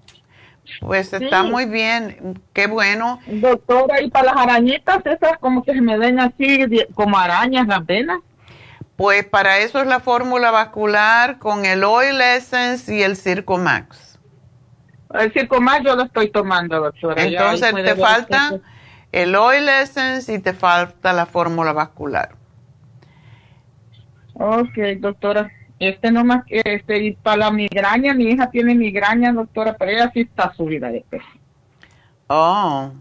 Pues 0.79 1.13
está 1.13 1.43
Sí. 1.43 1.49
muy 1.49 1.65
bien. 1.65 2.41
Qué 2.53 2.67
bueno. 2.67 3.19
Doctora, 3.27 4.01
y 4.01 4.09
para 4.09 4.33
las 4.33 4.37
arañitas, 4.37 5.05
esas 5.05 5.37
como 5.39 5.63
que 5.63 5.73
se 5.73 5.81
me 5.81 5.97
ven 5.97 6.19
así, 6.19 6.65
como 6.93 7.17
arañas 7.17 7.67
las 7.67 7.85
venas. 7.85 8.19
Pues 8.95 9.25
para 9.25 9.59
eso 9.59 9.79
es 9.79 9.87
la 9.87 9.99
fórmula 9.99 10.51
vascular 10.51 11.39
con 11.39 11.65
el 11.65 11.83
Oil 11.83 12.19
Essence 12.21 12.93
y 12.93 13.01
el 13.01 13.15
Circumax. 13.15 14.19
El 15.13 15.31
circomás 15.31 15.81
yo 15.83 15.95
lo 15.95 16.03
estoy 16.03 16.29
tomando, 16.29 16.79
doctora. 16.79 17.23
Entonces 17.23 17.73
te 17.73 17.95
falta 17.95 18.59
el 19.11 19.35
Oil 19.35 19.67
Essence 19.69 20.31
y 20.33 20.39
te 20.39 20.53
falta 20.53 21.13
la 21.13 21.25
fórmula 21.25 21.71
vascular. 21.73 22.35
Ok, 24.33 24.77
doctora. 24.99 25.49
Este 25.79 26.11
nomás, 26.11 26.43
este, 26.49 27.03
y 27.05 27.11
para 27.13 27.37
la 27.37 27.51
migraña, 27.51 28.13
mi 28.13 28.25
hija 28.25 28.51
tiene 28.51 28.75
migraña, 28.75 29.31
doctora, 29.31 29.75
pero 29.79 29.91
ella 29.91 30.11
sí 30.13 30.21
está 30.21 30.53
subida 30.53 30.89
de 30.89 31.05
peso. 31.09 31.25
Oh, 32.27 32.91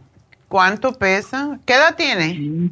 ¿cuánto 0.49 0.93
pesa? 0.93 1.59
¿Qué 1.67 1.75
edad 1.75 1.97
tiene? 1.97 2.71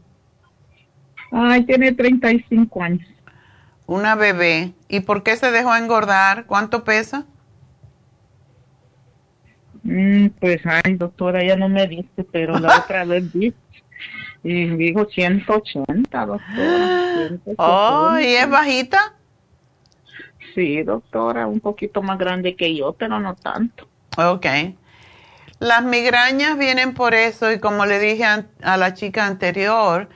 Ay, 1.32 1.64
tiene 1.64 1.92
35 1.92 2.82
años. 2.82 3.06
Una 3.86 4.14
bebé. 4.14 4.72
¿Y 4.88 5.00
por 5.00 5.24
qué 5.24 5.36
se 5.36 5.50
dejó 5.50 5.74
engordar? 5.74 6.46
¿Cuánto 6.46 6.84
pesa? 6.84 7.26
Mm, 9.82 10.28
pues, 10.40 10.60
ay, 10.64 10.94
doctora, 10.94 11.44
ya 11.44 11.56
no 11.56 11.68
me 11.68 11.86
dice, 11.88 12.24
pero 12.30 12.58
la 12.60 12.78
otra 12.84 13.04
vez 13.04 13.32
vi. 13.32 13.52
Y 14.44 14.66
dijo 14.76 15.04
180, 15.06 16.26
doctora. 16.26 17.28
180. 17.28 17.54
Oh, 17.58 18.18
¿y 18.20 18.34
es 18.34 18.48
bajita? 18.48 19.15
Sí, 20.56 20.82
doctora, 20.82 21.46
un 21.46 21.60
poquito 21.60 22.00
más 22.00 22.18
grande 22.18 22.56
que 22.56 22.74
yo, 22.74 22.94
pero 22.94 23.20
no 23.20 23.34
tanto. 23.34 23.86
Ok. 24.16 24.46
Las 25.58 25.84
migrañas 25.84 26.56
vienen 26.56 26.94
por 26.94 27.14
eso 27.14 27.52
y 27.52 27.60
como 27.60 27.84
le 27.84 27.98
dije 27.98 28.24
a 28.24 28.76
la 28.78 28.94
chica 28.94 29.26
anterior, 29.26 30.08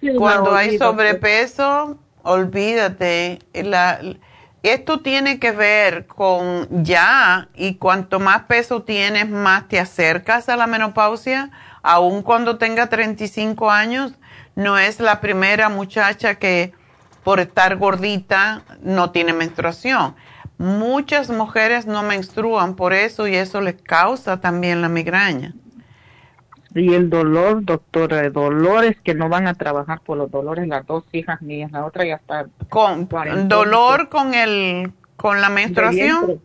Sí, 0.00 0.10
cuando 0.16 0.52
hay 0.52 0.78
sobrepeso, 0.78 1.96
olvídate. 2.24 3.38
La, 3.54 4.00
esto 4.64 5.00
tiene 5.00 5.38
que 5.38 5.52
ver 5.52 6.08
con 6.08 6.82
ya 6.82 7.48
y 7.54 7.76
cuanto 7.76 8.18
más 8.18 8.42
peso 8.46 8.82
tienes, 8.82 9.28
más 9.28 9.68
te 9.68 9.78
acercas 9.78 10.48
a 10.48 10.56
la 10.56 10.66
menopausia, 10.66 11.52
aun 11.84 12.22
cuando 12.22 12.58
tenga 12.58 12.88
35 12.88 13.70
años. 13.70 14.14
No 14.56 14.76
es 14.76 14.98
la 14.98 15.20
primera 15.20 15.68
muchacha 15.68 16.34
que 16.34 16.72
por 17.24 17.40
estar 17.40 17.76
gordita 17.76 18.62
no 18.82 19.10
tiene 19.10 19.32
menstruación. 19.32 20.14
Muchas 20.58 21.30
mujeres 21.30 21.86
no 21.86 22.02
menstruan 22.02 22.76
por 22.76 22.92
eso 22.92 23.26
y 23.26 23.34
eso 23.34 23.60
les 23.60 23.80
causa 23.82 24.40
también 24.40 24.82
la 24.82 24.88
migraña. 24.88 25.54
Y 26.74 26.92
el 26.92 27.08
dolor, 27.08 27.64
doctora, 27.64 28.20
el 28.20 28.32
dolor 28.32 28.84
es 28.84 29.00
que 29.00 29.14
no 29.14 29.28
van 29.28 29.46
a 29.46 29.54
trabajar 29.54 30.00
por 30.00 30.18
los 30.18 30.30
dolores 30.30 30.66
las 30.66 30.84
dos 30.86 31.04
hijas 31.12 31.40
mías, 31.40 31.70
la 31.72 31.84
otra 31.84 32.04
ya 32.04 32.16
está. 32.16 32.46
Con 32.68 33.08
dolor 33.48 34.08
con 34.08 34.34
el 34.34 34.92
con 35.16 35.40
la 35.40 35.48
menstruación. 35.48 36.40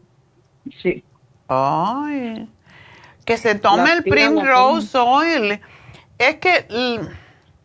Sí. 0.82 1.04
Ay. 1.48 2.48
que 3.26 3.38
se 3.38 3.56
tome 3.56 3.92
el 3.92 4.04
Primrose 4.04 4.98
Oil. 4.98 5.60
Es 6.18 6.36
que... 6.36 6.66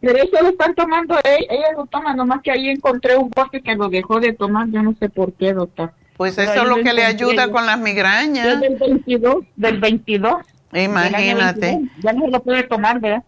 Pero 0.05 0.19
eso 0.23 0.43
lo 0.43 0.49
están 0.51 0.75
tomando, 0.75 1.19
ella, 1.25 1.47
ella 1.49 1.73
lo 1.77 1.87
toma, 1.87 2.15
nomás 2.15 2.43
que 2.43 2.51
ahí 2.51 2.69
encontré 2.69 3.17
un 3.17 3.31
bosque 3.31 3.63
que 3.63 3.75
lo 3.75 3.89
dejó 3.89 4.21
de 4.21 4.33
tomar, 4.33 4.69
yo 4.69 4.83
no 4.83 4.95
sé 4.99 5.09
por 5.09 5.33
qué, 5.33 5.53
doctor. 5.53 5.93
Pues 6.17 6.39
eso 6.39 6.63
es 6.63 6.69
lo 6.69 6.77
que 6.77 6.93
le 6.93 7.05
ayuda 7.05 7.51
con 7.51 7.67
las 7.67 7.79
migrañas. 7.79 8.61
del 8.61 8.77
22, 8.77 9.45
del 9.57 9.79
22. 9.79 10.37
Imagínate. 10.73 11.81
Ya 12.03 12.13
no 12.13 12.25
se 12.27 12.31
lo 12.31 12.43
puede 12.43 12.63
tomar, 12.65 13.01
¿verdad? 13.01 13.25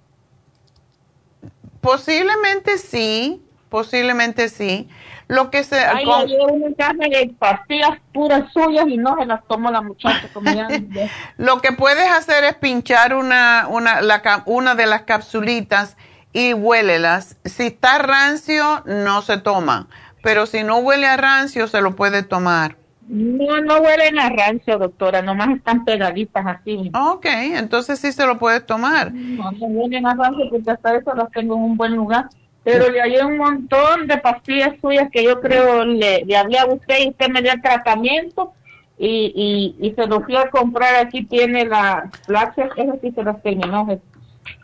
Posiblemente 1.80 2.78
sí, 2.78 3.42
posiblemente 3.68 4.48
sí. 4.48 4.88
Lo 5.28 5.50
que 5.50 5.64
se... 5.64 5.76
Hay 5.76 6.04
con... 6.04 6.30
una 6.30 6.74
caja 6.76 7.08
de 7.10 7.34
pastillas 7.36 7.98
puras 8.12 8.52
suyas 8.52 8.86
y 8.86 8.96
no 8.96 9.16
se 9.18 9.26
las 9.26 9.44
tomó 9.46 9.70
la 9.70 9.80
muchacha. 9.80 10.28
Como 10.32 10.52
ya, 10.52 10.68
lo 11.36 11.60
que 11.60 11.72
puedes 11.72 12.08
hacer 12.08 12.44
es 12.44 12.54
pinchar 12.54 13.14
una, 13.14 13.66
una, 13.68 14.00
la, 14.00 14.42
una 14.46 14.76
de 14.76 14.86
las 14.86 15.02
capsulitas 15.02 15.96
y 16.36 16.52
huélelas. 16.52 17.38
Si 17.46 17.68
está 17.68 17.96
rancio, 17.96 18.82
no 18.84 19.22
se 19.22 19.38
toma. 19.38 19.88
Pero 20.22 20.44
si 20.44 20.62
no 20.64 20.78
huele 20.78 21.06
a 21.06 21.16
rancio, 21.16 21.66
se 21.66 21.80
lo 21.80 21.96
puede 21.96 22.22
tomar. 22.22 22.76
No, 23.08 23.62
no 23.62 23.78
huelen 23.78 24.18
a 24.18 24.28
rancio, 24.28 24.78
doctora, 24.78 25.22
nomás 25.22 25.56
están 25.56 25.86
pegaditas 25.86 26.44
así. 26.44 26.90
Ok, 26.94 27.24
entonces 27.24 28.00
sí 28.00 28.12
se 28.12 28.26
lo 28.26 28.38
puedes 28.38 28.66
tomar. 28.66 29.14
No, 29.14 29.50
no 29.50 29.66
huelen 29.66 30.06
a 30.06 30.14
rancio 30.14 30.50
porque 30.50 30.70
hasta 30.70 30.96
eso 30.96 31.14
las 31.14 31.30
tengo 31.30 31.54
en 31.54 31.62
un 31.62 31.76
buen 31.78 31.96
lugar. 31.96 32.28
Pero 32.64 32.90
le 32.90 33.00
hay 33.00 33.16
un 33.16 33.38
montón 33.38 34.06
de 34.06 34.18
pastillas 34.18 34.74
suyas 34.82 35.08
que 35.10 35.24
yo 35.24 35.40
creo 35.40 35.86
le, 35.86 36.22
le 36.26 36.36
hablé 36.36 36.58
a 36.58 36.66
usted 36.66 36.98
y 36.98 37.08
usted 37.08 37.28
me 37.30 37.40
dio 37.40 37.52
el 37.52 37.62
tratamiento 37.62 38.52
y, 38.98 39.74
y, 39.80 39.86
y 39.86 39.94
se 39.94 40.06
lo 40.06 40.20
fui 40.20 40.36
a 40.36 40.50
comprar. 40.50 40.96
Aquí 40.96 41.24
tiene 41.24 41.64
la 41.64 42.10
Flaxer, 42.26 42.72
eso 42.76 42.98
sí 43.00 43.10
se 43.12 43.22
las 43.22 43.40
terminó. 43.42 43.88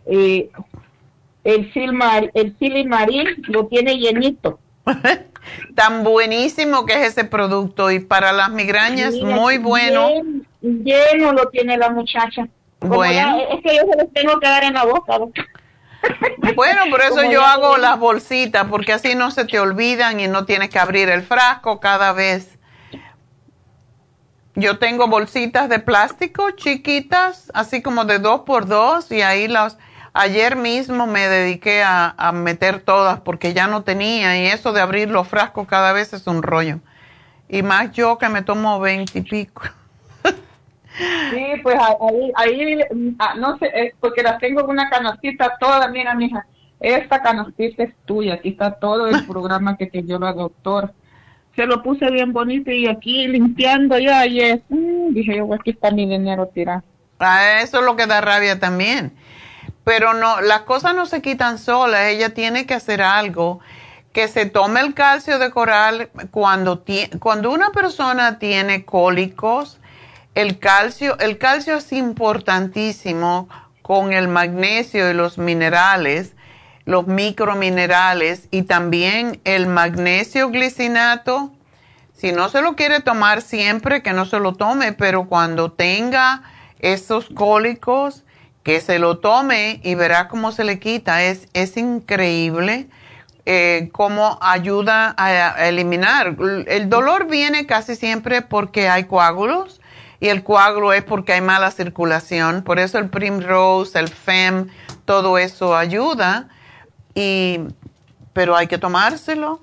Eh, 0.07 0.51
el, 1.45 1.73
silmar, 1.73 2.31
el 2.35 2.57
silimarín 2.59 3.27
lo 3.49 3.67
tiene 3.67 3.99
llenito. 3.99 4.59
Tan 5.75 6.05
buenísimo 6.05 6.87
que 6.87 6.95
es 6.95 7.09
ese 7.09 7.25
producto 7.25 7.91
y 7.91 8.01
para 8.01 8.33
las 8.33 8.51
migrañas 8.51 9.15
muy 9.15 9.59
bueno. 9.59 10.09
lleno 10.61 11.33
lo 11.33 11.49
tiene 11.49 11.77
la 11.77 11.91
muchacha. 11.91 12.49
bueno. 12.81 13.39
es 13.51 13.63
que 13.63 13.77
yo 13.77 13.83
se 13.91 13.99
los 13.99 14.13
tengo 14.13 14.39
que 14.39 14.49
dar 14.49 14.65
en 14.65 14.75
la 14.75 14.85
boca. 14.85 15.19
Bueno, 16.57 16.83
por 16.91 17.01
eso 17.01 17.23
yo 17.31 17.43
hago 17.43 17.77
las 17.77 17.97
bolsitas, 17.97 18.67
porque 18.69 18.93
así 18.93 19.15
no 19.15 19.31
se 19.31 19.45
te 19.45 19.61
olvidan 19.61 20.19
y 20.19 20.27
no 20.27 20.45
tienes 20.45 20.69
que 20.69 20.81
abrir 20.81 21.09
el 21.09 21.23
frasco 21.23 21.79
cada 21.79 22.13
vez. 22.13 22.59
Yo 24.55 24.79
tengo 24.79 25.07
bolsitas 25.07 25.69
de 25.69 25.79
plástico 25.79 26.51
chiquitas, 26.51 27.53
así 27.55 27.83
como 27.83 28.05
de 28.05 28.19
dos 28.19 28.41
por 28.41 28.67
dos, 28.67 29.13
y 29.13 29.23
ahí 29.23 29.47
las 29.47 29.79
Ayer 30.15 30.57
mismo 30.57 31.07
me 31.07 31.27
dediqué 31.27 31.83
a, 31.83 32.33
meter 32.35 32.81
todas 32.81 33.21
porque 33.21 33.55
ya 33.55 33.67
no 33.67 33.83
tenía 33.83 34.39
y 34.39 34.47
eso 34.47 34.73
de 34.73 34.81
abrir 34.83 35.09
los 35.09 35.27
frascos 35.27 35.67
cada 35.67 35.93
vez 35.93 36.13
es 36.13 36.27
un 36.27 36.43
rollo. 36.43 36.81
Y 37.49 37.63
más 37.63 37.93
yo 37.93 38.19
que 38.19 38.29
me 38.29 38.43
tomo 38.43 38.79
veinte 38.81 39.21
y 39.21 39.23
pico. 39.23 39.63
Sí, 41.31 41.45
pues 41.63 41.77
ahí, 41.77 42.33
ahí 42.35 42.79
ah, 43.19 43.35
no 43.39 43.57
sé, 43.57 43.95
porque 43.99 44.23
las 44.23 44.39
tengo 44.39 44.61
en 44.61 44.69
una 44.69 44.91
canastita 44.91 45.57
toda, 45.59 45.89
mira, 45.89 46.15
mija, 46.15 46.47
esta 46.81 47.23
canastita 47.23 47.85
es 47.85 47.95
tuya, 48.05 48.35
aquí 48.35 48.51
está 48.51 48.73
todo 48.73 49.07
el 49.07 49.25
programa 49.27 49.79
que 49.79 49.87
te 49.87 50.03
dio 50.03 50.19
la 50.19 50.35
doctora. 50.35 50.93
Se 51.57 51.65
lo 51.65 51.83
puse 51.83 52.11
bien 52.11 52.35
bonito 52.35 52.71
y 52.71 52.89
aquí 52.89 53.27
limpiando 53.27 53.99
ya, 53.99 54.27
y 54.27 54.41
es, 54.41 54.61
mm, 54.69 55.15
dije 55.15 55.37
yo, 55.37 55.53
aquí 55.55 55.71
está 55.71 55.91
mi 55.91 56.07
dinero 56.07 56.47
tirado. 56.49 56.83
Ah, 57.19 57.61
eso 57.63 57.79
es 57.79 57.85
lo 57.87 57.97
que 57.97 58.07
da 58.07 58.21
rabia 58.21 58.59
también. 58.59 59.13
Pero 59.85 60.15
no, 60.15 60.41
las 60.41 60.63
cosas 60.63 60.95
no 60.95 61.07
se 61.07 61.23
quitan 61.23 61.59
solas, 61.59 62.09
ella 62.09 62.35
tiene 62.35 62.67
que 62.67 62.75
hacer 62.75 63.03
algo. 63.03 63.61
Que 64.13 64.29
se 64.29 64.45
tome 64.47 64.81
el 64.81 64.93
calcio 64.95 65.39
de 65.39 65.51
coral 65.51 66.11
cuando, 66.31 66.85
cuando 67.19 67.51
una 67.51 67.71
persona 67.71 68.39
tiene 68.39 68.85
cólicos, 68.85 69.79
el 70.35 70.59
calcio, 70.59 71.19
el 71.19 71.39
calcio 71.39 71.77
es 71.77 71.93
importantísimo 71.93 73.49
con 73.83 74.13
el 74.13 74.29
magnesio 74.29 75.11
y 75.11 75.15
los 75.15 75.39
minerales, 75.39 76.35
los 76.85 77.07
microminerales 77.07 78.49
y 78.51 78.63
también 78.63 79.41
el 79.45 79.67
magnesio 79.67 80.51
glicinato. 80.51 81.53
Si 82.15 82.33
no 82.33 82.49
se 82.49 82.63
lo 82.63 82.77
quiere 82.77 83.01
tomar 83.01 83.43
siempre, 83.43 84.03
que 84.03 84.13
no 84.13 84.25
se 84.25 84.39
lo 84.39 84.55
tome, 84.55 84.93
pero 84.93 85.27
cuando 85.27 85.73
tenga 85.73 86.43
esos 86.79 87.29
cólicos, 87.35 88.25
que 88.63 88.81
se 88.81 88.99
lo 88.99 89.19
tome 89.19 89.81
y 89.83 89.95
verá 89.95 90.29
cómo 90.29 90.53
se 90.53 90.65
le 90.65 90.79
quita. 90.79 91.23
Es, 91.23 91.49
es 91.53 91.77
increíble 91.77 92.89
eh, 93.45 93.89
cómo 93.93 94.39
ayuda 94.41 95.15
a, 95.17 95.67
eliminar. 95.69 96.37
El 96.67 96.89
dolor 96.89 97.27
viene 97.27 97.67
casi 97.67 97.97
siempre 97.97 98.43
porque 98.43 98.89
hay 98.89 99.05
coágulos 99.05 99.81
y 100.21 100.29
el 100.29 100.45
coágulo 100.45 100.93
es 100.93 101.03
porque 101.03 101.33
hay 101.33 101.41
mala 101.41 101.73
circulación. 101.73 102.63
Por 102.63 102.79
eso 102.79 102.99
el 102.99 103.09
Primrose, 103.09 103.99
el 103.99 104.09
FEM, 104.09 104.69
todo 105.05 105.39
eso 105.39 105.77
ayuda. 105.77 106.49
Y, 107.15 107.61
pero 108.33 108.57
hay 108.57 108.69
que 108.69 108.79
tomárselo. 108.79 109.61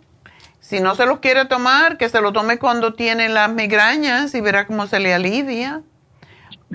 Si 0.59 0.81
no 0.81 0.93
se 0.95 1.05
lo 1.05 1.21
quiere 1.21 1.45
tomar, 1.45 1.97
que 1.97 2.09
se 2.09 2.19
lo 2.19 2.33
tome 2.33 2.59
cuando 2.59 2.93
tiene 2.93 3.29
las 3.29 3.49
migrañas 3.49 4.35
y 4.35 4.41
verá 4.41 4.67
cómo 4.67 4.87
se 4.87 4.99
le 4.99 5.13
alivia. 5.13 5.81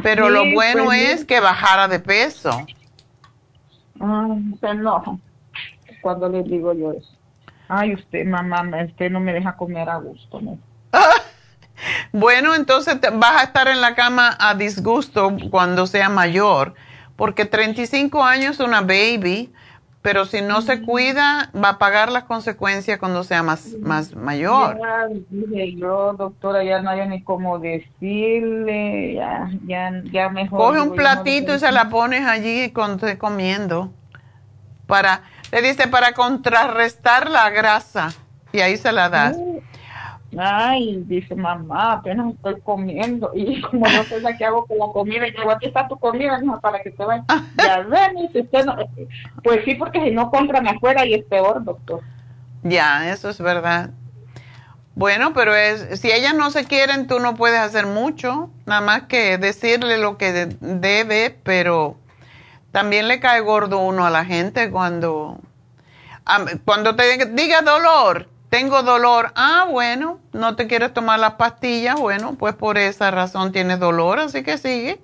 Pero 0.02 0.28
lo 0.28 0.50
bueno 0.52 0.86
pues, 0.86 1.20
es 1.20 1.24
que 1.24 1.40
bajara 1.40 1.88
de 1.88 2.00
peso. 2.00 2.66
Ah, 4.00 4.28
se 4.60 4.66
enoja 4.66 5.16
cuando 6.00 6.28
le 6.28 6.42
digo 6.42 6.72
yo 6.74 6.92
eso. 6.92 7.10
Ay, 7.68 7.94
usted, 7.94 8.26
mamá, 8.26 8.62
usted 8.84 9.10
no 9.10 9.20
me 9.20 9.32
deja 9.32 9.56
comer 9.56 9.88
a 9.88 9.96
gusto, 9.96 10.40
¿no? 10.40 10.58
bueno, 12.12 12.54
entonces 12.54 12.98
vas 13.14 13.40
a 13.40 13.44
estar 13.44 13.68
en 13.68 13.80
la 13.80 13.94
cama 13.94 14.36
a 14.38 14.54
disgusto 14.54 15.34
cuando 15.50 15.86
sea 15.86 16.08
mayor, 16.08 16.74
porque 17.16 17.46
35 17.46 18.22
años 18.22 18.60
una 18.60 18.82
baby 18.82 19.52
pero 20.04 20.26
si 20.26 20.42
no 20.42 20.60
se 20.60 20.82
cuida, 20.82 21.48
va 21.56 21.70
a 21.70 21.78
pagar 21.78 22.12
las 22.12 22.24
consecuencias 22.24 22.98
cuando 22.98 23.24
sea 23.24 23.42
más, 23.42 23.68
más 23.80 24.14
mayor. 24.14 24.76
Ya 24.78 25.06
dije 25.30 25.76
yo, 25.76 26.12
doctora, 26.12 26.62
ya 26.62 26.82
no 26.82 26.90
hay 26.90 27.08
ni 27.08 27.22
cómo 27.22 27.58
decirle, 27.58 29.14
ya, 29.14 29.50
ya, 29.64 30.02
ya 30.12 30.28
mejor. 30.28 30.58
Coge 30.58 30.80
un 30.82 30.94
platito 30.94 31.54
y 31.54 31.58
se 31.58 31.72
la 31.72 31.88
pones 31.88 32.26
allí 32.26 32.70
cuando 32.70 33.06
esté 33.06 33.16
comiendo. 33.16 33.94
Para, 34.86 35.22
le 35.50 35.62
dice, 35.62 35.88
para 35.88 36.12
contrarrestar 36.12 37.30
la 37.30 37.48
grasa. 37.48 38.12
Y 38.52 38.60
ahí 38.60 38.76
se 38.76 38.92
la 38.92 39.08
das. 39.08 39.38
Ay, 40.38 41.02
dice 41.06 41.34
mamá, 41.34 41.94
apenas 41.94 42.34
estoy 42.34 42.60
comiendo. 42.60 43.30
Y 43.34 43.60
como 43.70 43.86
no 43.86 44.04
sé 44.04 44.20
la 44.20 44.36
que 44.36 44.44
hago 44.44 44.66
con 44.66 44.78
la 44.78 44.86
comida, 44.92 45.26
y 45.26 45.32
digo, 45.32 45.50
aquí 45.50 45.66
está 45.66 45.88
tu 45.88 45.98
comida, 45.98 46.40
para 46.60 46.82
que 46.82 46.90
te 46.90 47.04
vaya. 47.04 47.24
ya 47.56 47.80
ven, 47.80 48.18
y 48.18 48.38
usted 48.38 48.64
no, 48.64 48.76
pues 49.42 49.64
sí, 49.64 49.74
porque 49.74 50.02
si 50.04 50.10
no 50.10 50.30
compran 50.30 50.66
afuera 50.68 51.04
y 51.06 51.14
es 51.14 51.24
peor, 51.24 51.64
doctor. 51.64 52.00
Ya, 52.62 53.10
eso 53.10 53.28
es 53.28 53.40
verdad. 53.40 53.90
Bueno, 54.94 55.34
pero 55.34 55.54
es, 55.54 56.00
si 56.00 56.12
ellas 56.12 56.34
no 56.34 56.50
se 56.50 56.64
quieren, 56.64 57.08
tú 57.08 57.18
no 57.18 57.34
puedes 57.34 57.58
hacer 57.58 57.86
mucho, 57.86 58.50
nada 58.64 58.80
más 58.80 59.02
que 59.02 59.38
decirle 59.38 59.98
lo 59.98 60.16
que 60.18 60.48
debe, 60.60 61.36
pero 61.42 61.96
también 62.70 63.08
le 63.08 63.18
cae 63.18 63.40
gordo 63.40 63.78
uno 63.78 64.06
a 64.06 64.10
la 64.10 64.24
gente 64.24 64.70
cuando, 64.70 65.40
cuando 66.64 66.94
te 66.94 67.26
diga 67.26 67.62
dolor 67.62 68.28
tengo 68.54 68.84
dolor. 68.84 69.32
Ah, 69.34 69.66
bueno, 69.68 70.20
no 70.32 70.54
te 70.54 70.68
quieres 70.68 70.94
tomar 70.94 71.18
las 71.18 71.34
pastillas. 71.34 71.98
Bueno, 71.98 72.36
pues 72.38 72.54
por 72.54 72.78
esa 72.78 73.10
razón 73.10 73.50
tienes 73.50 73.80
dolor, 73.80 74.20
así 74.20 74.44
que 74.44 74.58
sigue. 74.58 75.00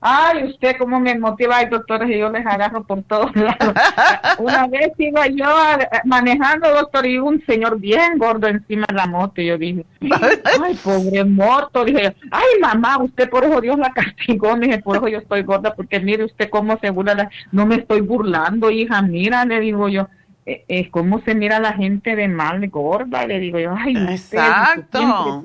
Ay, 0.00 0.44
usted 0.44 0.76
cómo 0.78 1.00
me 1.00 1.18
motiva, 1.18 1.56
ay, 1.56 1.66
doctores, 1.66 2.08
y 2.08 2.18
yo 2.18 2.30
les 2.30 2.46
agarro 2.46 2.84
por 2.84 3.02
todos 3.02 3.34
lados. 3.34 3.74
Una 4.38 4.66
vez 4.68 4.92
iba 4.96 5.26
yo 5.26 5.44
manejando, 6.04 6.70
doctor, 6.70 7.04
y 7.04 7.18
un 7.18 7.44
señor 7.44 7.78
bien 7.80 8.16
gordo 8.16 8.46
encima 8.46 8.86
de 8.88 8.94
la 8.94 9.06
moto, 9.06 9.42
y 9.42 9.46
yo 9.46 9.58
dije, 9.58 9.84
ay, 10.00 10.78
pobre 10.82 11.24
muerto, 11.24 11.84
dije, 11.84 12.14
ay, 12.30 12.60
mamá, 12.62 12.96
usted 13.02 13.28
por 13.28 13.44
eso 13.44 13.60
Dios 13.60 13.78
la 13.78 13.92
castigó, 13.92 14.54
dije, 14.54 14.78
por 14.78 14.96
eso 14.96 15.08
yo 15.08 15.18
estoy 15.18 15.42
gorda, 15.42 15.74
porque 15.74 16.00
mire 16.00 16.24
usted 16.24 16.48
cómo 16.48 16.78
se 16.78 16.90
burla, 16.90 17.28
no 17.52 17.66
me 17.66 17.74
estoy 17.74 18.00
burlando, 18.00 18.70
hija, 18.70 19.02
mira, 19.02 19.44
le 19.44 19.60
digo 19.60 19.88
yo, 19.90 20.08
eh, 20.46 20.64
eh, 20.68 20.90
cómo 20.90 21.20
se 21.20 21.34
mira 21.34 21.60
la 21.60 21.74
gente 21.74 22.16
de 22.16 22.28
mal 22.28 22.66
gorda, 22.68 23.26
le 23.26 23.38
digo 23.38 23.58
yo, 23.58 23.74
ay, 23.76 23.96
exacto. 24.10 25.42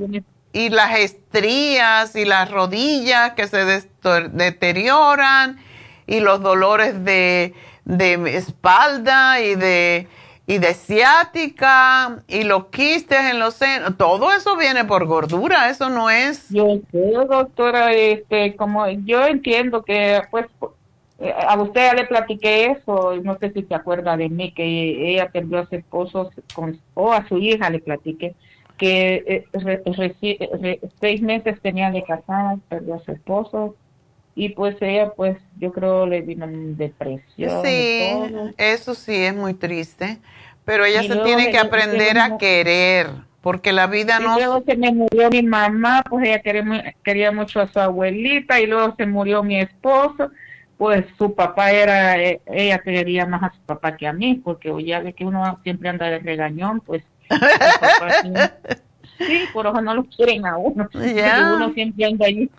Y 0.54 0.70
las 0.70 1.00
estrías 1.00 2.16
y 2.16 2.24
las 2.24 2.50
rodillas 2.50 3.34
que 3.34 3.48
se 3.48 3.66
deterioran 4.32 5.58
y 6.08 6.22
los 6.22 6.42
dolores 6.42 7.04
de, 7.04 7.54
de 7.84 8.38
espalda 8.38 9.42
y 9.42 9.56
de 9.56 10.08
y 10.48 10.60
de 10.60 10.74
ciática 10.74 12.20
y 12.28 12.44
los 12.44 12.68
quistes 12.68 13.20
en 13.32 13.40
los 13.40 13.56
senos, 13.56 13.98
todo 13.98 14.32
eso 14.32 14.56
viene 14.56 14.86
por 14.86 15.06
gordura, 15.06 15.70
eso 15.70 15.90
no 15.90 16.10
es. 16.10 16.50
Yo 16.50 16.80
sé, 16.92 17.12
doctora, 17.28 17.94
este, 17.94 18.56
como 18.56 18.88
yo 18.88 19.26
entiendo 19.26 19.84
que 19.84 20.22
pues 20.30 20.46
a 21.20 21.62
usted 21.62 21.82
ya 21.82 21.94
le 21.94 22.06
platiqué 22.06 22.66
eso, 22.72 23.16
no 23.24 23.38
sé 23.38 23.52
si 23.52 23.64
se 23.64 23.76
acuerda 23.76 24.18
de 24.18 24.30
mí, 24.30 24.52
que 24.52 25.12
ella 25.14 25.30
perdió 25.30 25.60
a 25.60 25.68
su 25.68 25.76
esposo 25.76 26.32
con, 26.54 26.80
o 26.94 27.14
a 27.14 27.28
su 27.28 27.38
hija 27.38 27.70
le 27.70 27.80
platiqué, 27.80 28.36
que 28.78 29.24
eh, 29.26 30.80
seis 31.00 31.22
meses 31.22 31.62
tenía 31.62 31.92
de 31.92 32.04
casada, 32.04 32.58
perdió 32.68 32.96
a 32.96 33.00
su 33.00 33.14
esposo, 33.14 33.76
y 34.36 34.50
pues 34.50 34.76
ella 34.82 35.14
pues 35.16 35.38
yo 35.58 35.72
creo 35.72 36.06
le 36.06 36.22
vino 36.22 36.46
depresión. 36.50 37.64
Sí, 37.64 38.34
eso 38.58 38.94
sí 38.94 39.16
es 39.16 39.34
muy 39.34 39.54
triste, 39.54 40.20
pero 40.66 40.84
ella 40.84 41.04
se 41.04 41.16
tiene 41.18 41.50
que 41.50 41.58
aprender 41.58 42.18
a 42.18 42.38
querer, 42.38 43.08
porque 43.40 43.72
la 43.72 43.88
vida 43.88 44.20
no... 44.20 44.36
Luego 44.36 44.64
se 44.66 44.76
me 44.76 44.92
murió 44.92 45.30
mi 45.30 45.44
mamá, 45.44 46.04
pues 46.10 46.28
ella 46.28 46.42
quería, 46.42 46.94
quería 47.06 47.32
mucho 47.32 47.62
a 47.62 47.72
su 47.72 47.80
abuelita 47.80 48.60
y 48.60 48.68
luego 48.68 48.94
se 48.98 49.06
murió 49.06 49.42
mi 49.44 49.62
esposo 49.62 50.30
pues 50.78 51.06
su 51.18 51.34
papá 51.36 51.72
era, 51.72 52.18
eh, 52.22 52.42
ella 52.48 52.80
quería 52.80 53.26
más 53.26 53.44
a 53.44 53.54
su 53.54 53.62
papá 53.62 53.96
que 53.96 54.08
a 54.08 54.14
mí, 54.14 54.36
porque 54.36 54.74
ya 54.84 55.00
ve 55.00 55.14
que 55.14 55.26
uno 55.26 55.60
siempre 55.64 55.90
anda 55.90 56.08
de 56.08 56.20
regañón, 56.20 56.82
pues 56.82 57.04
sí, 59.18 59.46
por 59.54 59.68
eso 59.68 59.82
no 59.82 59.94
lo 59.96 60.04
quieren 60.06 60.46
a 60.46 60.58
uno, 60.58 60.90
uno 60.94 61.74
siempre 61.74 62.06
anda 62.06 62.26
ahí. 62.26 62.50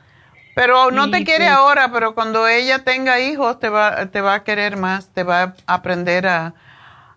Pero 0.55 0.91
no 0.91 1.11
te 1.11 1.23
quiere 1.25 1.45
pues 1.45 1.57
ahora, 1.57 1.93
pero 1.93 2.15
cuando 2.15 2.49
ella 2.49 2.79
tenga 2.83 3.21
hijos 3.21 3.61
te 3.61 3.69
va, 3.69 4.07
te 4.07 4.23
va 4.23 4.35
a 4.35 4.45
querer 4.45 4.79
más, 4.79 5.09
te 5.13 5.23
va 5.23 5.43
a 5.43 5.55
aprender 5.67 6.27
a, 6.27 6.47
a 6.47 6.53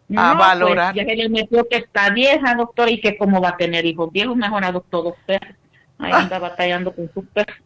pues, 0.07 0.37
valorar. 0.37 0.93
ya 0.93 1.05
se 1.05 1.15
le 1.15 1.29
metió 1.29 1.65
que 1.69 1.77
está 1.77 2.09
vieja, 2.09 2.55
doctor, 2.55 2.89
y 2.89 2.99
que 2.99 3.17
como 3.17 3.39
va 3.39 3.49
a 3.49 3.57
tener 3.57 3.85
hijos 3.85 4.11
viejos, 4.11 4.35
mejor 4.35 4.65
adoptó 4.65 5.03
dos 5.03 5.15
perros. 5.25 5.55
Ahí 5.99 6.11
anda 6.13 6.37
batallando 6.37 6.93
con 6.93 7.09
sus 7.13 7.25
perros. 7.27 7.57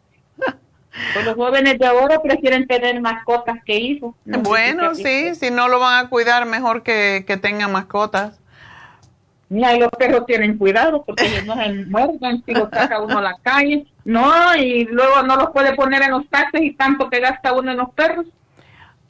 Pues 1.12 1.24
los 1.24 1.34
jóvenes 1.34 1.78
de 1.78 1.86
ahora 1.86 2.22
prefieren 2.22 2.66
tener 2.66 3.00
mascotas 3.00 3.58
que 3.64 3.76
hijos. 3.76 4.14
bueno, 4.24 4.94
sí, 4.94 5.34
si 5.34 5.50
no 5.50 5.68
lo 5.68 5.80
van 5.80 6.06
a 6.06 6.08
cuidar, 6.08 6.46
mejor 6.46 6.82
que, 6.82 7.24
que 7.26 7.36
tengan 7.36 7.72
mascotas. 7.72 8.40
Mira, 9.48 9.76
los 9.76 9.90
perros 9.90 10.26
tienen 10.26 10.56
cuidado 10.56 11.04
porque 11.04 11.26
ellos 11.26 11.44
no 11.44 11.54
se 11.54 11.72
muerden 11.86 12.42
si 12.44 12.52
los 12.52 12.70
saca 12.70 13.00
uno 13.00 13.18
a 13.18 13.22
la 13.22 13.36
calle. 13.42 13.86
No, 14.04 14.54
y 14.56 14.84
luego 14.84 15.22
no 15.22 15.36
los 15.36 15.50
puede 15.50 15.74
poner 15.74 16.02
en 16.02 16.12
los 16.12 16.28
taxis 16.28 16.62
y 16.62 16.74
tanto 16.74 17.10
que 17.10 17.20
gasta 17.20 17.52
uno 17.52 17.70
en 17.70 17.76
los 17.78 17.90
perros. 17.90 18.26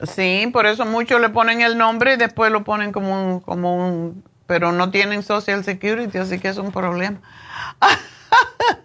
Sí, 0.03 0.49
por 0.53 0.67
eso 0.67 0.85
muchos 0.85 1.21
le 1.21 1.29
ponen 1.29 1.61
el 1.61 1.79
nombre 1.79 2.15
y 2.15 2.17
después 2.17 2.51
lo 2.51 2.65
ponen 2.65 2.93
como 2.93 3.35
un, 3.35 3.41
como 3.41 3.77
un, 3.77 4.25
pero 4.47 4.73
no 4.73 4.91
tienen 4.91 5.23
Social 5.23 5.65
Security, 5.65 6.19
así 6.19 6.39
que 6.39 6.49
es 6.49 6.59
un 6.59 6.73
problema. 6.73 7.21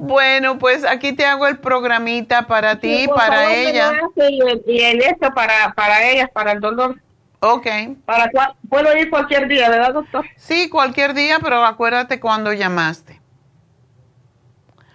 bueno, 0.00 0.58
pues 0.58 0.84
aquí 0.84 1.12
te 1.12 1.24
hago 1.24 1.46
el 1.46 1.58
programita 1.58 2.46
para 2.46 2.78
ti, 2.78 3.06
para 3.14 3.52
ella. 3.52 3.92
Y 4.66 4.80
el, 4.80 5.00
esto 5.02 5.32
para, 5.34 5.72
para 5.74 6.08
ellas, 6.10 6.28
para 6.32 6.52
el 6.52 6.60
dolor. 6.60 7.00
Ok. 7.40 7.66
Para, 8.04 8.30
puedo 8.68 8.96
ir 8.96 9.10
cualquier 9.10 9.48
día, 9.48 9.68
¿verdad, 9.68 9.94
doctor? 9.94 10.24
Sí, 10.36 10.68
cualquier 10.68 11.14
día, 11.14 11.38
pero 11.42 11.64
acuérdate 11.64 12.20
cuando 12.20 12.52
llamaste. 12.52 13.21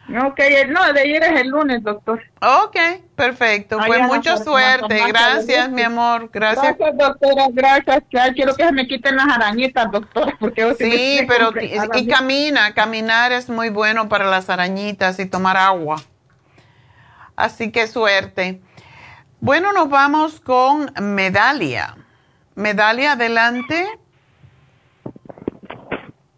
Ok, 0.10 0.40
no, 0.70 0.94
de 0.94 1.02
ayer 1.02 1.22
es 1.22 1.42
el 1.42 1.50
lunes, 1.50 1.84
doctor. 1.84 2.24
Ok, 2.42 2.78
perfecto. 3.16 3.78
pues 3.86 4.02
mucha 4.04 4.38
suerte. 4.38 5.02
Gracias, 5.06 5.70
mi 5.70 5.82
amor. 5.82 6.30
Gracias. 6.32 6.78
Gracias, 6.78 6.98
doctora. 6.98 7.48
Gracias. 7.52 8.04
quiero 8.34 8.56
que 8.56 8.64
se 8.64 8.72
me 8.72 8.88
quiten 8.88 9.18
las 9.18 9.28
arañitas, 9.28 9.92
doctora. 9.92 10.34
Porque 10.40 10.74
sí, 10.76 11.26
pero 11.28 11.52
y 11.94 12.08
camina. 12.08 12.74
Caminar 12.74 13.34
es 13.34 13.50
muy 13.50 13.70
bueno 13.70 14.08
para 14.08 14.26
las 14.26 14.50
arañitas 14.50 15.20
y 15.20 15.26
tomar 15.26 15.58
agua. 15.58 15.98
Así 17.36 17.72
que 17.72 17.88
suerte. 17.88 18.62
Bueno, 19.42 19.74
nos 19.74 19.90
vamos 19.90 20.40
con 20.40 20.92
Medalia. 21.02 21.96
Medalia, 22.56 23.12
adelante. 23.12 23.86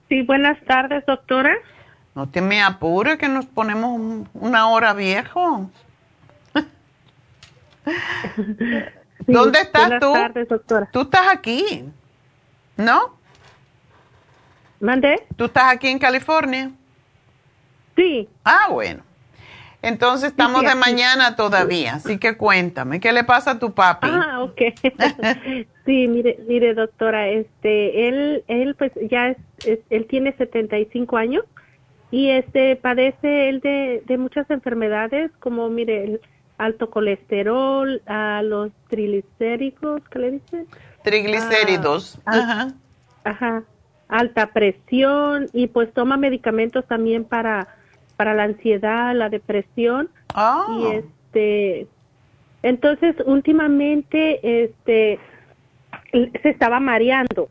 Sí, 0.09 0.23
buenas 0.23 0.57
tardes, 0.65 1.05
doctora. 1.05 1.53
No 2.19 2.27
te 2.27 2.41
me 2.41 2.61
apures 2.61 3.17
que 3.17 3.29
nos 3.29 3.45
ponemos 3.45 4.27
una 4.33 4.67
hora 4.67 4.93
viejo. 4.93 5.71
¿Dónde 9.25 9.61
estás 9.61 10.01
tú? 10.01 10.11
Tardes, 10.11 10.49
doctora. 10.49 10.89
Tú 10.91 11.03
estás 11.03 11.29
aquí, 11.31 11.85
¿no? 12.75 13.15
¿Mande? 14.81 15.25
¿Tú 15.37 15.45
estás 15.45 15.71
aquí 15.71 15.87
en 15.87 15.97
California? 15.97 16.71
Sí. 17.95 18.27
Ah, 18.43 18.67
bueno. 18.69 19.01
Entonces 19.81 20.31
estamos 20.31 20.63
de 20.63 20.75
mañana 20.75 21.37
todavía, 21.37 21.93
así 21.93 22.17
que 22.17 22.35
cuéntame, 22.35 22.99
¿qué 22.99 23.13
le 23.13 23.23
pasa 23.23 23.51
a 23.51 23.59
tu 23.59 23.73
papi? 23.73 24.09
Ah, 24.11 24.43
ok. 24.43 24.61
sí, 25.85 26.09
mire, 26.09 26.37
mire, 26.49 26.73
doctora, 26.73 27.29
este, 27.29 28.09
él, 28.09 28.43
él, 28.49 28.75
pues 28.75 28.91
ya 29.09 29.29
es, 29.29 29.37
él 29.89 30.05
tiene 30.09 30.33
75 30.33 31.15
años 31.15 31.45
y 32.11 32.29
este 32.29 32.75
padece 32.75 33.49
él 33.49 33.59
de, 33.61 34.03
de 34.05 34.17
muchas 34.17 34.49
enfermedades 34.49 35.31
como 35.39 35.69
mire 35.69 36.03
el 36.03 36.21
alto 36.57 36.89
colesterol 36.89 38.01
a 38.05 38.41
los 38.43 38.71
triglicéridos 38.89 40.01
qué 40.09 40.19
le 40.19 40.31
dicen 40.31 40.67
triglicéridos. 41.03 42.19
Ah, 42.25 42.35
ajá. 42.35 42.73
ajá 43.23 43.63
alta 44.07 44.47
presión 44.47 45.47
y 45.53 45.67
pues 45.67 45.93
toma 45.93 46.17
medicamentos 46.17 46.85
también 46.87 47.23
para 47.23 47.67
para 48.17 48.33
la 48.33 48.43
ansiedad 48.43 49.15
la 49.15 49.29
depresión. 49.29 50.09
Ah. 50.33 50.65
y 50.69 50.85
este 50.95 51.87
entonces 52.63 53.15
últimamente 53.25 54.63
este 54.63 55.19
se 56.11 56.49
estaba 56.49 56.79
mareando 56.79 57.49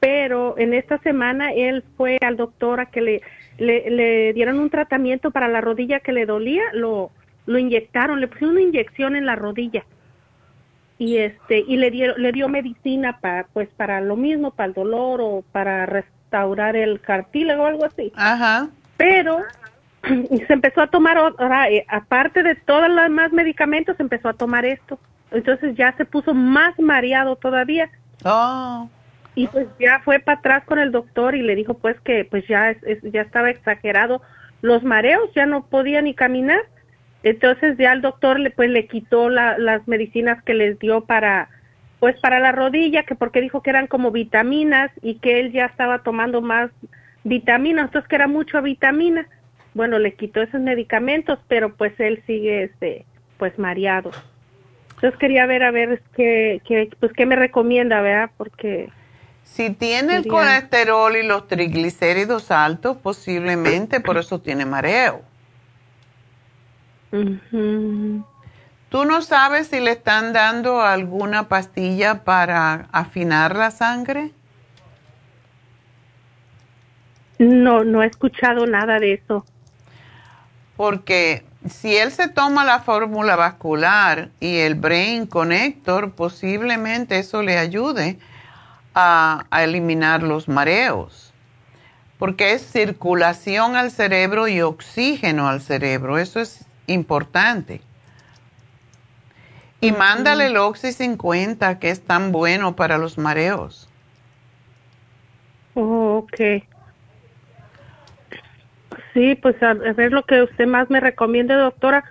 pero 0.00 0.56
en 0.58 0.74
esta 0.74 0.98
semana 0.98 1.52
él 1.52 1.82
fue 1.96 2.18
al 2.20 2.36
doctor 2.36 2.80
a 2.80 2.86
que 2.86 3.00
le 3.00 3.22
le, 3.58 3.90
le 3.90 4.32
dieron 4.32 4.58
un 4.58 4.70
tratamiento 4.70 5.30
para 5.30 5.48
la 5.48 5.60
rodilla 5.60 6.00
que 6.00 6.12
le 6.12 6.26
dolía, 6.26 6.62
lo, 6.72 7.10
lo 7.46 7.58
inyectaron, 7.58 8.20
le 8.20 8.28
pusieron 8.28 8.56
una 8.56 8.62
inyección 8.62 9.16
en 9.16 9.26
la 9.26 9.36
rodilla. 9.36 9.84
Y 10.98 11.18
este 11.18 11.60
y 11.60 11.76
le 11.76 11.90
dieron 11.90 12.20
le 12.20 12.32
dio 12.32 12.48
medicina 12.48 13.20
para 13.20 13.46
pues 13.52 13.68
para 13.76 14.00
lo 14.00 14.16
mismo 14.16 14.50
para 14.50 14.66
el 14.66 14.74
dolor 14.74 15.20
o 15.20 15.44
para 15.52 15.86
restaurar 15.86 16.74
el 16.74 17.00
cartílago 17.00 17.62
o 17.62 17.66
algo 17.66 17.84
así. 17.84 18.12
Ajá. 18.16 18.68
Pero 18.96 19.38
se 20.02 20.52
empezó 20.52 20.82
a 20.82 20.88
tomar 20.88 21.16
ahora 21.16 21.70
eh, 21.70 21.84
aparte 21.88 22.42
de 22.42 22.56
todos 22.56 22.88
los 22.88 23.02
demás 23.02 23.32
medicamentos 23.32 23.98
empezó 24.00 24.28
a 24.28 24.34
tomar 24.34 24.64
esto. 24.64 24.98
Entonces 25.30 25.76
ya 25.76 25.92
se 25.96 26.04
puso 26.04 26.34
más 26.34 26.76
mareado 26.80 27.36
todavía. 27.36 27.90
Oh 28.24 28.88
y 29.38 29.46
pues 29.46 29.68
ya 29.78 30.00
fue 30.00 30.18
para 30.18 30.40
atrás 30.40 30.64
con 30.64 30.80
el 30.80 30.90
doctor 30.90 31.36
y 31.36 31.42
le 31.42 31.54
dijo 31.54 31.74
pues 31.74 31.94
que 32.00 32.24
pues 32.24 32.44
ya 32.48 32.76
ya 33.04 33.22
estaba 33.22 33.50
exagerado. 33.50 34.20
Los 34.62 34.82
mareos 34.82 35.30
ya 35.32 35.46
no 35.46 35.64
podía 35.68 36.02
ni 36.02 36.12
caminar. 36.12 36.62
Entonces 37.22 37.78
ya 37.78 37.92
el 37.92 38.02
doctor 38.02 38.40
le 38.40 38.50
pues 38.50 38.68
le 38.68 38.88
quitó 38.88 39.28
las 39.30 39.86
medicinas 39.86 40.42
que 40.42 40.54
les 40.54 40.76
dio 40.80 41.02
para 41.02 41.50
pues 42.00 42.18
para 42.18 42.40
la 42.40 42.50
rodilla 42.50 43.04
que 43.04 43.14
porque 43.14 43.40
dijo 43.40 43.62
que 43.62 43.70
eran 43.70 43.86
como 43.86 44.10
vitaminas 44.10 44.90
y 45.02 45.20
que 45.20 45.38
él 45.38 45.52
ya 45.52 45.66
estaba 45.66 46.00
tomando 46.00 46.40
más 46.40 46.72
vitaminas 47.22 47.84
entonces 47.84 48.08
que 48.08 48.16
era 48.16 48.26
mucha 48.26 48.60
vitamina. 48.60 49.28
Bueno 49.72 50.00
le 50.00 50.14
quitó 50.14 50.42
esos 50.42 50.60
medicamentos 50.60 51.38
pero 51.46 51.76
pues 51.76 51.92
él 52.00 52.24
sigue 52.26 52.64
este 52.64 53.04
pues 53.36 53.56
mareado. 53.56 54.10
Entonces 54.96 55.16
quería 55.20 55.46
ver 55.46 55.62
a 55.62 55.70
ver 55.70 56.02
qué, 56.16 56.60
qué 56.66 56.90
pues 56.98 57.12
qué 57.12 57.24
me 57.24 57.36
recomienda 57.36 58.00
verdad 58.00 58.32
porque 58.36 58.90
si 59.52 59.70
tiene 59.70 60.16
el 60.16 60.28
colesterol 60.28 61.16
y 61.16 61.22
los 61.24 61.48
triglicéridos 61.48 62.50
altos, 62.50 62.96
posiblemente 62.96 63.98
por 64.00 64.16
eso 64.16 64.40
tiene 64.40 64.64
mareo. 64.64 65.22
¿Tú 68.88 69.04
no 69.04 69.22
sabes 69.22 69.68
si 69.68 69.80
le 69.80 69.92
están 69.92 70.32
dando 70.32 70.80
alguna 70.80 71.48
pastilla 71.48 72.22
para 72.22 72.88
afinar 72.92 73.56
la 73.56 73.70
sangre? 73.70 74.32
No, 77.38 77.84
no 77.84 78.02
he 78.02 78.06
escuchado 78.06 78.66
nada 78.66 78.98
de 78.98 79.14
eso. 79.14 79.44
Porque 80.76 81.44
si 81.68 81.96
él 81.96 82.12
se 82.12 82.28
toma 82.28 82.64
la 82.64 82.80
fórmula 82.80 83.34
vascular 83.36 84.28
y 84.38 84.58
el 84.58 84.74
Brain 84.74 85.26
Connector, 85.26 86.12
posiblemente 86.12 87.18
eso 87.18 87.42
le 87.42 87.58
ayude 87.58 88.18
a, 89.00 89.62
eliminar 89.62 90.24
los 90.24 90.48
mareos, 90.48 91.32
porque 92.18 92.52
es 92.52 92.62
circulación 92.62 93.76
al 93.76 93.92
cerebro 93.92 94.48
y 94.48 94.60
oxígeno 94.60 95.48
al 95.48 95.60
cerebro, 95.60 96.18
eso 96.18 96.40
es 96.40 96.66
importante. 96.88 97.80
Y 99.80 99.92
mándale 99.92 100.46
el 100.46 100.56
Oxy 100.56 100.92
50, 100.92 101.78
que 101.78 101.90
es 101.90 102.00
tan 102.00 102.32
bueno 102.32 102.74
para 102.74 102.98
los 102.98 103.16
mareos. 103.16 103.88
Oh, 105.74 106.24
ok. 106.24 106.64
Sí, 109.14 109.36
pues 109.36 109.62
a, 109.62 109.70
a 109.70 109.92
ver 109.92 110.10
lo 110.10 110.24
que 110.24 110.42
usted 110.42 110.66
más 110.66 110.90
me 110.90 110.98
recomiende, 110.98 111.54
doctora, 111.54 112.02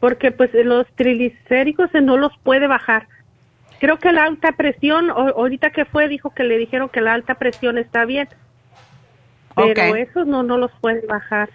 porque 0.00 0.30
pues 0.32 0.50
los 0.52 0.86
triglicéridos 0.96 1.90
no 1.94 2.18
los 2.18 2.36
puede 2.42 2.66
bajar. 2.66 3.08
Creo 3.80 3.98
que 3.98 4.12
la 4.12 4.24
alta 4.24 4.52
presión, 4.52 5.10
ahorita 5.10 5.70
que 5.70 5.84
fue, 5.84 6.08
dijo 6.08 6.30
que 6.30 6.44
le 6.44 6.56
dijeron 6.58 6.88
que 6.88 7.00
la 7.00 7.12
alta 7.12 7.34
presión 7.34 7.76
está 7.78 8.04
bien. 8.04 8.28
Pero 9.56 9.68
Ok. 9.70 9.96
esos 9.96 10.26
no, 10.26 10.42
no 10.42 10.56
los 10.58 10.70
puede 10.80 11.06
bajar. 11.06 11.48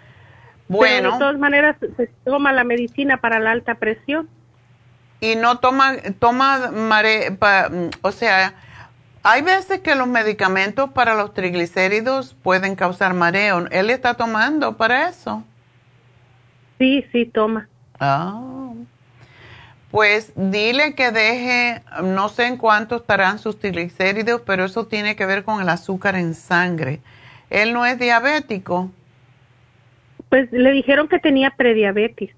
Bueno. 0.68 0.96
Pero 0.96 1.12
de 1.12 1.18
todas 1.18 1.38
maneras, 1.38 1.76
se 1.96 2.06
toma 2.24 2.52
la 2.52 2.64
medicina 2.64 3.16
para 3.18 3.40
la 3.40 3.50
alta 3.52 3.74
presión. 3.76 4.28
y 5.22 5.36
no 5.36 5.58
toma, 5.58 5.96
toma 6.18 6.70
mare, 6.70 7.32
pa- 7.32 7.70
o 8.00 8.10
sea, 8.10 8.54
hay 9.22 9.42
veces 9.42 9.80
que 9.80 9.94
los 9.94 10.06
medicamentos 10.06 10.88
para 10.92 11.14
los 11.14 11.34
triglicéridos 11.34 12.34
pueden 12.42 12.74
causar 12.74 13.12
mareo. 13.12 13.66
¿Él 13.70 13.90
está 13.90 14.14
tomando 14.14 14.78
para 14.78 15.10
eso? 15.10 15.44
Sí, 16.78 17.04
sí, 17.12 17.26
toma. 17.26 17.68
Ah. 17.98 18.40
Pues 19.90 20.32
dile 20.36 20.94
que 20.94 21.10
deje, 21.10 21.82
no 22.02 22.28
sé 22.28 22.46
en 22.46 22.56
cuánto 22.56 22.96
estarán 22.96 23.38
sus 23.40 23.58
triglicéridos, 23.58 24.40
pero 24.42 24.64
eso 24.64 24.86
tiene 24.86 25.16
que 25.16 25.26
ver 25.26 25.42
con 25.42 25.60
el 25.60 25.68
azúcar 25.68 26.14
en 26.14 26.34
sangre. 26.34 27.00
Él 27.50 27.72
no 27.72 27.84
es 27.84 27.98
diabético. 27.98 28.90
Pues 30.28 30.50
le 30.52 30.70
dijeron 30.70 31.08
que 31.08 31.18
tenía 31.18 31.50
prediabetes. 31.50 32.30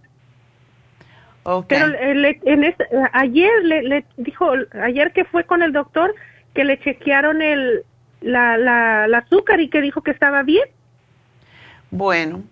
Ok. 1.44 1.66
Pero 1.68 1.86
eh, 1.88 2.14
le- 2.14 2.40
en 2.44 2.64
es- 2.64 2.76
ayer 3.12 3.50
le, 3.64 3.82
le 3.82 4.04
dijo, 4.16 4.50
ayer 4.82 5.12
que 5.12 5.24
fue 5.26 5.44
con 5.44 5.62
el 5.62 5.72
doctor, 5.72 6.14
que 6.54 6.64
le 6.64 6.78
chequearon 6.80 7.42
el, 7.42 7.84
la, 8.22 8.56
la, 8.56 9.04
el 9.04 9.14
azúcar 9.14 9.60
y 9.60 9.68
que 9.68 9.80
dijo 9.82 10.02
que 10.02 10.12
estaba 10.12 10.42
bien. 10.42 10.68
Bueno, 11.90 12.42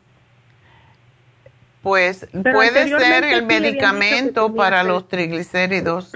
pues 1.83 2.27
Pero 2.33 2.53
puede 2.53 2.89
ser 2.89 3.25
el 3.25 3.47
que 3.47 3.61
medicamento 3.61 4.55
para 4.55 4.83
los 4.83 5.09
triglicéridos 5.09 6.13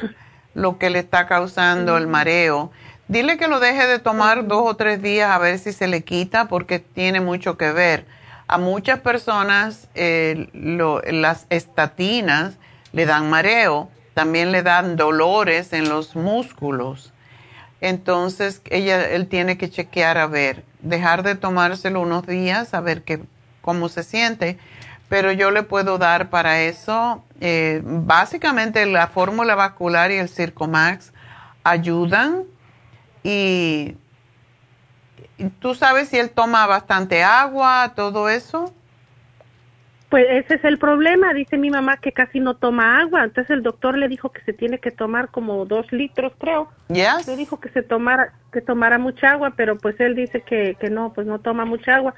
lo 0.55 0.79
que 0.79 0.91
le 0.91 1.01
está 1.01 1.27
causando 1.27 1.97
el 1.97 2.07
mareo. 2.07 2.71
Dile 3.09 3.37
que 3.39 3.49
lo 3.49 3.61
deje 3.61 3.87
de 3.87 3.99
tomar 3.99 4.47
dos 4.47 4.63
o 4.67 4.77
tres 4.77 5.03
días 5.03 5.31
a 5.31 5.39
ver 5.39 5.59
si 5.59 5.73
se 5.73 5.89
le 5.89 6.03
quita 6.03 6.47
porque 6.49 6.79
tiene 6.79 7.21
mucho 7.21 7.57
que 7.57 7.73
ver. 7.73 8.07
A 8.47 8.59
muchas 8.59 9.01
personas 9.01 9.89
eh, 9.95 10.49
lo- 10.53 11.01
las 11.03 11.47
estatinas 11.51 12.55
le 12.93 13.05
dan 13.07 13.29
mareo, 13.31 13.91
también 14.15 14.53
le 14.53 14.63
dan 14.63 14.97
dolores 14.97 15.73
en 15.73 15.89
los 15.89 16.15
músculos. 16.15 17.13
Entonces, 17.81 18.63
ella, 18.71 19.11
él 19.11 19.27
tiene 19.29 19.59
que 19.59 19.69
chequear 19.69 20.17
a 20.19 20.27
ver, 20.27 20.65
dejar 20.81 21.23
de 21.23 21.35
tomárselo 21.35 22.01
unos 22.01 22.27
días 22.27 22.73
a 22.73 22.81
ver 22.81 23.03
qué, 23.03 23.21
cómo 23.61 23.89
se 23.89 24.03
siente. 24.03 24.59
Pero 25.09 25.33
yo 25.33 25.51
le 25.51 25.63
puedo 25.63 25.99
dar 25.99 26.31
para 26.31 26.63
eso, 26.63 27.23
eh, 27.41 27.83
básicamente 27.85 28.87
la 28.87 29.09
fórmula 29.09 29.55
vascular 29.55 30.11
y 30.11 30.17
el 30.17 30.29
Circomax 30.29 31.13
ayudan. 31.63 32.45
Y, 33.23 33.97
tú 35.59 35.75
sabes 35.75 36.09
si 36.09 36.19
él 36.19 36.31
toma 36.31 36.67
bastante 36.67 37.23
agua, 37.23 37.93
todo 37.97 38.29
eso. 38.29 38.73
Pues 40.11 40.27
ese 40.31 40.55
es 40.55 40.65
el 40.65 40.79
problema, 40.79 41.33
dice 41.35 41.59
mi 41.59 41.71
mamá 41.71 41.97
que 41.97 42.13
casi 42.13 42.39
no 42.39 42.55
toma 42.55 43.01
agua, 43.01 43.25
entonces 43.25 43.51
el 43.51 43.65
doctor 43.65 43.99
le 43.99 44.07
dijo 44.07 44.31
que 44.31 44.43
se 44.43 44.53
tiene 44.53 44.79
que 44.79 44.93
tomar 44.93 45.29
como 45.31 45.65
dos 45.65 45.91
litros, 45.91 46.33
creo. 46.39 46.69
Yes. 46.89 47.27
Le 47.27 47.37
dijo 47.37 47.59
que 47.59 47.69
se 47.71 47.83
tomara, 47.83 48.33
que 48.53 48.61
tomara 48.61 48.99
mucha 48.99 49.33
agua, 49.33 49.55
pero 49.57 49.77
pues 49.77 49.99
él 49.99 50.15
dice 50.15 50.43
que, 50.43 50.77
que 50.79 50.89
no, 50.89 51.13
pues 51.13 51.27
no 51.27 51.41
toma 51.41 51.65
mucha 51.65 51.97
agua. 51.97 52.15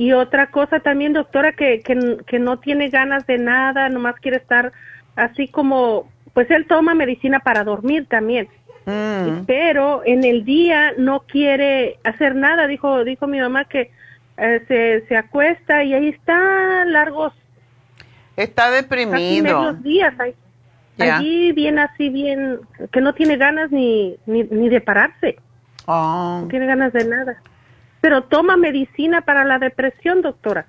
Y 0.00 0.14
otra 0.14 0.46
cosa 0.46 0.80
también, 0.80 1.12
doctora, 1.12 1.52
que, 1.52 1.80
que, 1.80 2.16
que 2.26 2.38
no 2.38 2.58
tiene 2.58 2.88
ganas 2.88 3.26
de 3.26 3.36
nada, 3.36 3.90
nomás 3.90 4.14
quiere 4.16 4.38
estar 4.38 4.72
así 5.14 5.46
como, 5.48 6.08
pues 6.32 6.50
él 6.50 6.66
toma 6.66 6.94
medicina 6.94 7.40
para 7.40 7.64
dormir 7.64 8.06
también. 8.08 8.48
Mm. 8.86 9.44
Pero 9.46 10.00
en 10.06 10.24
el 10.24 10.46
día 10.46 10.94
no 10.96 11.20
quiere 11.20 11.98
hacer 12.02 12.34
nada, 12.34 12.66
dijo, 12.66 13.04
dijo 13.04 13.26
mi 13.26 13.40
mamá 13.40 13.66
que 13.66 13.90
eh, 14.38 14.64
se, 14.68 15.06
se 15.06 15.16
acuesta 15.18 15.84
y 15.84 15.92
ahí 15.92 16.08
está 16.08 16.86
largos 16.86 17.34
Está 18.36 18.70
casi 18.70 18.76
deprimido. 18.76 19.42
medios 19.60 19.82
días 19.82 20.14
ahí. 20.18 20.34
Ya. 20.96 21.18
Allí 21.18 21.52
bien 21.52 21.78
así, 21.78 22.08
bien, 22.08 22.58
que 22.90 23.02
no 23.02 23.12
tiene 23.12 23.36
ganas 23.36 23.70
ni, 23.70 24.16
ni, 24.24 24.44
ni 24.44 24.70
de 24.70 24.80
pararse, 24.80 25.36
Oh. 25.84 26.40
no 26.42 26.48
tiene 26.48 26.66
ganas 26.66 26.92
de 26.94 27.04
nada. 27.04 27.42
Pero 28.00 28.22
toma 28.24 28.56
medicina 28.56 29.20
para 29.22 29.44
la 29.44 29.58
depresión, 29.58 30.22
doctora. 30.22 30.66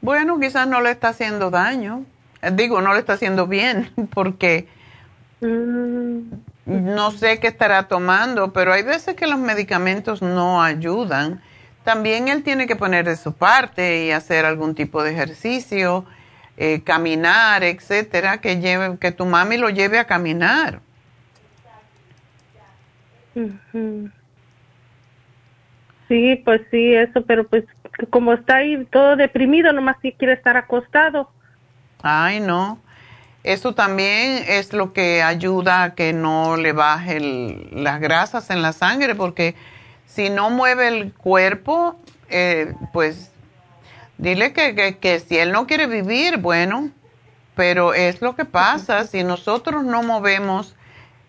Bueno, 0.00 0.38
quizás 0.38 0.66
no 0.66 0.80
le 0.80 0.90
está 0.90 1.08
haciendo 1.08 1.50
daño. 1.50 2.04
Eh, 2.42 2.50
Digo, 2.52 2.80
no 2.80 2.92
le 2.92 3.00
está 3.00 3.14
haciendo 3.14 3.46
bien, 3.46 3.90
porque 4.14 4.68
Mm, 5.40 6.32
no 6.66 7.10
sé 7.12 7.40
qué 7.40 7.46
estará 7.48 7.88
tomando, 7.88 8.52
pero 8.52 8.72
hay 8.72 8.82
veces 8.82 9.16
que 9.16 9.26
los 9.26 9.38
medicamentos 9.38 10.20
no 10.22 10.62
ayudan. 10.62 11.42
También 11.84 12.28
él 12.28 12.42
tiene 12.42 12.66
que 12.66 12.76
poner 12.76 13.06
de 13.06 13.16
su 13.16 13.32
parte 13.32 14.04
y 14.04 14.10
hacer 14.12 14.44
algún 14.44 14.74
tipo 14.74 15.02
de 15.02 15.12
ejercicio, 15.12 16.04
eh, 16.58 16.82
caminar, 16.84 17.64
etcétera, 17.64 18.38
que 18.40 18.60
lleve, 18.60 18.98
que 18.98 19.12
tu 19.12 19.24
mami 19.24 19.56
lo 19.56 19.70
lleve 19.70 19.98
a 19.98 20.06
caminar. 20.06 20.80
ujú. 23.34 24.10
Sí, 26.10 26.42
pues 26.44 26.60
sí, 26.72 26.92
eso, 26.94 27.22
pero 27.24 27.46
pues 27.46 27.64
como 28.10 28.32
está 28.32 28.56
ahí 28.56 28.84
todo 28.90 29.14
deprimido, 29.14 29.72
nomás 29.72 29.96
sí 30.02 30.12
quiere 30.18 30.34
estar 30.34 30.56
acostado. 30.56 31.30
Ay, 32.02 32.40
no. 32.40 32.80
Eso 33.44 33.74
también 33.74 34.44
es 34.48 34.72
lo 34.72 34.92
que 34.92 35.22
ayuda 35.22 35.84
a 35.84 35.94
que 35.94 36.12
no 36.12 36.56
le 36.56 36.72
baje 36.72 37.16
el- 37.18 37.68
las 37.84 38.00
grasas 38.00 38.50
en 38.50 38.60
la 38.60 38.72
sangre, 38.72 39.14
porque 39.14 39.54
si 40.04 40.30
no 40.30 40.50
mueve 40.50 40.88
el 40.88 41.12
cuerpo, 41.14 41.96
eh, 42.28 42.74
pues 42.92 43.30
dile 44.18 44.52
que, 44.52 44.74
que, 44.74 44.98
que 44.98 45.20
si 45.20 45.38
él 45.38 45.52
no 45.52 45.68
quiere 45.68 45.86
vivir, 45.86 46.38
bueno, 46.38 46.90
pero 47.54 47.94
es 47.94 48.20
lo 48.20 48.34
que 48.34 48.44
pasa, 48.44 49.04
si 49.04 49.22
nosotros 49.22 49.84
no 49.84 50.02
movemos 50.02 50.74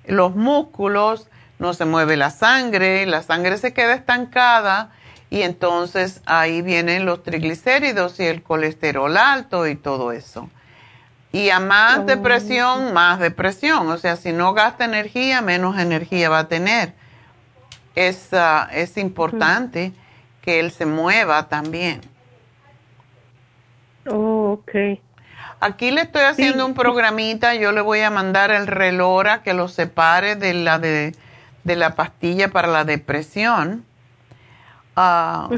los 0.07 0.35
músculos, 0.35 1.29
no 1.61 1.75
se 1.75 1.85
mueve 1.85 2.17
la 2.17 2.31
sangre, 2.31 3.05
la 3.05 3.21
sangre 3.21 3.55
se 3.59 3.71
queda 3.71 3.93
estancada 3.93 4.89
y 5.29 5.43
entonces 5.43 6.23
ahí 6.25 6.63
vienen 6.63 7.05
los 7.05 7.21
triglicéridos 7.21 8.19
y 8.19 8.23
el 8.23 8.41
colesterol 8.41 9.15
alto 9.15 9.67
y 9.67 9.75
todo 9.75 10.11
eso. 10.11 10.49
Y 11.31 11.51
a 11.51 11.59
más 11.59 12.07
depresión, 12.07 12.93
más 12.93 13.19
depresión. 13.19 13.87
O 13.89 13.97
sea, 13.99 14.15
si 14.15 14.33
no 14.33 14.53
gasta 14.53 14.85
energía, 14.85 15.41
menos 15.41 15.77
energía 15.77 16.29
va 16.29 16.39
a 16.39 16.47
tener. 16.47 16.93
Es, 17.93 18.33
ah, 18.33 18.67
es 18.73 18.97
importante 18.97 19.93
que 20.41 20.59
él 20.59 20.71
se 20.71 20.87
mueva 20.87 21.47
también. 21.47 22.01
Oh, 24.07 24.59
ok. 24.59 24.99
Aquí 25.59 25.91
le 25.91 26.01
estoy 26.01 26.23
haciendo 26.23 26.65
un 26.65 26.73
programita, 26.73 27.53
yo 27.53 27.71
le 27.71 27.81
voy 27.81 27.99
a 27.99 28.09
mandar 28.09 28.49
el 28.49 28.65
relora 28.65 29.43
que 29.43 29.53
lo 29.53 29.67
separe 29.67 30.35
de 30.35 30.55
la 30.55 30.79
de, 30.79 31.13
de 31.63 31.75
la 31.75 31.95
pastilla 31.95 32.49
para 32.49 32.67
la 32.67 32.83
depresión. 32.83 33.85
Ah. 34.95 35.49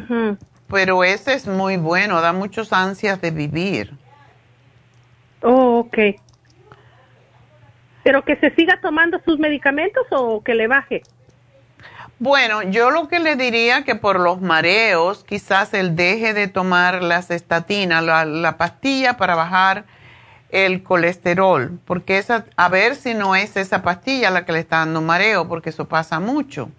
Pero 0.67 1.03
ese 1.03 1.34
es 1.34 1.47
muy 1.47 1.77
bueno, 1.77 2.21
da 2.21 2.34
muchos 2.34 2.73
ansias 2.73 3.21
de 3.21 3.31
vivir. 3.31 3.93
Oh, 5.41 5.80
ok. 5.80 5.97
¿Pero 8.03 8.23
que 8.23 8.35
se 8.38 8.51
siga 8.55 8.80
tomando 8.81 9.19
sus 9.23 9.39
medicamentos 9.39 10.05
o 10.11 10.41
que 10.43 10.55
le 10.55 10.67
baje? 10.67 11.03
Bueno, 12.19 12.61
yo 12.63 12.91
lo 12.91 13.07
que 13.07 13.19
le 13.19 13.35
diría 13.35 13.84
que 13.84 13.95
por 13.95 14.19
los 14.19 14.39
mareos, 14.41 15.23
quizás 15.23 15.73
él 15.73 15.95
deje 15.95 16.34
de 16.34 16.47
tomar 16.47 17.03
las 17.03 17.31
estatinas, 17.31 18.03
la, 18.03 18.23
la 18.25 18.57
pastilla 18.57 19.17
para 19.17 19.35
bajar 19.35 19.85
el 20.53 20.84
colesterol, 20.84 21.80
porque 21.84 22.19
esa, 22.19 22.45
a 22.57 22.69
ver 22.69 22.95
si 22.95 23.15
no 23.15 23.35
es 23.35 23.57
esa 23.57 23.81
pastilla 23.81 24.30
la 24.30 24.45
que 24.45 24.53
le 24.53 24.59
está 24.59 24.77
dando 24.77 25.01
mareo, 25.01 25.47
porque 25.47 25.71
eso 25.71 25.88
pasa 25.88 26.19
mucho. 26.19 26.69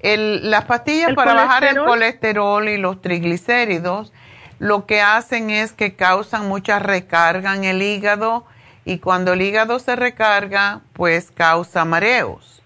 El, 0.00 0.50
las 0.50 0.66
pastillas 0.66 1.12
¿El 1.12 1.14
para 1.14 1.32
bajar 1.32 1.64
el 1.64 1.80
colesterol? 1.80 1.86
colesterol 1.86 2.68
y 2.68 2.76
los 2.76 3.00
triglicéridos, 3.00 4.12
lo 4.58 4.84
que 4.84 5.00
hacen 5.00 5.48
es 5.48 5.72
que 5.72 5.96
causan 5.96 6.48
mucha 6.48 6.78
recarga 6.80 7.56
en 7.56 7.64
el 7.64 7.80
hígado 7.80 8.44
y 8.84 8.98
cuando 8.98 9.32
el 9.32 9.40
hígado 9.40 9.78
se 9.78 9.96
recarga, 9.96 10.82
pues 10.92 11.30
causa 11.30 11.86
mareos. 11.86 12.62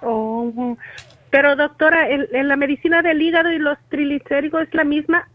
Oh, 0.00 0.76
pero 1.30 1.56
doctora, 1.56 2.08
¿en, 2.08 2.26
en 2.32 2.48
la 2.48 2.56
medicina 2.56 3.02
del 3.02 3.20
hígado 3.22 3.50
y 3.52 3.58
los 3.58 3.78
triglicéridos 3.88 4.62
es 4.62 4.74
la 4.74 4.84
misma? 4.84 5.28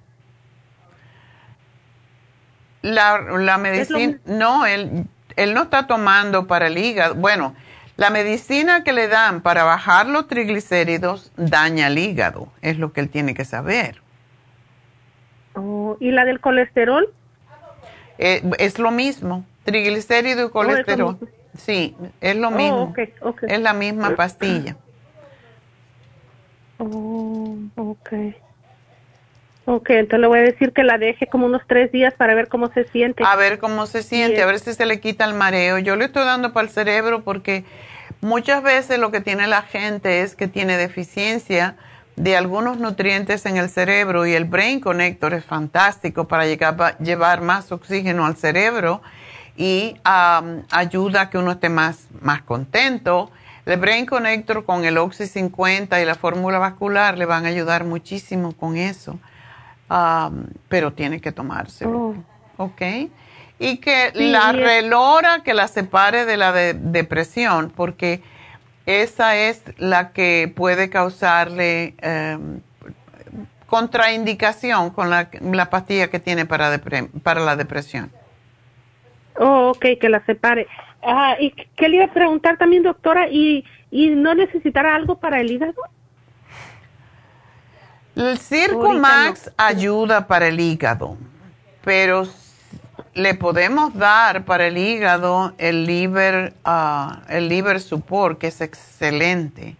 La, 2.93 3.19
la 3.19 3.57
medicina, 3.57 4.17
no, 4.25 4.65
él, 4.65 5.05
él 5.35 5.53
no 5.53 5.63
está 5.63 5.87
tomando 5.87 6.47
para 6.47 6.67
el 6.67 6.77
hígado. 6.77 7.15
Bueno, 7.15 7.53
La 7.97 8.11
medicina 8.11 8.83
que 8.83 8.93
le 8.93 9.07
dan 9.07 9.41
para 9.41 9.63
bajar 9.63 10.05
los 10.07 10.27
triglicéridos 10.27 11.31
daña 11.35 11.87
el 11.87 11.97
hígado, 11.97 12.47
es 12.61 12.77
lo 12.77 12.93
que 12.93 13.01
él 13.01 13.09
tiene 13.09 13.33
que 13.33 13.43
saber. 13.43 14.01
Oh, 15.55 15.97
¿Y 15.99 16.11
la 16.11 16.23
del 16.23 16.39
colesterol? 16.39 17.11
Eh, 18.19 18.43
es 18.59 18.77
lo 18.77 18.91
mismo, 18.91 19.43
triglicérido 19.63 20.41
y 20.43 20.45
Oh, 20.45 20.51
colesterol. 20.51 21.17
sí, 21.57 21.95
es 22.21 22.35
lo 22.35 22.49
Oh, 22.49 22.51
mismo. 22.51 22.93
Es 23.47 23.59
la 23.61 23.73
misma 23.73 24.15
pastilla. 24.15 24.75
Oh, 26.79 27.57
ok. 27.75 28.09
Ok, 29.69 29.89
entonces 29.89 30.21
le 30.21 30.27
voy 30.27 30.39
a 30.39 30.43
decir 30.43 30.71
que 30.71 30.85
la 30.85 30.97
deje 30.97 31.27
como 31.27 31.45
unos 31.45 31.61
tres 31.67 31.91
días 31.91 32.13
para 32.13 32.33
ver 32.33 32.47
cómo 32.47 32.71
se 32.71 32.85
siente. 32.85 33.25
A 33.27 33.35
ver 33.35 33.59
cómo 33.59 33.85
se 33.85 34.01
siente, 34.01 34.35
Bien. 34.35 34.43
a 34.43 34.45
ver 34.45 34.59
si 34.59 34.73
se 34.73 34.85
le 34.85 35.01
quita 35.01 35.25
el 35.25 35.33
mareo. 35.33 35.77
Yo 35.77 35.97
le 35.97 36.05
estoy 36.05 36.23
dando 36.23 36.53
para 36.53 36.65
el 36.65 36.73
cerebro 36.73 37.25
porque 37.25 37.65
muchas 38.21 38.63
veces 38.63 38.97
lo 38.97 39.11
que 39.11 39.19
tiene 39.19 39.45
la 39.45 39.63
gente 39.63 40.21
es 40.21 40.37
que 40.37 40.47
tiene 40.47 40.77
deficiencia 40.77 41.75
de 42.15 42.37
algunos 42.37 42.77
nutrientes 42.77 43.45
en 43.45 43.57
el 43.57 43.69
cerebro 43.69 44.25
y 44.25 44.35
el 44.35 44.45
Brain 44.45 44.79
Connector 44.79 45.33
es 45.33 45.43
fantástico 45.43 46.29
para 46.29 46.45
llegar, 46.45 46.97
llevar 46.99 47.41
más 47.41 47.69
oxígeno 47.73 48.25
al 48.25 48.37
cerebro 48.37 49.01
y 49.57 49.97
ayuda 50.71 51.23
a 51.23 51.29
que 51.29 51.39
uno 51.39 51.51
esté 51.51 51.67
más, 51.67 52.07
más 52.21 52.41
contento. 52.41 53.31
El 53.65 53.81
Brain 53.81 54.05
Connector 54.05 54.63
con 54.63 54.85
el 54.85 54.97
Oxy 54.97 55.27
50 55.27 56.01
y 56.01 56.05
la 56.05 56.15
fórmula 56.15 56.57
vascular 56.57 57.17
le 57.17 57.25
van 57.25 57.45
a 57.45 57.49
ayudar 57.49 57.83
muchísimo 57.83 58.53
con 58.53 58.77
eso. 58.77 59.19
Am, 59.89 60.47
pero 60.69 60.93
tiene 60.93 61.21
que 61.21 61.31
tomárselo. 61.31 62.15
¿Ok? 62.57 62.81
Y 63.59 63.77
que 63.77 64.11
Sí, 64.13 64.31
la 64.31 64.51
y 64.53 64.57
relora 64.57 65.43
que 65.43 65.53
la 65.53 65.67
separe 65.67 66.25
de 66.25 66.37
la 66.37 66.51
de- 66.51 66.73
depresión, 66.73 67.71
porque 67.75 68.21
esa 68.85 69.35
es 69.35 69.63
la 69.77 70.11
que 70.11 70.51
puede 70.55 70.89
causarle 70.89 71.95
em, 72.01 72.61
contraindicación 73.67 74.91
con 74.91 75.09
la, 75.09 75.29
la 75.41 75.69
pastilla 75.69 76.09
que 76.09 76.19
tiene 76.19 76.45
para, 76.45 76.73
depre- 76.75 77.09
para 77.21 77.41
la 77.41 77.55
depresión. 77.55 78.11
Oh, 79.39 79.69
ok, 79.75 79.85
que 79.99 80.09
la 80.09 80.23
separe. 80.25 80.67
Ah, 81.03 81.35
¿y 81.39 81.51
qué 81.51 81.89
le 81.89 81.97
iba 81.97 82.05
a 82.05 82.13
preguntar 82.13 82.57
también, 82.57 82.83
doctora? 82.83 83.27
¿Y, 83.29 83.63
y 83.91 84.09
no 84.09 84.33
necesitará 84.35 84.95
algo 84.95 85.19
para 85.19 85.39
el 85.41 85.51
hígado? 85.51 85.75
El 88.17 88.39
Circo 88.39 88.93
Max 88.93 89.51
ayuda 89.57 90.25
para 90.25 90.47
el 90.47 90.59
hígado, 90.59 91.17
pero 91.83 92.23
le 93.13 93.35
podemos 93.35 93.93
dar 93.93 94.43
para 94.43 94.67
el 94.67 94.77
hígado 94.77 95.53
el 95.59 95.85
liver, 95.85 96.53
ah, 96.65 97.21
el 97.29 97.47
liver 97.47 97.79
support, 97.79 98.39
que 98.39 98.47
es 98.47 98.59
excelente. 98.59 99.75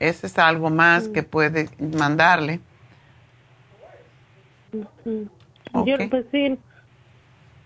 Ese 0.00 0.26
es 0.26 0.38
algo 0.38 0.70
más 0.70 1.06
que 1.06 1.22
puede 1.22 1.68
mandarle. 1.78 2.60
Ujú. 4.72 5.28
Ok. 5.74 5.86
Yo, 5.86 6.08
pues 6.08 6.24
sí. 6.32 6.58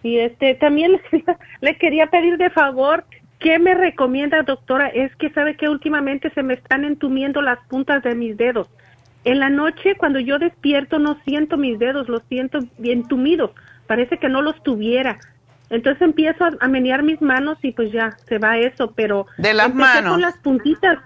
Y 0.02 0.18
este, 0.18 0.56
también 0.56 1.00
le 1.60 1.78
quería 1.78 2.08
pedir 2.08 2.36
de 2.36 2.50
favor, 2.50 3.04
¿qué 3.38 3.58
me 3.58 3.74
recomienda, 3.74 4.42
doctora? 4.42 4.88
Es 4.88 5.14
que 5.16 5.30
sabe 5.30 5.56
que 5.56 5.68
últimamente 5.68 6.30
se 6.30 6.42
me 6.42 6.54
están 6.54 6.84
entumiendo 6.84 7.42
las 7.42 7.58
puntas 7.68 8.02
de 8.02 8.14
mis 8.14 8.36
dedos. 8.36 8.68
En 9.24 9.40
la 9.40 9.50
noche, 9.50 9.96
cuando 9.96 10.20
yo 10.20 10.38
despierto, 10.38 10.98
no 10.98 11.18
siento 11.24 11.56
mis 11.56 11.78
dedos, 11.78 12.08
los 12.08 12.22
siento 12.28 12.60
bien 12.78 13.00
entumidos. 13.00 13.50
Parece 13.86 14.18
que 14.18 14.28
no 14.28 14.40
los 14.42 14.62
tuviera. 14.62 15.18
Entonces 15.68 16.00
empiezo 16.02 16.44
a, 16.44 16.50
a 16.60 16.68
menear 16.68 17.02
mis 17.02 17.20
manos 17.20 17.58
y 17.62 17.72
pues 17.72 17.90
ya 17.90 18.16
se 18.28 18.38
va 18.38 18.56
eso, 18.58 18.92
pero 18.94 19.26
De 19.38 19.52
las 19.52 19.66
empecé 19.66 19.94
manos. 19.94 20.12
con 20.12 20.20
las 20.20 20.38
puntitas, 20.38 20.98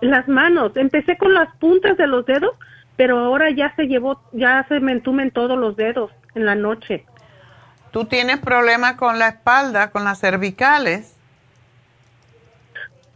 las 0.00 0.28
manos. 0.28 0.72
Empecé 0.76 1.18
con 1.18 1.34
las 1.34 1.54
puntas 1.56 1.96
de 1.96 2.06
los 2.06 2.24
dedos, 2.24 2.52
pero 2.96 3.18
ahora 3.18 3.50
ya 3.50 3.74
se 3.74 3.88
llevó, 3.88 4.20
ya 4.32 4.64
se 4.68 4.78
me 4.78 4.92
entumen 4.92 5.32
todos 5.32 5.58
los 5.58 5.74
dedos 5.76 6.12
en 6.36 6.46
la 6.46 6.54
noche. 6.54 7.04
¿Tú 7.90 8.04
tienes 8.04 8.38
problemas 8.38 8.94
con 8.94 9.18
la 9.18 9.28
espalda, 9.28 9.90
con 9.90 10.04
las 10.04 10.20
cervicales? 10.20 11.16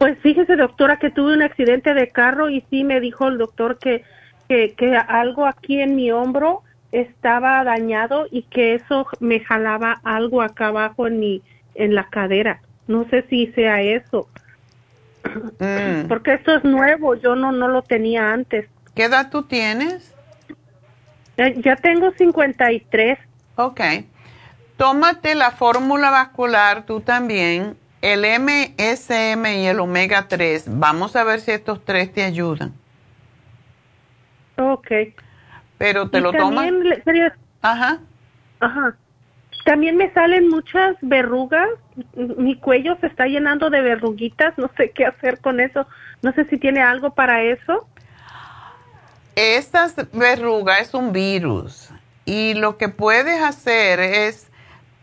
Pues 0.03 0.19
fíjese, 0.19 0.57
doctora, 0.57 0.97
que 0.97 1.11
tuve 1.11 1.33
un 1.33 1.41
accidente 1.41 1.93
de 1.93 2.09
carro 2.09 2.49
y 2.49 2.59
sí 2.69 2.83
me 2.83 2.99
dijo 2.99 3.29
el 3.29 3.37
doctor 3.37 3.79
que, 3.79 4.03
que, 4.49 4.73
que 4.73 4.97
algo 4.97 5.45
aquí 5.45 5.79
en 5.79 5.95
mi 5.95 6.11
hombro 6.11 6.61
estaba 6.91 7.63
dañado 7.63 8.27
y 8.29 8.41
que 8.41 8.75
eso 8.75 9.07
me 9.21 9.39
jalaba 9.39 10.01
algo 10.03 10.41
acá 10.41 10.67
abajo 10.67 11.07
en 11.07 11.21
mi, 11.21 11.41
en 11.75 11.95
la 11.95 12.09
cadera. 12.09 12.59
No 12.85 13.07
sé 13.09 13.25
si 13.29 13.47
sea 13.53 13.81
eso. 13.81 14.27
Mm. 15.59 16.09
Porque 16.09 16.33
esto 16.33 16.53
es 16.53 16.65
nuevo, 16.65 17.15
yo 17.15 17.37
no, 17.37 17.53
no 17.53 17.69
lo 17.69 17.81
tenía 17.81 18.33
antes. 18.33 18.67
¿Qué 18.95 19.05
edad 19.05 19.29
tú 19.29 19.43
tienes? 19.43 20.13
Eh, 21.37 21.61
ya 21.63 21.77
tengo 21.77 22.11
53. 22.11 23.19
Ok. 23.55 23.79
Tómate 24.75 25.33
la 25.35 25.51
fórmula 25.51 26.09
vascular 26.09 26.85
tú 26.85 26.99
también, 26.99 27.77
el 28.03 28.25
MSM 28.25 29.45
y 29.61 29.65
el 29.65 29.79
omega 29.79 30.27
3. 30.27 30.65
Vamos 30.67 31.15
a 31.15 31.23
ver 31.23 31.39
si 31.39 31.51
estos 31.51 31.83
tres 31.85 32.11
te 32.13 32.21
ayudan. 32.23 32.73
Ok. 34.57 34.87
Pero 35.77 36.09
te 36.09 36.17
Y 36.17 36.21
lo 36.21 36.33
tomas. 36.33 36.65
también 36.65 37.01
quería- 37.05 37.33
Ajá. 37.61 37.99
Ajá. 38.59 38.95
También 39.63 39.95
me 39.95 40.11
salen 40.11 40.49
muchas 40.49 40.97
verrugas. 41.01 41.69
Mi 42.15 42.57
cuello 42.57 42.97
se 42.99 43.07
está 43.07 43.25
llenando 43.27 43.69
de 43.69 43.79
verruguitas. 43.81 44.57
No 44.57 44.69
sé 44.75 44.91
qué 44.91 45.05
hacer 45.05 45.39
con 45.39 45.61
eso. 45.61 45.87
No 46.21 46.33
sé 46.33 46.43
si 46.49 46.57
tiene 46.57 46.81
algo 46.81 47.11
para 47.15 47.41
eso. 47.41 47.87
Esta 49.35 49.87
verruga 50.11 50.79
es 50.79 50.93
un 50.93 51.13
virus 51.13 51.89
y 52.25 52.53
lo 52.55 52.77
que 52.77 52.89
puedes 52.89 53.41
hacer 53.41 54.01
es 54.01 54.51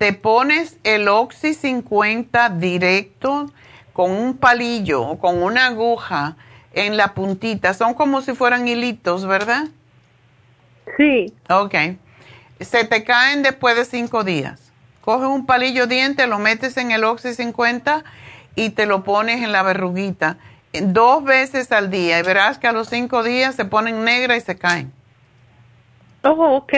te 0.00 0.14
pones 0.14 0.78
el 0.82 1.08
Oxy 1.08 1.52
50 1.52 2.48
directo 2.48 3.52
con 3.92 4.12
un 4.12 4.38
palillo 4.38 5.02
o 5.02 5.18
con 5.18 5.42
una 5.42 5.66
aguja 5.66 6.38
en 6.72 6.96
la 6.96 7.12
puntita. 7.12 7.74
Son 7.74 7.92
como 7.92 8.22
si 8.22 8.32
fueran 8.32 8.66
hilitos, 8.66 9.26
¿verdad? 9.26 9.64
Sí. 10.96 11.34
Ok. 11.50 11.74
Se 12.60 12.84
te 12.84 13.04
caen 13.04 13.42
después 13.42 13.76
de 13.76 13.84
cinco 13.84 14.24
días. 14.24 14.72
Coges 15.02 15.28
un 15.28 15.44
palillo 15.44 15.86
diente, 15.86 16.26
lo 16.26 16.38
metes 16.38 16.78
en 16.78 16.92
el 16.92 17.04
Oxy 17.04 17.34
50 17.34 18.02
y 18.54 18.70
te 18.70 18.86
lo 18.86 19.04
pones 19.04 19.42
en 19.42 19.52
la 19.52 19.62
verruguita 19.62 20.38
dos 20.72 21.24
veces 21.24 21.72
al 21.72 21.90
día 21.90 22.18
y 22.18 22.22
verás 22.22 22.56
que 22.56 22.68
a 22.68 22.72
los 22.72 22.88
cinco 22.88 23.22
días 23.22 23.54
se 23.54 23.66
ponen 23.66 24.02
negras 24.02 24.38
y 24.38 24.40
se 24.40 24.56
caen. 24.56 24.94
Oh, 26.22 26.56
ok. 26.56 26.72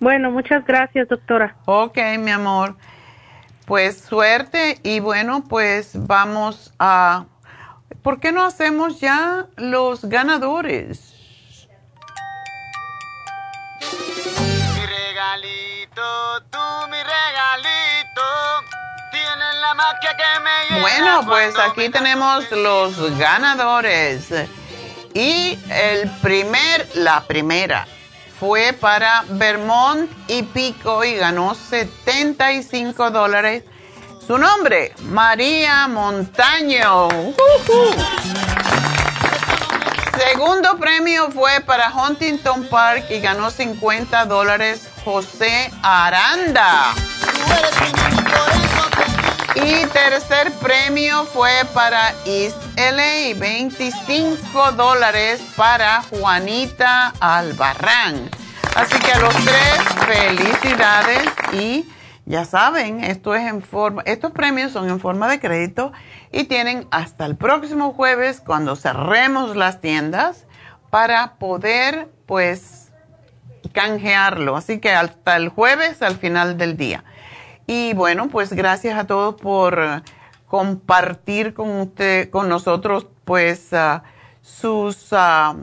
Bueno, 0.00 0.30
muchas 0.30 0.64
gracias, 0.64 1.08
doctora. 1.08 1.56
Ok, 1.66 1.98
mi 2.18 2.30
amor. 2.30 2.74
Pues 3.66 4.00
suerte 4.00 4.80
y 4.82 4.98
bueno, 5.00 5.44
pues 5.46 5.90
vamos 5.94 6.72
a... 6.78 7.26
¿Por 8.02 8.18
qué 8.18 8.32
no 8.32 8.42
hacemos 8.42 8.98
ya 8.98 9.46
los 9.56 10.06
ganadores? 10.06 11.14
Mi 14.74 14.86
regalito, 14.86 16.42
tú 16.50 16.58
mi 16.90 16.96
regalito, 16.96 18.22
tienes 19.12 19.54
la 19.60 19.74
magia 19.74 20.16
que 20.16 20.40
me 20.42 20.50
llena 20.70 20.80
Bueno, 20.80 21.26
pues 21.26 21.58
aquí 21.58 21.90
tenemos 21.90 22.50
los 22.52 23.18
ganadores. 23.18 24.32
Y 25.12 25.58
el 25.68 26.10
primer, 26.22 26.88
la 26.94 27.20
primera, 27.20 27.86
fue 28.40 28.72
para 28.72 29.24
Vermont 29.28 30.10
y 30.26 30.42
Pico 30.42 31.04
y 31.04 31.14
ganó 31.14 31.54
75 31.54 33.10
dólares. 33.10 33.64
Su 34.26 34.38
nombre, 34.38 34.94
María 35.10 35.86
Montaño. 35.86 37.08
Segundo 40.16 40.78
premio 40.78 41.30
fue 41.30 41.60
para 41.60 41.92
Huntington 41.94 42.64
Park 42.64 43.04
y 43.10 43.20
ganó 43.20 43.50
50 43.50 44.24
dólares 44.24 44.88
José 45.04 45.70
Aranda. 45.82 46.94
Y 49.54 49.84
tercer 49.86 50.52
premio 50.60 51.24
fue 51.24 51.50
para 51.74 52.10
East 52.24 52.56
LA, 52.76 53.36
25 53.36 54.72
dólares 54.72 55.42
para 55.56 56.02
Juanita 56.02 57.12
Albarrán. 57.18 58.30
Así 58.76 58.96
que 59.00 59.12
a 59.12 59.18
los 59.18 59.34
tres, 59.34 59.80
felicidades 60.06 61.24
y 61.52 61.84
ya 62.26 62.44
saben, 62.44 63.02
esto 63.02 63.34
es 63.34 63.42
en 63.48 63.60
forma, 63.60 64.02
estos 64.06 64.30
premios 64.30 64.70
son 64.70 64.88
en 64.88 65.00
forma 65.00 65.28
de 65.28 65.40
crédito 65.40 65.92
y 66.30 66.44
tienen 66.44 66.86
hasta 66.92 67.26
el 67.26 67.34
próximo 67.34 67.92
jueves 67.92 68.40
cuando 68.40 68.76
cerremos 68.76 69.56
las 69.56 69.80
tiendas 69.80 70.46
para 70.90 71.34
poder 71.34 72.08
pues 72.26 72.92
canjearlo. 73.72 74.56
Así 74.56 74.78
que 74.78 74.92
hasta 74.92 75.34
el 75.36 75.48
jueves 75.48 76.02
al 76.02 76.16
final 76.16 76.56
del 76.56 76.76
día. 76.76 77.02
Y 77.72 77.94
bueno, 77.94 78.28
pues 78.30 78.52
gracias 78.52 78.98
a 78.98 79.06
todos 79.06 79.36
por 79.36 80.02
compartir 80.48 81.54
con 81.54 81.70
usted, 81.82 82.28
con 82.28 82.48
nosotros, 82.48 83.06
pues 83.24 83.72
ah, 83.72 84.02
sus 84.42 85.12
ah, 85.12 85.54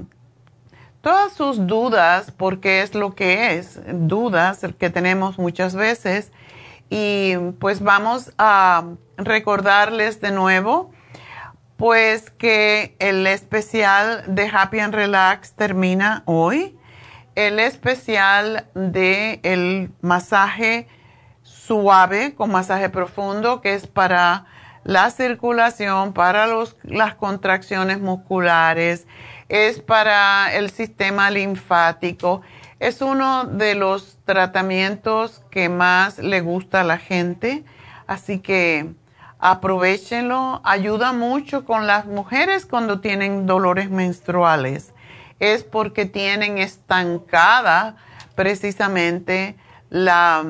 todas 1.01 1.33
sus 1.33 1.67
dudas, 1.67 2.31
porque 2.31 2.81
es 2.81 2.95
lo 2.95 3.13
que 3.13 3.57
es, 3.57 3.81
dudas 3.91 4.61
que 4.79 4.89
tenemos 4.89 5.37
muchas 5.37 5.75
veces. 5.75 6.31
Y 6.89 7.35
pues 7.59 7.81
vamos 7.81 8.31
a 8.37 8.85
recordarles 9.17 10.21
de 10.21 10.31
nuevo, 10.31 10.93
pues 11.75 12.29
que 12.29 12.95
el 12.99 13.27
especial 13.27 14.23
de 14.33 14.47
Happy 14.47 14.79
and 14.79 14.95
Relax 14.95 15.55
termina 15.55 16.23
hoy. 16.23 16.79
El 17.35 17.59
especial 17.59 18.65
de 18.75 19.41
el 19.43 19.91
masaje 19.99 20.87
suave 21.67 22.33
con 22.33 22.51
masaje 22.51 22.89
profundo, 22.89 23.59
que 23.61 23.73
es 23.73 23.87
para 23.87 24.45
la 24.85 25.11
circulación, 25.11 26.13
para 26.13 26.47
los, 26.47 26.77
las 26.83 27.15
contracciones 27.15 27.99
musculares, 27.99 29.05
es 29.49 29.81
para 29.81 30.55
el 30.55 30.69
sistema 30.69 31.29
linfático. 31.29 32.41
Es 32.79 33.01
uno 33.01 33.43
de 33.43 33.75
los 33.75 34.17
tratamientos 34.23 35.43
que 35.51 35.67
más 35.67 36.19
le 36.19 36.39
gusta 36.39 36.81
a 36.81 36.83
la 36.85 36.97
gente, 36.97 37.65
así 38.07 38.39
que 38.39 38.93
aprovechenlo. 39.39 40.61
Ayuda 40.63 41.11
mucho 41.11 41.65
con 41.65 41.85
las 41.85 42.05
mujeres 42.05 42.65
cuando 42.65 43.01
tienen 43.01 43.45
dolores 43.45 43.89
menstruales. 43.89 44.93
Es 45.39 45.63
porque 45.63 46.05
tienen 46.05 46.59
estancada 46.59 47.97
precisamente 48.35 49.57
la 49.89 50.43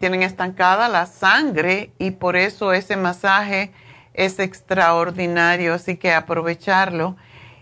tienen 0.00 0.22
estancada 0.22 0.88
la 0.88 1.04
sangre 1.04 1.92
y 1.98 2.12
por 2.12 2.34
eso 2.34 2.72
ese 2.72 2.96
masaje 2.96 3.70
es 4.14 4.38
extraordinario, 4.38 5.74
así 5.74 5.98
que 5.98 6.14
aprovecharlo. 6.14 7.16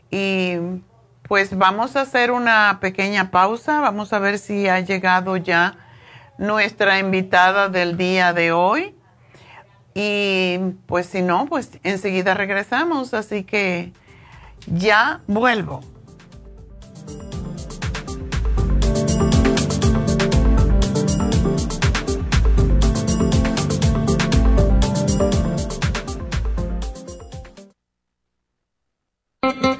Y 0.08 0.54
pues 1.24 1.58
vamos 1.58 1.96
a 1.96 2.02
hacer 2.02 2.30
una 2.30 2.78
pequeña 2.80 3.32
pausa, 3.32 3.80
vamos 3.80 4.12
a 4.12 4.20
ver 4.20 4.38
si 4.38 4.68
ha 4.68 4.78
llegado 4.78 5.36
ya 5.36 5.76
nuestra 6.38 7.00
invitada 7.00 7.68
del 7.68 7.96
día 7.96 8.32
de 8.32 8.52
hoy. 8.52 8.94
Y 9.94 10.58
pues 10.86 11.06
si 11.06 11.22
no, 11.22 11.46
pues 11.46 11.80
enseguida 11.82 12.34
regresamos, 12.34 13.14
así 13.14 13.42
que 13.42 13.92
ya 14.68 15.22
vuelvo. 15.26 15.80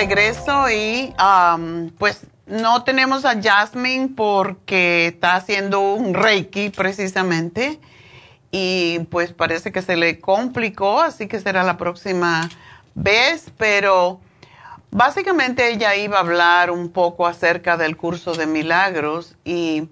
Regreso 0.00 0.70
y 0.70 1.14
pues 1.98 2.26
no 2.46 2.84
tenemos 2.84 3.26
a 3.26 3.38
Jasmine 3.38 4.08
porque 4.16 5.08
está 5.08 5.34
haciendo 5.34 5.92
un 5.92 6.14
reiki 6.14 6.70
precisamente 6.70 7.78
y 8.50 9.00
pues 9.10 9.34
parece 9.34 9.72
que 9.72 9.82
se 9.82 9.96
le 9.96 10.18
complicó, 10.18 11.02
así 11.02 11.28
que 11.28 11.38
será 11.38 11.64
la 11.64 11.76
próxima 11.76 12.48
vez, 12.94 13.52
pero 13.58 14.20
básicamente 14.90 15.70
ella 15.70 15.94
iba 15.94 16.16
a 16.16 16.20
hablar 16.20 16.70
un 16.70 16.88
poco 16.88 17.26
acerca 17.26 17.76
del 17.76 17.98
curso 17.98 18.32
de 18.32 18.46
milagros 18.46 19.36
y 19.44 19.90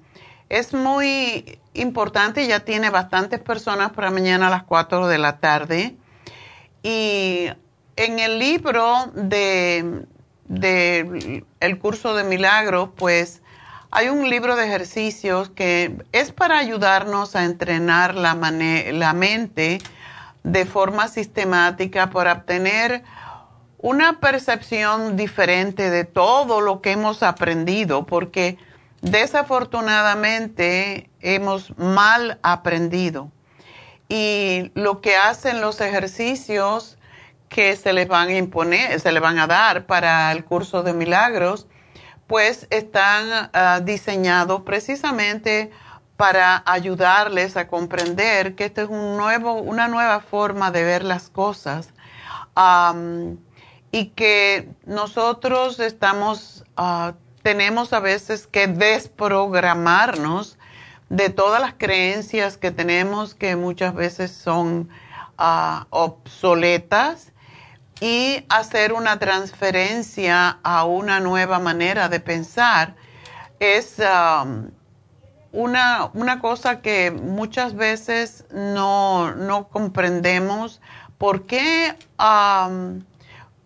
es 0.48 0.72
muy 0.72 1.58
importante, 1.74 2.46
ya 2.46 2.60
tiene 2.60 2.88
bastantes 2.88 3.40
personas 3.40 3.90
para 3.92 4.10
mañana 4.10 4.46
a 4.46 4.50
las 4.50 4.62
4 4.62 5.06
de 5.06 5.18
la 5.18 5.38
tarde 5.38 5.96
y 6.82 7.50
en 7.98 8.18
el 8.20 8.38
libro 8.38 9.10
de, 9.12 10.04
el 11.60 11.78
curso 11.78 12.14
de 12.14 12.22
milagros, 12.22 12.90
pues 12.96 13.42
hay 13.90 14.08
un 14.08 14.30
libro 14.30 14.54
de 14.54 14.66
ejercicios 14.66 15.50
que 15.50 15.96
es 16.12 16.30
para 16.30 16.58
ayudarnos 16.58 17.34
a 17.34 17.44
entrenar 17.44 18.14
la, 18.14 18.34
la 18.34 19.12
mente 19.14 19.80
de 20.44 20.64
forma 20.64 21.08
sistemática 21.08 22.10
para 22.10 22.34
obtener 22.34 23.02
una 23.78 24.20
percepción 24.20 25.16
diferente 25.16 25.90
de 25.90 26.04
todo 26.04 26.60
lo 26.60 26.80
que 26.80 26.92
hemos 26.92 27.24
aprendido, 27.24 28.06
porque 28.06 28.58
desafortunadamente 29.02 31.10
hemos 31.20 31.76
mal 31.76 32.38
aprendido. 32.42 33.32
Y 34.08 34.70
lo 34.74 35.00
que 35.00 35.16
hacen 35.16 35.60
los 35.60 35.80
ejercicios 35.80 36.97
que 37.48 37.76
se 37.76 37.92
les 37.92 38.08
van 38.08 38.28
a 38.28 38.36
imponer, 38.36 38.98
se 39.00 39.12
les 39.12 39.22
van 39.22 39.38
a 39.38 39.46
dar 39.46 39.86
para 39.86 40.30
el 40.32 40.44
curso 40.44 40.82
de 40.82 40.92
milagros, 40.92 41.66
pues 42.26 42.66
están 42.70 43.50
ah, 43.52 43.80
diseñados 43.82 44.62
precisamente 44.62 45.70
para 46.16 46.62
ayudarles 46.66 47.56
a 47.56 47.68
comprender 47.68 48.54
que 48.54 48.66
esto 48.66 48.82
es 48.82 48.88
un 48.88 49.16
nuevo, 49.16 49.54
una 49.54 49.88
nueva 49.88 50.20
forma 50.20 50.70
de 50.70 50.82
ver 50.82 51.04
las 51.04 51.30
cosas 51.30 51.90
y 53.92 54.06
que 54.06 54.68
nosotros 54.84 55.78
estamos, 55.78 56.64
ah, 56.76 57.14
tenemos 57.42 57.92
a 57.92 58.00
veces 58.00 58.48
que 58.48 58.66
desprogramarnos 58.66 60.58
de 61.08 61.30
todas 61.30 61.60
las 61.60 61.74
creencias 61.74 62.58
que 62.58 62.72
tenemos 62.72 63.34
que 63.34 63.56
muchas 63.56 63.94
veces 63.94 64.32
son 64.32 64.90
ah, 65.38 65.86
obsoletas 65.90 67.32
y 68.00 68.44
hacer 68.48 68.92
una 68.92 69.18
transferencia 69.18 70.58
a 70.62 70.84
una 70.84 71.20
nueva 71.20 71.58
manera 71.58 72.08
de 72.08 72.20
pensar 72.20 72.94
es 73.58 73.96
um, 73.98 74.70
una, 75.50 76.10
una, 76.14 76.40
cosa 76.40 76.80
que 76.80 77.10
muchas 77.10 77.74
veces 77.74 78.44
no, 78.52 79.34
no 79.34 79.68
comprendemos. 79.68 80.80
Por 81.16 81.46
qué, 81.46 81.96
um, 82.20 83.02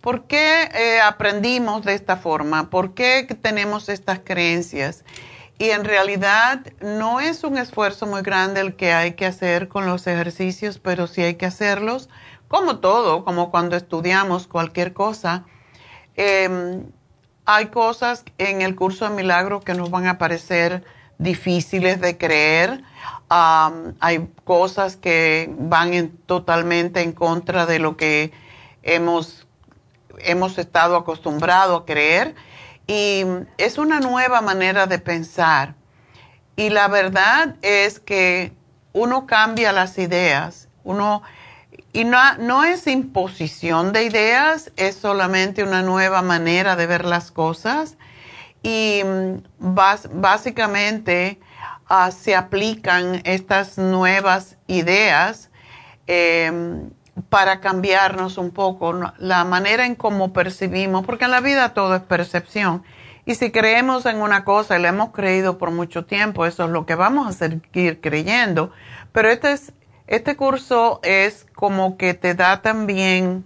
por 0.00 0.24
qué 0.24 0.70
eh, 0.74 1.00
aprendimos 1.00 1.84
de 1.84 1.94
esta 1.94 2.16
forma, 2.16 2.70
por 2.70 2.94
qué 2.94 3.26
tenemos 3.42 3.90
estas 3.90 4.20
creencias. 4.24 5.04
Y 5.58 5.70
en 5.70 5.84
realidad 5.84 6.60
no 6.80 7.20
es 7.20 7.44
un 7.44 7.58
esfuerzo 7.58 8.06
muy 8.06 8.22
grande 8.22 8.60
el 8.60 8.74
que 8.74 8.94
hay 8.94 9.12
que 9.12 9.26
hacer 9.26 9.68
con 9.68 9.86
los 9.86 10.06
ejercicios, 10.06 10.78
pero 10.78 11.06
sí 11.06 11.22
hay 11.22 11.34
que 11.34 11.46
hacerlos 11.46 12.08
como 12.52 12.80
todo, 12.80 13.24
como 13.24 13.50
cuando 13.50 13.76
estudiamos 13.76 14.46
cualquier 14.46 14.92
cosa, 14.92 15.46
em, 16.16 16.84
hay 17.46 17.68
cosas 17.68 18.26
en 18.36 18.60
el 18.60 18.76
curso 18.76 19.08
de 19.08 19.16
milagro 19.16 19.60
que 19.60 19.72
nos 19.72 19.90
van 19.90 20.06
a 20.06 20.18
parecer 20.18 20.84
difíciles 21.16 21.98
de 22.02 22.18
creer. 22.18 22.84
hay 24.00 24.28
cosas 24.44 24.96
que 24.96 25.50
van 25.58 26.10
totalmente 26.26 27.00
en 27.00 27.12
contra 27.12 27.64
de 27.64 27.78
lo 27.78 27.96
que 27.96 28.32
hemos, 28.82 29.46
hemos 30.18 30.58
estado 30.58 30.96
acostumbrados 30.96 31.80
a 31.80 31.84
creer. 31.86 32.34
Y 32.86 33.24
es 33.56 33.78
una 33.78 34.00
nueva 34.00 34.42
manera 34.42 34.86
de 34.86 34.98
pensar. 34.98 35.74
Y 36.56 36.68
la 36.68 36.88
verdad 36.88 37.56
es 37.62 37.98
que 37.98 38.52
uno 38.92 39.24
cambia 39.26 39.72
las 39.72 39.96
ideas, 39.96 40.68
uno 40.84 41.22
y 41.92 42.04
no, 42.04 42.18
no 42.38 42.64
es 42.64 42.86
imposición 42.86 43.92
de 43.92 44.04
ideas, 44.04 44.72
es 44.76 44.96
solamente 44.96 45.62
una 45.62 45.82
nueva 45.82 46.22
manera 46.22 46.74
de 46.74 46.86
ver 46.86 47.04
las 47.04 47.30
cosas 47.30 47.96
y 48.62 49.02
mm, 49.04 49.74
básicamente 50.20 51.38
ah, 51.88 52.10
se 52.10 52.34
aplican 52.34 53.20
estas 53.24 53.76
nuevas 53.76 54.56
ideas 54.68 55.50
em, 56.06 56.90
para 57.28 57.60
cambiarnos 57.60 58.38
un 58.38 58.52
poco 58.52 59.12
la 59.18 59.44
manera 59.44 59.84
en 59.84 59.94
cómo 59.94 60.32
percibimos, 60.32 61.04
porque 61.04 61.26
en 61.26 61.30
la 61.30 61.40
vida 61.40 61.74
todo 61.74 61.94
es 61.94 62.02
percepción. 62.02 62.82
Y 63.24 63.34
si 63.36 63.52
creemos 63.52 64.06
en 64.06 64.20
una 64.20 64.44
cosa 64.44 64.78
y 64.78 64.82
la 64.82 64.88
hemos 64.88 65.10
creído 65.10 65.58
por 65.58 65.70
mucho 65.70 66.06
tiempo, 66.06 66.46
eso 66.46 66.64
es 66.64 66.70
lo 66.70 66.86
que 66.86 66.94
vamos 66.94 67.28
a 67.28 67.32
seguir 67.32 68.00
creyendo. 68.00 68.72
Pero 69.12 69.28
este 69.28 69.52
es 69.52 69.72
este 70.06 70.36
curso 70.36 71.00
es 71.02 71.46
como 71.54 71.96
que 71.96 72.14
te 72.14 72.34
da 72.34 72.62
también, 72.62 73.44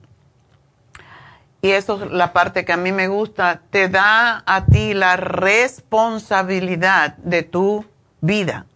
y 1.62 1.70
eso 1.70 2.04
es 2.04 2.12
la 2.12 2.32
parte 2.32 2.64
que 2.64 2.72
a 2.72 2.76
mí 2.76 2.92
me 2.92 3.08
gusta, 3.08 3.62
te 3.70 3.88
da 3.88 4.42
a 4.46 4.66
ti 4.66 4.94
la 4.94 5.16
responsabilidad 5.16 7.16
de 7.18 7.42
tu 7.42 7.84
vida. 8.20 8.66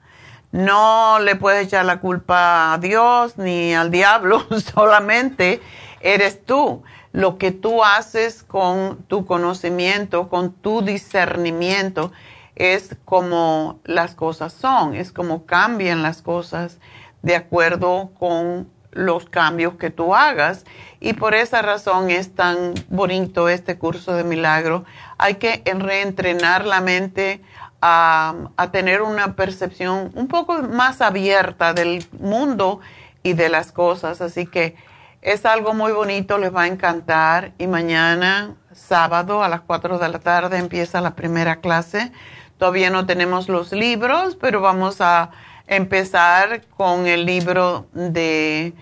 No 0.53 1.21
le 1.21 1.37
puedes 1.37 1.67
echar 1.67 1.85
la 1.85 2.01
culpa 2.01 2.73
a 2.73 2.79
Dios 2.79 3.39
ni 3.39 3.75
al 3.75 3.91
diablo, 3.91 4.45
solamente 4.75 5.61
eres 6.01 6.45
tú. 6.45 6.83
Lo 7.13 7.39
que 7.39 7.53
tú 7.53 7.85
haces 7.85 8.43
con 8.43 9.05
tu 9.05 9.25
conocimiento, 9.25 10.29
con 10.29 10.53
tu 10.53 10.83
discernimiento, 10.83 12.13
es 12.57 12.97
como 13.05 13.81
las 13.85 14.15
cosas 14.15 14.53
son, 14.53 14.95
es 14.95 15.13
como 15.13 15.47
cambian 15.47 16.03
las 16.03 16.23
cosas 16.23 16.79
de 17.23 17.37
acuerdo 17.37 18.11
con 18.19 18.69
los 18.93 19.27
cambios 19.27 19.75
que 19.75 19.91
tú 19.91 20.15
hagas. 20.15 20.65
Y 21.01 21.13
por 21.15 21.35
esa 21.35 21.63
razón 21.63 22.11
es 22.11 22.35
tan 22.35 22.75
bonito 22.89 23.49
este 23.49 23.79
curso 23.79 24.15
de 24.15 24.25
milagro. 24.25 24.85
Hay 25.19 25.35
que 25.35 25.63
reentrenar 25.65 26.67
la 26.67 26.81
mente 26.81 27.41
a, 27.81 28.35
tener 28.73 29.03
una 29.03 29.35
percepción 29.35 30.11
un 30.15 30.29
poco 30.29 30.63
más 30.63 31.01
abierta 31.01 31.73
del 31.73 32.05
mundo 32.19 32.81
y 33.23 33.33
de 33.35 33.49
las 33.49 33.73
cosas. 33.73 34.21
Así 34.21 34.47
que 34.47 34.77
es 35.23 35.45
algo 35.47 35.75
muy 35.75 35.93
bonito, 35.93 36.39
les 36.39 36.55
va 36.55 36.63
a 36.63 36.67
encantar. 36.67 37.53
Y 37.59 37.67
mañana, 37.67 38.55
sábado, 38.73 39.43
a 39.43 39.49
las 39.49 39.61
4 39.63 39.99
de 39.99 40.09
la 40.09 40.19
tarde, 40.19 40.59
empieza 40.59 41.01
la 41.01 41.15
primera 41.15 41.57
clase. 41.57 42.13
Todavía 42.59 42.91
no 42.91 43.07
tenemos 43.07 43.49
los 43.49 43.73
libros, 43.73 44.37
pero 44.37 44.61
vamos 44.61 45.01
a 45.01 45.31
empezar 45.71 46.67
con 46.77 47.07
el 47.07 47.25
libro 47.25 47.87
de, 47.95 48.75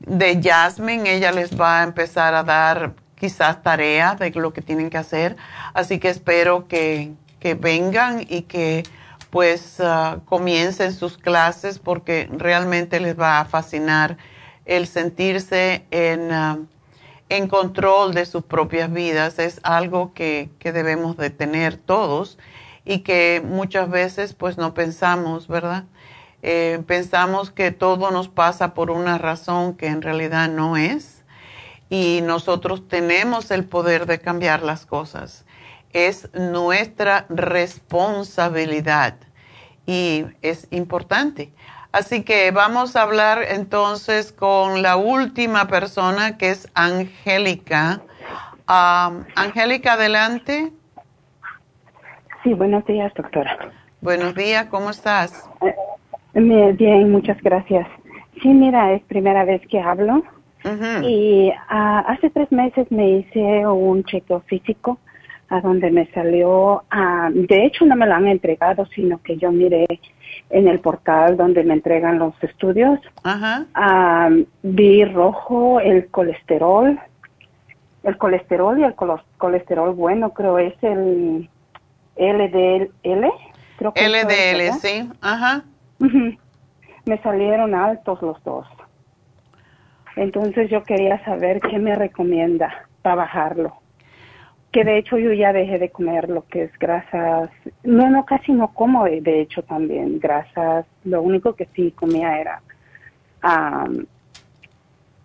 de 0.00 0.40
Jasmine. 0.42 1.14
Ella 1.14 1.30
les 1.30 1.60
va 1.60 1.80
a 1.80 1.84
empezar 1.84 2.34
a 2.34 2.42
dar 2.42 2.94
quizás 3.14 3.62
tareas 3.62 4.18
de 4.18 4.30
lo 4.30 4.52
que 4.52 4.62
tienen 4.62 4.88
que 4.88 4.96
hacer. 4.96 5.36
Así 5.74 6.00
que 6.00 6.08
espero 6.08 6.66
que, 6.66 7.12
vengan 7.60 8.24
y 8.28 8.42
que 8.42 8.84
pues 9.28 9.80
ah, 9.80 10.20
comiencen 10.26 10.92
sus 10.92 11.18
clases 11.18 11.78
porque 11.78 12.28
realmente 12.32 13.00
les 13.00 13.18
va 13.18 13.40
a 13.40 13.44
fascinar 13.44 14.16
el 14.64 14.86
sentirse 14.86 15.84
en, 15.90 16.30
ah, 16.30 16.58
en 17.28 17.48
control 17.48 18.14
de 18.14 18.24
sus 18.24 18.44
propias 18.44 18.90
vidas. 18.90 19.38
Es 19.38 19.60
algo 19.64 20.14
que, 20.14 20.50
que 20.58 20.72
debemos 20.72 21.16
de 21.16 21.30
tener 21.30 21.76
todos 21.76 22.38
y 22.84 23.00
que 23.00 23.42
muchas 23.44 23.90
veces 23.90 24.34
pues 24.34 24.56
no 24.56 24.72
pensamos, 24.72 25.46
¿verdad? 25.46 25.84
Eh, 26.42 26.82
pensamos 26.86 27.50
que 27.50 27.70
todo 27.70 28.10
nos 28.10 28.28
pasa 28.28 28.74
por 28.74 28.90
una 28.90 29.16
razón 29.16 29.76
que 29.76 29.86
en 29.86 30.02
realidad 30.02 30.48
no 30.48 30.76
es 30.76 31.24
y 31.88 32.20
nosotros 32.22 32.88
tenemos 32.88 33.50
el 33.50 33.64
poder 33.64 34.06
de 34.06 34.18
cambiar 34.18 34.62
las 34.62 34.84
cosas. 34.86 35.44
Es 35.92 36.32
nuestra 36.34 37.26
responsabilidad 37.28 39.14
y 39.86 40.24
es 40.40 40.66
importante. 40.70 41.52
Así 41.92 42.24
que 42.24 42.50
vamos 42.50 42.96
a 42.96 43.02
hablar 43.02 43.42
entonces 43.46 44.32
con 44.32 44.80
la 44.80 44.96
última 44.96 45.68
persona 45.68 46.38
que 46.38 46.50
es 46.50 46.68
Angélica. 46.74 48.00
Angélica, 48.66 49.92
adelante. 49.92 50.72
Sí, 52.42 52.54
buenos 52.54 52.84
días, 52.86 53.12
doctora. 53.14 53.70
Buenos 54.00 54.34
días, 54.34 54.66
¿cómo 54.66 54.90
estás? 54.90 55.48
Eh, 55.60 55.76
Bien, 56.34 57.10
muchas 57.10 57.40
gracias. 57.42 57.86
Sí, 58.40 58.48
mira, 58.48 58.92
es 58.92 59.02
primera 59.02 59.44
vez 59.44 59.60
que 59.68 59.80
hablo. 59.80 60.22
Y 61.02 61.52
ah, 61.68 62.04
hace 62.06 62.30
tres 62.30 62.50
meses 62.52 62.90
me 62.90 63.18
hice 63.18 63.66
un 63.66 64.04
chequeo 64.04 64.40
físico 64.42 64.98
a 65.48 65.60
donde 65.60 65.90
me 65.90 66.06
salió, 66.12 66.84
ah, 66.90 67.28
de 67.32 67.66
hecho 67.66 67.84
no 67.84 67.94
me 67.96 68.06
lo 68.06 68.14
han 68.14 68.26
entregado, 68.26 68.86
sino 68.94 69.20
que 69.22 69.36
yo 69.36 69.52
miré 69.52 69.86
en 70.48 70.66
el 70.66 70.80
portal 70.80 71.36
donde 71.36 71.62
me 71.64 71.74
entregan 71.74 72.18
los 72.18 72.34
estudios. 72.42 73.00
Ah, 73.74 74.30
vi 74.62 75.04
rojo 75.04 75.80
el 75.80 76.06
colesterol, 76.08 76.98
el 78.04 78.16
colesterol 78.16 78.78
y 78.78 78.84
el 78.84 78.94
colesterol 79.36 79.94
bueno, 79.94 80.32
creo 80.32 80.58
es 80.58 80.74
el 80.82 81.50
LDL. 82.16 83.32
Creo 83.76 83.92
que 83.92 84.08
LDL, 84.08 84.72
sí. 84.80 85.08
Ajá. 85.20 85.64
Me 87.04 87.18
salieron 87.22 87.74
altos 87.74 88.22
los 88.22 88.42
dos. 88.44 88.66
Entonces 90.16 90.70
yo 90.70 90.82
quería 90.84 91.24
saber 91.24 91.60
qué 91.60 91.78
me 91.78 91.96
recomienda 91.96 92.86
para 93.02 93.16
bajarlo. 93.16 93.74
Que 94.70 94.84
de 94.84 94.98
hecho 94.98 95.18
yo 95.18 95.32
ya 95.32 95.52
dejé 95.52 95.78
de 95.78 95.90
comer 95.90 96.28
lo 96.28 96.46
que 96.46 96.64
es 96.64 96.78
grasas. 96.78 97.50
No, 97.82 98.08
no, 98.08 98.24
casi 98.24 98.52
no 98.52 98.68
como 98.72 99.04
de, 99.04 99.40
hecho 99.40 99.62
también 99.62 100.18
grasas. 100.18 100.86
Lo 101.04 101.22
único 101.22 101.54
que 101.54 101.68
sí 101.74 101.92
comía 101.92 102.40
era 102.40 102.62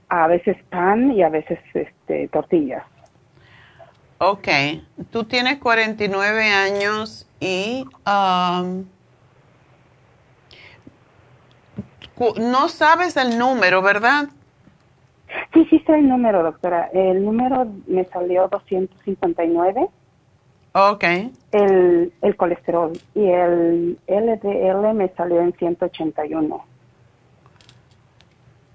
a 0.09 0.27
veces 0.27 0.57
pan 0.69 1.11
y 1.11 1.21
a 1.21 1.29
veces 1.29 1.59
este, 1.73 2.27
tortillas. 2.29 2.83
Ok, 4.19 4.47
tú 5.11 5.25
tienes 5.25 5.59
49 5.59 6.49
años 6.49 7.27
Y 7.39 7.85
um, 8.07 8.85
no 12.37 12.69
sabes 12.69 13.17
el 13.17 13.37
número, 13.37 13.81
¿verdad? 13.81 14.29
Sí, 15.53 15.65
sí 15.69 15.75
está 15.77 15.97
el 15.97 16.07
número, 16.07 16.43
doctora. 16.43 16.89
El 16.93 17.23
número 17.25 17.67
me 17.87 18.05
salió 18.05 18.47
259, 18.47 19.87
Ok. 20.73 21.03
el, 21.51 22.13
el 22.21 22.35
colesterol, 22.37 22.93
y 23.15 23.25
el 23.29 23.97
LDL 24.07 24.93
me 24.93 25.09
salió 25.15 25.41
en 25.41 25.53
181. 25.53 26.65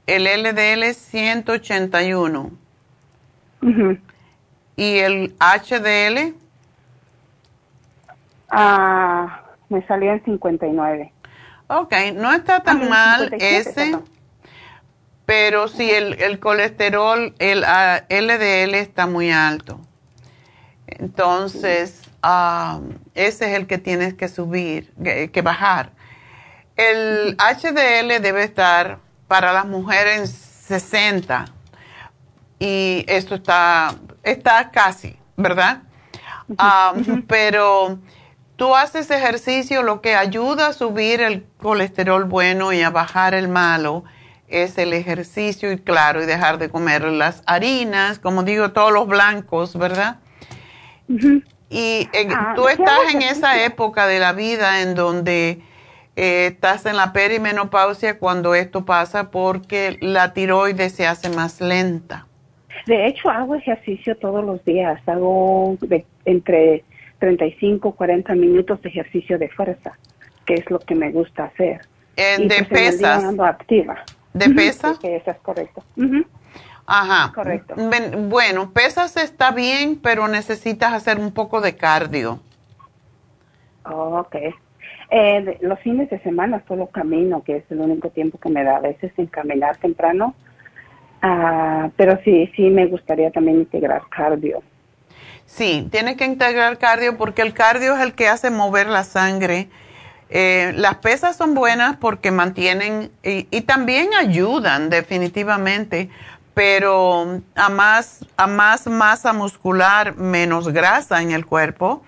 El 0.06 0.24
LDL 0.24 0.94
181. 0.94 2.50
Ujú. 3.62 3.98
¿Y 4.76 4.98
el 4.98 5.34
HDL? 5.38 6.34
Ah, 8.50 9.42
me 9.68 9.86
salió 9.86 10.12
en 10.12 10.24
59. 10.24 11.12
Ok, 11.80 11.94
no 12.14 12.32
está 12.32 12.62
tan 12.62 12.82
Ah, 12.82 12.86
mal 12.88 13.30
57, 13.30 13.60
ese, 13.60 13.72
perdón. 13.74 14.04
pero 15.26 15.68
si 15.68 15.90
el, 15.90 16.14
el 16.20 16.38
colesterol, 16.40 17.34
el 17.38 17.64
ah, 17.64 18.04
LDL 18.10 18.74
está 18.74 19.06
muy 19.06 19.30
alto. 19.32 19.80
Entonces, 20.86 22.02
ah, 22.22 22.80
ese 23.14 23.50
es 23.52 23.58
el 23.58 23.66
que 23.66 23.78
tienes 23.78 24.14
que 24.14 24.28
subir, 24.28 24.92
que, 25.02 25.30
que 25.30 25.42
bajar. 25.42 25.92
El 26.76 27.36
HDL 27.38 28.20
debe 28.22 28.44
estar 28.44 28.98
para 29.28 29.52
las 29.52 29.66
mujeres 29.66 30.18
en 30.20 30.26
60 30.28 31.46
y 32.58 33.04
esto 33.08 33.34
está, 33.34 33.94
está 34.22 34.70
casi, 34.70 35.16
¿verdad? 35.36 35.82
Ah, 36.58 36.94
pero 37.26 37.98
tú 38.62 38.76
haces 38.76 39.10
ejercicio, 39.10 39.82
lo 39.82 40.00
que 40.00 40.14
ayuda 40.14 40.68
a 40.68 40.72
subir 40.72 41.20
el 41.20 41.44
colesterol 41.56 42.22
bueno 42.26 42.72
y 42.72 42.80
a 42.80 42.90
bajar 42.90 43.34
el 43.34 43.48
malo 43.48 44.04
es 44.46 44.78
el 44.78 44.92
ejercicio 44.92 45.72
y 45.72 45.78
claro, 45.78 46.22
y 46.22 46.26
dejar 46.26 46.58
de 46.58 46.68
comer 46.70 47.02
las 47.02 47.42
harinas, 47.46 48.20
como 48.20 48.44
digo, 48.44 48.70
todos 48.70 48.92
los 48.92 49.08
blancos, 49.08 49.76
¿verdad? 49.76 50.20
Y 51.08 52.08
eh, 52.12 52.28
Ah, 52.32 52.52
tú 52.54 52.68
estás 52.68 53.12
en 53.12 53.22
esa 53.22 53.64
época 53.64 54.06
de 54.06 54.20
la 54.20 54.32
vida 54.32 54.82
en 54.82 54.94
donde 54.94 55.60
eh, 56.14 56.46
estás 56.52 56.86
en 56.86 56.96
la 56.96 57.12
perimenopausia 57.12 58.20
cuando 58.20 58.54
esto 58.54 58.84
pasa 58.84 59.32
porque 59.32 59.98
la 60.00 60.34
tiroides 60.34 60.92
se 60.92 61.04
hace 61.04 61.30
más 61.30 61.60
lenta. 61.60 62.28
De 62.86 63.08
hecho, 63.08 63.28
hago 63.28 63.56
ejercicio 63.56 64.16
todos 64.18 64.44
los 64.44 64.64
días. 64.64 65.00
Hago 65.08 65.76
de- 65.80 66.06
entre 66.26 66.84
35 67.26 67.90
y 67.90 67.92
40 67.92 68.34
minutos 68.34 68.82
de 68.82 68.88
ejercicio 68.88 69.38
de 69.38 69.48
fuerza, 69.48 69.92
que 70.44 70.54
es 70.54 70.68
lo 70.68 70.80
que 70.80 70.96
me 70.96 71.12
gusta 71.12 71.44
hacer. 71.44 71.80
Eh, 72.16 72.34
Y, 72.40 72.48
de 72.48 72.64
pues, 72.64 72.80
en 72.80 72.92
el 72.94 72.98
día 72.98 73.16
pesas. 73.20 73.38
activa. 73.40 73.96
¿De 74.34 74.50
pesas? 74.50 74.98
sí, 75.00 75.06
eso 75.06 75.30
es 75.30 75.36
correcto. 75.38 75.84
Ajá. 76.84 77.32
Correcto. 77.32 77.76
Bueno, 78.28 78.72
pesas 78.72 79.16
está 79.16 79.52
bien, 79.52 80.00
pero 80.02 80.26
necesitas 80.26 80.92
hacer 80.94 81.18
un 81.20 81.32
poco 81.32 81.60
de 81.60 81.76
cardio. 81.76 82.40
Oh, 83.84 84.18
ok. 84.18 84.34
Eh, 85.10 85.42
de- 85.44 85.58
los 85.60 85.78
fines 85.80 86.10
de 86.10 86.18
semana 86.22 86.64
solo 86.66 86.88
camino, 86.88 87.44
que 87.44 87.58
es 87.58 87.64
el 87.70 87.78
único 87.78 88.10
tiempo 88.10 88.38
que 88.38 88.48
me 88.48 88.64
da 88.64 88.78
a 88.78 88.80
veces 88.80 89.12
en 89.16 89.26
caminar 89.26 89.76
temprano. 89.76 90.34
Ah, 91.22 91.88
pero 91.96 92.18
sí, 92.24 92.50
sí 92.56 92.62
me 92.68 92.86
gustaría 92.86 93.30
también 93.30 93.58
integrar 93.58 94.02
cardio. 94.10 94.60
Sí, 95.54 95.86
tienes 95.92 96.16
que 96.16 96.24
integrar 96.24 96.78
cardio 96.78 97.18
porque 97.18 97.42
el 97.42 97.52
cardio 97.52 97.94
es 97.94 98.00
el 98.00 98.14
que 98.14 98.26
hace 98.26 98.50
mover 98.50 98.86
la 98.86 99.04
sangre. 99.04 99.68
Eh, 100.30 100.72
las 100.76 100.96
pesas 100.96 101.36
son 101.36 101.52
buenas 101.52 101.96
porque 101.98 102.30
mantienen 102.30 103.12
y, 103.22 103.60
también 103.60 104.14
ayudan 104.14 104.88
definitivamente, 104.88 106.08
pero 106.54 107.42
a 107.54 107.68
más, 107.68 108.24
a 108.38 108.46
más 108.46 108.86
masa 108.86 109.34
muscular, 109.34 110.16
menos 110.16 110.72
grasa 110.72 111.20
en 111.20 111.32
el 111.32 111.44
cuerpo, 111.44 112.02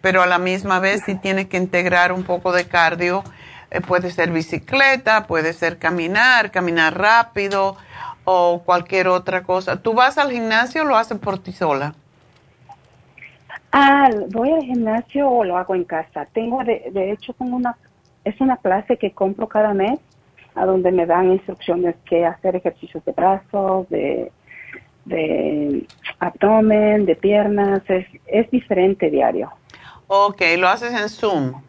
pero 0.00 0.20
a 0.20 0.26
la 0.26 0.38
misma 0.38 0.80
vez 0.80 1.02
si 1.06 1.14
tienes 1.14 1.46
que 1.46 1.56
integrar 1.56 2.10
un 2.10 2.24
poco 2.24 2.50
de 2.50 2.66
cardio, 2.66 3.22
eh, 3.70 3.80
puede 3.80 4.10
ser 4.10 4.32
bicicleta, 4.32 5.28
puede 5.28 5.52
ser 5.52 5.78
caminar, 5.78 6.50
caminar 6.50 6.98
rápido 6.98 7.76
o 8.24 8.64
cualquier 8.64 9.06
otra 9.06 9.44
cosa. 9.44 9.76
¿Tú 9.76 9.94
vas 9.94 10.18
al 10.18 10.32
gimnasio 10.32 10.82
o 10.82 10.84
lo 10.84 10.96
haces 10.96 11.18
por 11.18 11.38
ti 11.38 11.52
sola? 11.52 11.94
Ah, 13.72 14.08
voy 14.30 14.50
al 14.50 14.62
gimnasio 14.62 15.28
o 15.28 15.44
lo 15.44 15.56
hago 15.56 15.74
en 15.74 15.84
casa. 15.84 16.26
Tengo, 16.32 16.64
de, 16.64 16.90
de 16.90 17.12
hecho, 17.12 17.34
tengo 17.34 17.56
una, 17.56 17.76
es 18.24 18.40
una 18.40 18.56
clase 18.56 18.96
que 18.96 19.12
compro 19.12 19.46
cada 19.48 19.74
mes, 19.74 19.98
a 20.54 20.64
donde 20.64 20.90
me 20.90 21.06
dan 21.06 21.30
instrucciones 21.30 21.94
que 22.04 22.24
hacer 22.24 22.56
ejercicios 22.56 23.04
de 23.04 23.12
brazos, 23.12 23.88
de, 23.90 24.32
de 25.04 25.86
abdomen, 26.18 27.06
de 27.06 27.14
piernas. 27.14 27.82
Es, 27.88 28.06
es 28.26 28.50
diferente 28.50 29.10
diario. 29.10 29.52
Ok, 30.06 30.40
lo 30.58 30.68
haces 30.68 30.92
en 30.92 31.08
Zoom. 31.08 31.62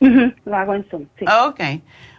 Lo 0.00 0.56
hago 0.56 0.74
en 0.74 0.84
Zoom, 0.88 1.06
sí. 1.18 1.24
Ok. 1.46 1.60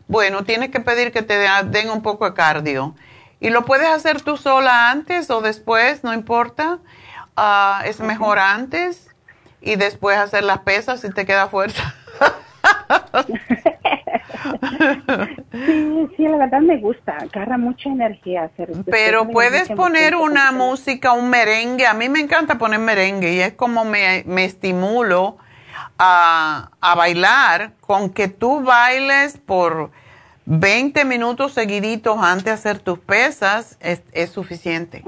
Bueno, 0.07 0.43
tienes 0.43 0.69
que 0.69 0.79
pedir 0.79 1.11
que 1.11 1.21
te 1.21 1.35
den 1.37 1.89
un 1.89 2.01
poco 2.01 2.25
de 2.25 2.33
cardio. 2.33 2.95
Y 3.39 3.49
lo 3.49 3.63
puedes 3.65 3.87
hacer 3.87 4.21
tú 4.21 4.37
sola 4.37 4.91
antes 4.91 5.29
o 5.29 5.41
después, 5.41 6.03
no 6.03 6.13
importa. 6.13 6.79
Ah, 7.41 7.83
es 7.85 8.01
mejor 8.01 8.37
antes 8.37 9.15
y 9.61 9.77
después 9.77 10.17
hacer 10.17 10.43
las 10.43 10.59
pesas 10.59 10.99
si 10.99 11.09
te 11.09 11.25
queda 11.25 11.47
fuerza. 11.47 11.95
Sí, 15.51 16.07
sí, 16.15 16.27
la 16.27 16.37
verdad 16.37 16.61
me 16.61 16.77
gusta. 16.77 17.17
Agarra 17.17 17.57
mucha 17.57 17.89
energía 17.89 18.43
hacer 18.43 18.71
esto. 18.71 18.83
Pero 18.89 19.27
puedes 19.27 19.69
poner 19.69 20.15
una 20.15 20.51
música, 20.51 21.11
un 21.13 21.29
merengue. 21.29 21.85
A 21.85 21.93
mí 21.93 22.07
me 22.09 22.19
encanta 22.19 22.57
poner 22.57 22.79
merengue 22.79 23.33
y 23.33 23.39
es 23.41 23.53
como 23.53 23.83
me, 23.83 24.23
me 24.25 24.45
estimulo 24.45 25.37
a, 25.97 26.71
a 26.79 26.95
bailar. 26.95 27.73
Con 27.81 28.09
que 28.11 28.27
tú 28.27 28.61
bailes 28.61 29.37
por 29.37 29.91
20 30.45 31.03
minutos 31.05 31.53
seguiditos 31.53 32.17
antes 32.21 32.45
de 32.45 32.51
hacer 32.51 32.79
tus 32.79 32.99
pesas 32.99 33.77
es, 33.81 34.01
es 34.13 34.29
suficiente. 34.29 35.03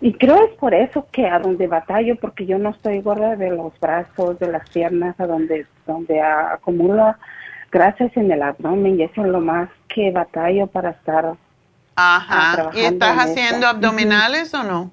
Y 0.00 0.12
creo 0.14 0.44
es 0.44 0.52
por 0.58 0.74
eso 0.74 1.06
que 1.10 1.26
a 1.26 1.38
donde 1.38 1.66
batallo, 1.66 2.16
porque 2.16 2.46
yo 2.46 2.58
no 2.58 2.70
estoy 2.70 3.00
gorda 3.00 3.34
de 3.36 3.50
los 3.50 3.78
brazos, 3.80 4.38
de 4.38 4.52
las 4.52 4.68
piernas, 4.70 5.18
a 5.18 5.26
donde, 5.26 5.66
donde 5.86 6.20
acumula 6.20 7.18
grasas 7.70 8.10
en 8.16 8.30
el 8.30 8.42
abdomen 8.42 8.98
y 8.98 9.02
eso 9.02 9.24
es 9.24 9.28
lo 9.28 9.40
más 9.40 9.68
que 9.88 10.10
batallo 10.10 10.66
para 10.68 10.90
estar 10.90 11.34
ah, 11.96 12.16
Ajá. 12.16 12.70
¿Y 12.74 12.80
estás 12.80 13.12
eso. 13.12 13.32
haciendo 13.32 13.66
abdominales 13.66 14.54
o 14.54 14.62
no? 14.62 14.90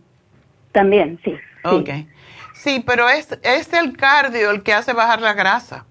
también, 0.72 1.20
sí. 1.24 1.34
Ok. 1.64 1.90
Sí, 2.54 2.84
pero 2.86 3.08
es, 3.08 3.40
es 3.44 3.72
el 3.74 3.96
cardio 3.96 4.52
el 4.52 4.62
que 4.62 4.74
hace 4.74 4.92
bajar 4.92 5.22
la 5.22 5.34
grasa. 5.34 5.86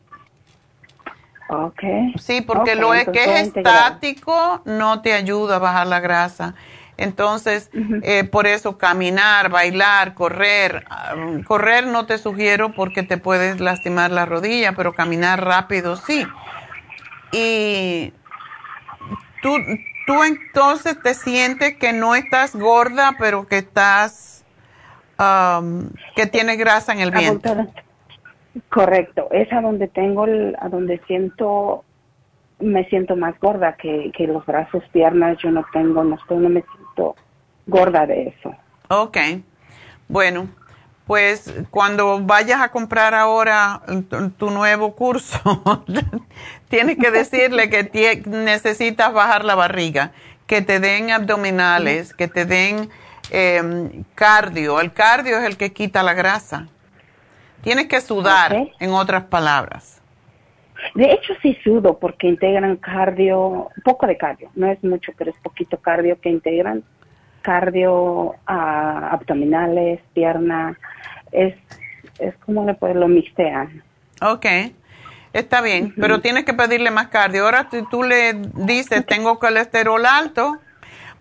Ok. 1.48 1.82
Sí, 2.18 2.42
porque 2.42 2.74
Ok, 2.74 2.80
lo 2.80 3.12
que 3.12 3.24
es 3.24 3.56
estático 3.56 4.60
no 4.64 5.00
te 5.00 5.14
ayuda 5.14 5.56
a 5.56 5.58
bajar 5.58 5.86
la 5.86 6.00
grasa. 6.00 6.54
Entonces, 6.96 7.70
eh, 8.02 8.24
por 8.24 8.46
eso 8.46 8.78
caminar, 8.78 9.50
bailar, 9.50 10.14
correr, 10.14 10.84
ah, 10.90 11.14
correr 11.44 11.86
no 11.86 12.06
te 12.06 12.18
sugiero 12.18 12.72
porque 12.72 13.02
te 13.02 13.18
puedes 13.18 13.60
lastimar 13.60 14.10
la 14.10 14.26
rodilla, 14.26 14.72
pero 14.76 14.92
caminar 14.94 15.44
rápido 15.44 15.96
sí. 15.96 16.26
Y 17.32 18.12
tú, 19.42 19.56
tú 20.06 20.22
entonces 20.22 21.00
te 21.02 21.14
sientes 21.14 21.76
que 21.76 21.92
no 21.92 22.14
estás 22.14 22.54
gorda, 22.54 23.16
pero 23.18 23.46
que 23.48 23.58
estás, 23.58 24.44
am, 25.18 25.90
que 26.14 26.26
tienes 26.26 26.58
grasa 26.58 26.92
en 26.92 27.00
el 27.00 27.10
vientre. 27.10 27.52
Correcto, 28.68 29.28
es 29.32 29.52
a 29.52 29.60
donde 29.60 29.88
tengo, 29.88 30.26
el- 30.26 30.56
a 30.60 30.68
donde 30.68 31.00
siento, 31.08 31.84
me 32.60 32.84
siento 32.84 33.16
más 33.16 33.38
gorda 33.40 33.72
que, 33.76 34.12
que 34.16 34.28
los 34.28 34.46
brazos, 34.46 34.84
piernas, 34.92 35.38
yo 35.38 35.50
no 35.50 35.66
tengo, 35.72 36.04
no 36.04 36.14
estoy, 36.14 36.38
no 36.38 36.48
me 36.48 36.62
gorda 37.66 38.06
de 38.06 38.28
eso. 38.28 38.54
Ok. 38.88 39.18
Bueno, 40.08 40.48
pues 41.06 41.52
cuando 41.70 42.20
vayas 42.20 42.60
a 42.60 42.70
comprar 42.70 43.14
ahora 43.14 43.82
tu, 44.38 44.50
nuevo 44.50 44.94
curso, 44.94 45.62
tienes 46.68 46.96
que 46.98 47.10
decirle 47.10 47.68
que 47.68 48.22
necesitas 48.26 49.12
bajar 49.12 49.44
la 49.44 49.54
barriga, 49.54 50.12
que 50.46 50.62
te 50.62 50.80
den 50.80 51.10
abdominales, 51.10 52.14
que 52.14 52.28
te 52.28 52.46
den 52.46 52.90
em, 53.30 54.04
cardio. 54.14 54.80
El 54.80 54.92
cardio 54.92 55.38
es 55.38 55.44
el 55.44 55.56
que 55.56 55.72
quita 55.72 56.02
la 56.02 56.14
grasa. 56.14 56.68
Tienes 57.62 57.86
que 57.86 58.00
sudar, 58.00 58.54
en 58.78 58.92
otras 58.92 59.24
palabras. 59.24 59.93
De 60.94 61.12
hecho, 61.12 61.34
sí 61.42 61.56
sudo 61.64 61.98
porque 61.98 62.26
integran 62.26 62.76
cardio, 62.76 63.68
poco 63.84 64.06
de 64.06 64.16
cardio, 64.16 64.50
no 64.54 64.66
es 64.66 64.82
mucho, 64.84 65.12
pero 65.16 65.30
es 65.30 65.36
poquito 65.38 65.78
cardio 65.78 66.20
que 66.20 66.28
integran. 66.28 66.82
Cardio, 67.42 68.36
ah, 68.46 69.10
abdominales, 69.12 70.00
pierna, 70.14 70.78
es 71.30 71.54
es 72.18 72.34
como 72.44 72.64
le 72.64 72.74
pues 72.74 72.94
lo 72.94 73.08
mixtean. 73.08 73.82
Ok, 74.20 74.46
está 75.32 75.60
bien, 75.60 75.94
pero 76.00 76.20
tienes 76.20 76.44
que 76.44 76.54
pedirle 76.54 76.90
más 76.90 77.08
cardio. 77.08 77.44
Ahora 77.44 77.68
si 77.70 77.82
tú 77.88 78.02
le 78.02 78.34
dices, 78.54 79.04
tengo 79.06 79.38
colesterol 79.38 80.04
alto, 80.06 80.58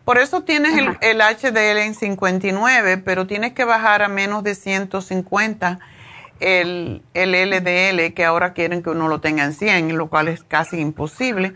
por 0.05 0.17
eso 0.17 0.43
tienes 0.43 0.77
el, 0.77 0.97
el, 1.01 1.21
HDL 1.21 1.79
en 1.79 1.95
59, 1.95 2.97
pero 2.97 3.25
tienes 3.25 3.53
que 3.53 3.63
bajar 3.63 4.03
a 4.03 4.07
menos 4.07 4.43
de 4.43 4.55
150 4.55 5.79
el, 6.43 7.03
LDL, 7.13 8.13
que 8.13 8.25
ahora 8.25 8.53
quieren 8.53 8.83
que 8.83 8.89
uno 8.89 9.07
lo 9.07 9.21
tenga 9.21 9.45
en 9.45 9.53
100, 9.53 9.97
lo 9.97 10.07
cual 10.07 10.27
es 10.27 10.43
casi 10.43 10.79
imposible. 10.79 11.53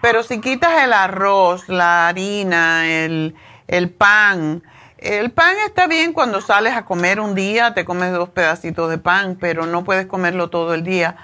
Pero 0.00 0.22
si 0.22 0.40
quitas 0.40 0.82
el 0.84 0.92
arroz, 0.92 1.68
la 1.68 2.08
harina, 2.08 2.86
el, 2.86 3.34
el 3.66 3.90
pan, 3.90 4.62
el 4.98 5.32
pan 5.32 5.56
está 5.66 5.86
bien 5.86 6.12
cuando 6.12 6.40
sales 6.40 6.74
a 6.74 6.84
comer 6.84 7.20
un 7.20 7.34
día, 7.34 7.74
te 7.74 7.84
comes 7.84 8.12
dos 8.12 8.30
pedacitos 8.30 8.88
de 8.88 8.98
pan, 8.98 9.36
pero 9.38 9.66
no 9.66 9.84
puedes 9.84 10.06
comerlo 10.06 10.48
todo 10.48 10.72
el 10.74 10.84
día 10.84 11.16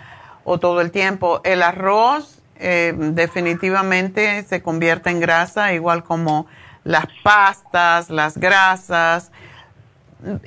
o 0.45 0.59
todo 0.59 0.81
el 0.81 0.91
tiempo. 0.91 1.41
El 1.45 1.62
arroz 1.62 2.43
eh, 2.57 2.93
definitivamente 2.95 4.43
se 4.43 4.62
convierte 4.62 5.11
en 5.11 5.21
grasa, 5.21 5.73
igual 5.73 6.05
como 6.05 6.47
las 6.85 7.07
pastas, 7.23 8.11
las 8.11 8.37
grasas, 8.37 9.31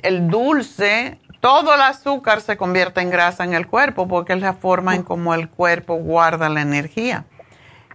el 0.02 0.28
dulce, 0.28 1.18
todo 1.44 1.74
el 1.74 1.82
azúcar 1.82 2.40
se 2.40 2.56
convierte 2.56 3.02
en 3.02 3.10
grasa 3.10 3.44
en 3.44 3.52
el 3.52 3.66
cuerpo 3.66 4.08
porque 4.08 4.32
es 4.32 4.40
la 4.40 4.54
forma 4.54 4.94
en 4.94 5.02
cómo 5.02 5.34
el 5.34 5.50
cuerpo 5.50 5.96
guarda 5.96 6.48
la 6.48 6.62
energía. 6.62 7.26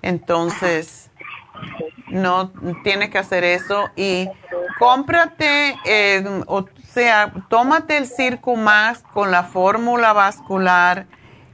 Entonces, 0.04 1.10
no 2.10 2.52
tienes 2.84 3.10
que 3.10 3.18
hacer 3.18 3.44
eso 3.44 3.90
y 3.96 4.30
cómprate, 4.78 5.76
eh, 5.86 6.44
o 6.46 6.68
sea, 6.94 7.34
tómate 7.50 7.98
el 7.98 8.06
Circo 8.06 8.56
Más 8.56 9.02
con 9.14 9.32
la 9.32 9.42
fórmula 9.42 10.14
vascular 10.14 11.08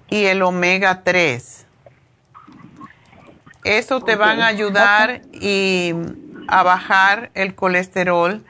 y 0.09 0.25
el 0.25 0.41
omega 0.41 1.01
3. 1.01 1.65
Eso 3.63 4.01
te 4.01 4.17
van 4.17 4.41
a 4.41 4.47
ayudar 4.47 5.21
y 5.31 5.93
a 6.49 6.61
bajar 6.61 7.31
el 7.35 7.55
colesterol. 7.55 8.43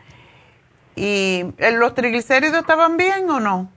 ¿Y 0.95 1.45
eh, 1.57 1.71
los 1.73 1.93
triglicéridos 1.93 2.59
estaban 2.59 2.97
bien 2.97 3.29
o 3.29 3.39
no? 3.39 3.69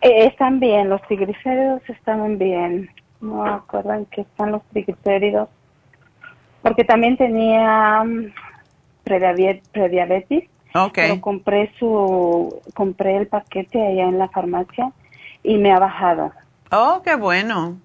Eh, 0.00 0.26
están 0.26 0.60
bien, 0.60 0.88
los 0.88 1.02
triglicéridos 1.02 1.82
estaban 1.88 2.38
bien. 2.38 2.88
No 3.20 3.44
acuerdan 3.44 4.06
que 4.06 4.20
están 4.20 4.52
los 4.52 4.62
triglicéridos. 4.70 5.48
Porque 6.62 6.84
también 6.84 7.16
tenía 7.16 8.00
um, 8.02 8.30
prediabetes. 9.04 10.44
Okay. 10.74 11.08
Pero 11.08 11.20
compré 11.20 11.72
su, 11.78 12.60
compré 12.74 13.16
el 13.16 13.26
paquete 13.26 13.84
allá 13.84 14.04
en 14.04 14.18
la 14.18 14.28
farmacia 14.28 14.92
y 15.42 15.56
me 15.56 15.72
ha 15.72 15.78
bajado. 15.78 16.30
Oh, 16.70 17.00
qué 17.02 17.16
bueno. 17.16 17.78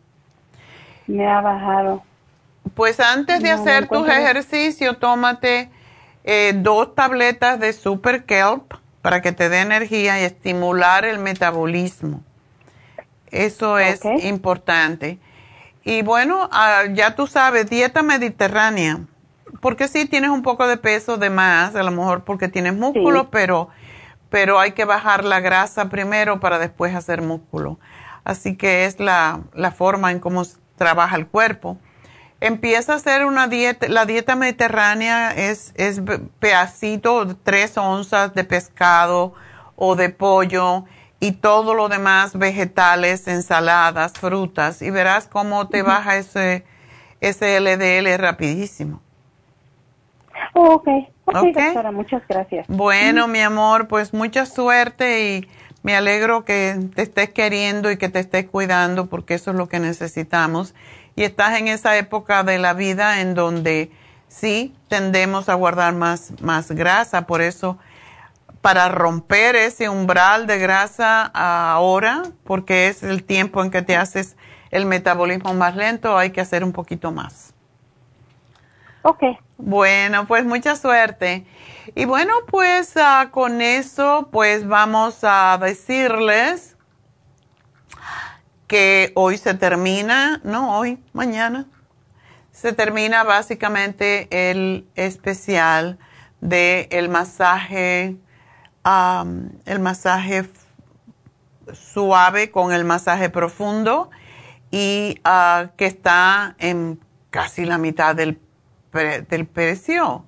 Me 1.07 1.27
ha 1.27 1.41
bajado. 1.41 2.03
Pues 2.75 2.99
antes 2.99 3.41
de 3.41 3.49
No, 3.49 3.55
hacer 3.55 3.87
tus 3.87 4.07
ejercicios, 4.07 4.99
tómate 4.99 5.69
eh, 6.23 6.53
dos 6.55 6.95
tabletas 6.95 7.59
de 7.59 7.73
Super 7.73 8.25
Kelp 8.25 8.73
para 9.01 9.21
que 9.21 9.31
te 9.31 9.49
dé 9.49 9.59
energía 9.59 10.21
y 10.21 10.23
estimular 10.23 11.03
el 11.03 11.19
metabolismo. 11.19 12.23
Eso 13.31 13.79
es 13.79 14.01
importante. 14.23 15.19
Y 15.83 16.01
bueno, 16.03 16.49
ah, 16.51 16.83
ya 16.93 17.15
tú 17.15 17.27
sabes, 17.27 17.69
dieta 17.69 18.03
mediterránea. 18.03 19.01
Porque 19.59 19.87
sí 19.87 20.05
tienes 20.05 20.29
un 20.29 20.41
poco 20.41 20.67
de 20.67 20.77
peso 20.77 21.17
de 21.17 21.29
más, 21.29 21.75
a 21.75 21.83
lo 21.83 21.91
mejor 21.91 22.23
porque 22.23 22.47
tienes 22.47 22.73
músculo, 22.73 23.29
pero, 23.29 23.69
pero 24.29 24.59
hay 24.59 24.71
que 24.71 24.85
bajar 24.85 25.23
la 25.25 25.39
grasa 25.39 25.89
primero 25.89 26.39
para 26.39 26.59
después 26.59 26.95
hacer 26.95 27.21
músculo. 27.21 27.79
Así 28.23 28.55
que 28.55 28.85
es 28.85 28.99
la, 28.99 29.41
la 29.53 29.71
forma 29.71 30.11
en 30.11 30.19
cómo 30.19 30.43
trabaja 30.77 31.15
el 31.17 31.27
cuerpo. 31.27 31.77
Empieza 32.43 32.91
a 32.91 32.95
hacer 32.97 33.23
una 33.23 33.47
dieta, 33.47 33.87
la 33.87 34.05
dieta 34.05 34.35
mediterránea 34.35 35.31
es, 35.31 35.71
es 35.77 36.01
pedacito, 36.39 37.37
tres 37.41 37.77
onzas 37.77 38.33
de 38.33 38.43
pescado 38.43 39.33
o 39.77 39.95
de 39.95 40.09
pollo 40.09 40.83
y 41.21 41.31
todo 41.31 41.73
lo 41.73 41.87
demás, 41.87 42.37
vegetales, 42.37 43.29
ensaladas, 43.29 44.11
frutas, 44.19 44.81
y 44.81 44.89
verás 44.89 45.29
cómo 45.29 45.69
te 45.69 45.83
baja 45.83 46.17
ese, 46.17 46.65
ese 47.21 47.61
LDL 47.61 48.17
rapidísimo. 48.17 49.01
Oh, 50.53 50.73
ok, 50.73 50.87
ok, 51.23 51.35
Ok. 51.35 51.55
doctora, 51.55 51.91
muchas 51.93 52.27
gracias. 52.27 52.67
Bueno, 52.67 53.29
mi 53.29 53.39
amor, 53.39 53.87
pues 53.87 54.13
mucha 54.13 54.45
suerte 54.45 55.29
y 55.29 55.47
me 55.81 55.95
alegro 55.95 56.43
que 56.43 56.89
te 56.93 57.03
estés 57.03 57.29
queriendo 57.29 57.89
y 57.89 57.95
que 57.95 58.09
te 58.09 58.19
estés 58.19 58.49
cuidando 58.49 59.05
porque 59.05 59.35
eso 59.35 59.51
es 59.51 59.55
lo 59.57 59.69
que 59.69 59.79
necesitamos. 59.79 60.75
Y 61.15 61.23
estás 61.23 61.59
en 61.59 61.67
esa 61.67 61.97
época 61.97 62.43
de 62.43 62.57
la 62.57 62.73
vida 62.73 63.21
en 63.21 63.35
donde 63.35 63.91
sí 64.27 64.75
tendemos 64.87 65.49
a 65.49 65.53
guardar 65.53 65.93
más, 65.93 66.41
más 66.41 66.71
grasa, 66.71 67.27
por 67.27 67.41
eso 67.41 67.77
para 68.61 68.87
romper 68.87 69.57
ese 69.57 69.89
umbral 69.89 70.47
de 70.47 70.57
grasa 70.57 71.25
ahora, 71.25 72.23
porque 72.45 72.87
es 72.87 73.03
el 73.03 73.23
tiempo 73.25 73.61
en 73.61 73.69
que 73.69 73.81
te 73.81 73.97
haces 73.97 74.37
el 74.71 74.85
metabolismo 74.85 75.53
más 75.53 75.75
lento, 75.75 76.17
hay 76.17 76.31
que 76.31 76.41
hacer 76.41 76.63
un 76.63 76.71
poquito 76.71 77.11
más. 77.11 77.53
Ok. 79.03 79.21
Bueno, 79.57 80.25
pues 80.27 80.45
mucha 80.45 80.77
suerte. 80.77 81.45
Y 81.93 82.05
bueno, 82.05 82.33
pues 82.47 82.93
ah, 82.95 83.27
con 83.31 83.61
eso, 83.61 84.29
pues 84.31 84.65
vamos 84.65 85.19
a 85.23 85.59
decirles 85.61 86.72
que 88.73 89.11
hoy 89.13 89.37
se 89.37 89.53
termina, 89.53 90.41
no 90.43 90.79
hoy, 90.79 90.97
mañana, 91.13 91.67
se 92.51 92.73
termina 92.73 93.23
básicamente 93.23 94.49
el 94.49 94.87
especial 94.95 95.99
de 96.41 96.87
el 96.89 97.07
masaje, 97.07 98.17
el 99.65 99.79
masaje 99.79 100.49
suave 101.71 102.49
con 102.49 102.73
el 102.73 102.83
masaje 102.83 103.29
profundo 103.29 104.09
y 104.71 105.19
ah, 105.23 105.67
que 105.77 105.85
está 105.85 106.55
en 106.57 106.99
casi 107.29 107.65
la 107.65 107.77
mitad 107.77 108.15
del, 108.15 108.41
pre- 108.89 109.21
del 109.21 109.45
precio. 109.45 110.25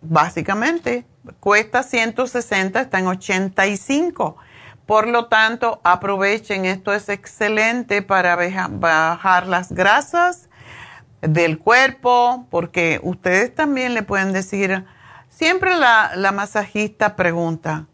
Básicamente, 0.00 1.04
cuesta 1.40 1.82
160, 1.82 2.82
está 2.82 3.00
en 3.00 3.08
85. 3.08 4.36
Por 4.86 5.08
lo 5.08 5.26
tanto, 5.26 5.80
aprovechen, 5.82 6.64
esto 6.64 6.94
es 6.94 7.08
excelente 7.08 8.02
para 8.02 8.36
bajar 8.70 9.48
las 9.48 9.72
grasas 9.72 10.48
del 11.20 11.58
cuerpo, 11.58 12.46
porque 12.50 13.00
ustedes 13.02 13.52
también 13.52 13.94
le 13.94 14.02
pueden 14.04 14.32
decir, 14.32 14.84
siempre 15.28 15.76
la, 15.76 16.12
la 16.14 16.30
masajista 16.30 17.16
pregunta, 17.16 17.86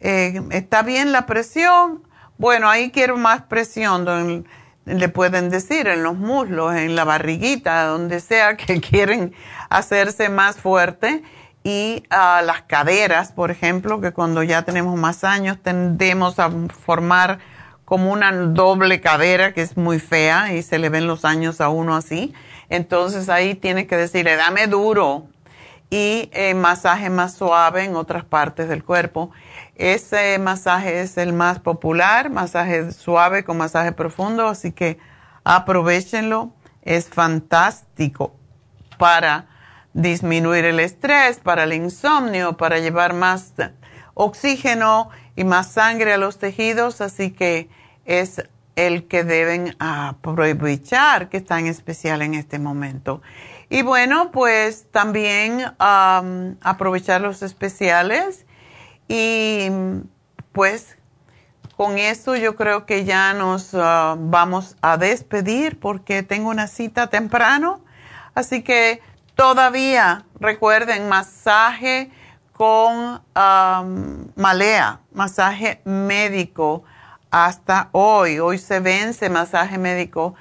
eh, 0.00 0.42
¿está 0.50 0.82
bien 0.82 1.12
la 1.12 1.24
presión? 1.24 2.02
Bueno, 2.36 2.68
ahí 2.68 2.90
quiero 2.90 3.16
más 3.16 3.42
presión, 3.42 4.46
le 4.84 5.08
pueden 5.08 5.48
decir 5.48 5.88
en 5.88 6.02
los 6.02 6.14
muslos, 6.14 6.74
en 6.74 6.94
la 6.94 7.04
barriguita, 7.04 7.84
donde 7.86 8.20
sea 8.20 8.58
que 8.58 8.80
quieren 8.82 9.34
hacerse 9.70 10.28
más 10.28 10.56
fuerte. 10.56 11.22
Y 11.66 12.04
a 12.10 12.42
las 12.42 12.62
caderas, 12.62 13.32
por 13.32 13.50
ejemplo, 13.50 14.02
que 14.02 14.12
cuando 14.12 14.42
ya 14.42 14.62
tenemos 14.62 14.98
más 14.98 15.24
años 15.24 15.56
tendemos 15.62 16.38
a 16.38 16.50
formar 16.68 17.38
como 17.86 18.12
una 18.12 18.32
doble 18.32 19.00
cadera 19.00 19.54
que 19.54 19.62
es 19.62 19.76
muy 19.78 19.98
fea 19.98 20.52
y 20.52 20.62
se 20.62 20.78
le 20.78 20.90
ven 20.90 21.06
los 21.06 21.24
años 21.24 21.62
a 21.62 21.70
uno 21.70 21.96
así. 21.96 22.34
Entonces 22.68 23.30
ahí 23.30 23.54
tiene 23.54 23.86
que 23.86 23.96
decirle, 23.96 24.36
dame 24.36 24.66
duro 24.66 25.26
y 25.88 26.28
eh, 26.32 26.52
masaje 26.54 27.08
más 27.08 27.34
suave 27.34 27.84
en 27.84 27.96
otras 27.96 28.24
partes 28.24 28.68
del 28.68 28.84
cuerpo. 28.84 29.30
Ese 29.74 30.38
masaje 30.38 31.00
es 31.00 31.16
el 31.16 31.32
más 31.32 31.60
popular, 31.60 32.28
masaje 32.28 32.92
suave 32.92 33.42
con 33.44 33.56
masaje 33.56 33.92
profundo, 33.92 34.48
así 34.48 34.72
que 34.72 34.98
aprovechenlo. 35.44 36.52
Es 36.82 37.08
fantástico 37.08 38.34
para 38.98 39.46
disminuir 39.94 40.64
el 40.64 40.80
estrés, 40.80 41.38
para 41.38 41.64
el 41.64 41.72
insomnio, 41.72 42.56
para 42.56 42.78
llevar 42.80 43.14
más 43.14 43.54
oxígeno 44.14 45.08
y 45.36 45.44
más 45.44 45.72
sangre 45.72 46.12
a 46.12 46.18
los 46.18 46.38
tejidos, 46.38 47.00
así 47.00 47.30
que 47.30 47.68
es 48.04 48.42
el 48.76 49.06
que 49.06 49.22
deben 49.22 49.76
aprovechar, 49.78 51.28
que 51.28 51.38
es 51.38 51.44
tan 51.44 51.66
especial 51.66 52.22
en 52.22 52.34
este 52.34 52.58
momento. 52.58 53.22
Y 53.70 53.82
bueno, 53.82 54.30
pues 54.30 54.90
también 54.90 55.64
am, 55.78 56.56
aprovechar 56.60 57.20
los 57.20 57.42
especiales 57.42 58.46
y 59.08 59.68
pues 60.52 60.96
con 61.76 61.98
eso 61.98 62.36
yo 62.36 62.56
creo 62.56 62.86
que 62.86 63.04
ya 63.04 63.32
nos 63.34 63.70
ah, 63.74 64.16
vamos 64.18 64.76
a 64.80 64.96
despedir 64.96 65.78
porque 65.78 66.22
tengo 66.22 66.50
una 66.50 66.66
cita 66.66 67.08
temprano. 67.08 67.80
Así 68.34 68.62
que 68.62 69.00
todavía 69.34 70.24
recuerden 70.40 71.08
masaje 71.08 72.10
con 72.52 73.22
Malea, 74.36 75.00
masaje 75.12 75.80
médico, 75.84 76.84
hasta 77.30 77.88
hoy. 77.92 78.38
Hoy 78.38 78.58
se 78.58 78.80
vence 78.80 79.28
masaje 79.28 79.78
médico. 79.78 80.34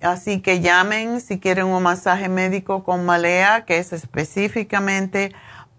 Así 0.00 0.40
que 0.40 0.60
llamen 0.60 1.20
si 1.20 1.38
quieren 1.38 1.66
un 1.66 1.82
masaje 1.82 2.28
médico 2.28 2.82
con 2.82 3.06
Malea, 3.06 3.64
que 3.64 3.78
es 3.78 3.92
específicamente 3.92 5.32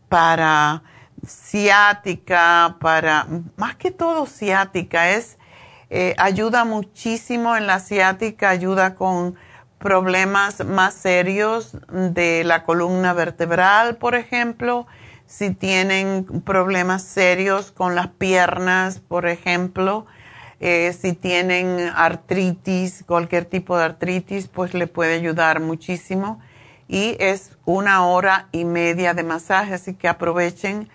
para 0.07 0.83
ciática, 1.27 2.77
para, 2.79 3.27
más 3.57 3.75
que 3.75 3.91
todo 3.91 4.25
ciática, 4.25 5.09
es, 5.09 5.37
eh, 5.89 6.15
ayuda 6.17 6.63
muchísimo 6.63 7.57
en 7.57 7.67
la 7.67 7.79
ciática, 7.79 8.49
ayuda 8.49 8.95
con 8.95 9.35
problemas 9.83 10.65
más 10.65 10.93
serios 10.93 11.75
de 11.91 12.45
la 12.45 12.63
columna 12.63 13.11
vertebral, 13.11 13.97
por 13.97 14.15
ejemplo, 14.15 14.87
si 15.25 15.53
tienen 15.53 16.23
problemas 16.45 17.03
serios 17.03 17.73
con 17.73 17.93
las 17.93 18.07
piernas, 18.07 19.01
por 19.01 19.27
ejemplo, 19.27 20.05
eh, 20.61 20.95
si 20.97 21.11
tienen 21.11 21.91
artritis, 21.97 23.03
cualquier 23.05 23.43
tipo 23.43 23.77
de 23.77 23.83
artritis, 23.83 24.47
pues 24.47 24.73
le 24.73 24.87
puede 24.87 25.15
ayudar 25.15 25.59
muchísimo. 25.59 26.39
Y 26.87 27.17
es 27.19 27.57
una 27.65 28.05
hora 28.05 28.47
y 28.53 28.63
media 28.63 29.13
de 29.13 29.23
masaje, 29.23 29.73
así 29.73 29.95
que 29.95 30.07
aprovechen. 30.07 30.87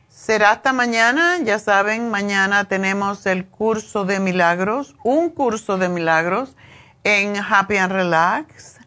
será 0.07 0.51
hasta 0.51 0.71
mañana. 0.71 1.37
Ya 1.43 1.59
saben, 1.59 2.09
mañana 2.09 2.63
tenemos 2.63 3.25
el 3.25 3.45
curso 3.45 4.05
de 4.05 4.21
milagros, 4.21 4.95
un 5.03 5.29
curso 5.29 5.77
de 5.77 5.89
milagros 5.89 6.55
en 7.03 7.35
Happy 7.35 7.75
and 7.75 7.91
Relax 7.91 8.77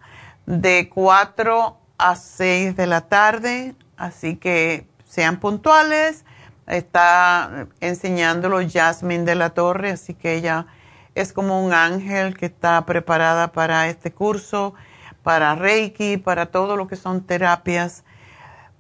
de 0.46 0.88
4 0.88 1.76
a 1.98 2.16
6 2.16 2.74
de 2.74 2.86
la 2.86 3.02
tarde. 3.02 3.74
Así 3.96 4.36
que 4.36 4.86
sean 5.04 5.40
puntuales. 5.40 6.24
Está 6.66 7.66
enseñándolo 7.80 8.58
Jasmine 8.66 9.24
de 9.24 9.34
la 9.34 9.50
Torre, 9.50 9.90
así 9.90 10.14
que 10.14 10.34
ella 10.34 10.66
es 11.14 11.32
como 11.32 11.64
un 11.64 11.72
ángel 11.72 12.36
que 12.36 12.46
está 12.46 12.84
preparada 12.86 13.52
para 13.52 13.88
este 13.88 14.12
curso, 14.12 14.74
para 15.22 15.54
Reiki, 15.54 16.16
para 16.16 16.46
todo 16.46 16.76
lo 16.76 16.88
que 16.88 16.96
son 16.96 17.22
terapias, 17.22 18.04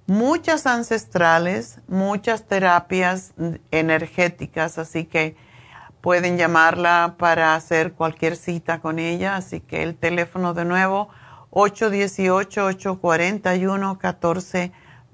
muchas 0.06 0.66
ancestrales, 0.66 1.80
muchas 1.88 2.46
terapias 2.46 3.32
energéticas, 3.70 4.78
así 4.78 5.04
que 5.04 5.36
pueden 6.00 6.36
llamarla 6.36 7.14
para 7.18 7.54
hacer 7.54 7.92
cualquier 7.94 8.36
cita 8.36 8.80
con 8.80 8.98
ella, 8.98 9.36
así 9.36 9.60
que 9.60 9.82
el 9.82 9.94
teléfono 9.96 10.52
de 10.52 10.64
nuevo 10.66 11.08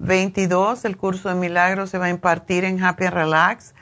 818-841-1422, 0.01 0.85
el 0.85 0.97
curso 0.97 1.29
de 1.29 1.35
milagros 1.35 1.89
se 1.89 1.97
va 1.97 2.05
a 2.05 2.09
impartir 2.09 2.65
en 2.65 2.83
Happy 2.83 3.07
Relax, 3.07 3.73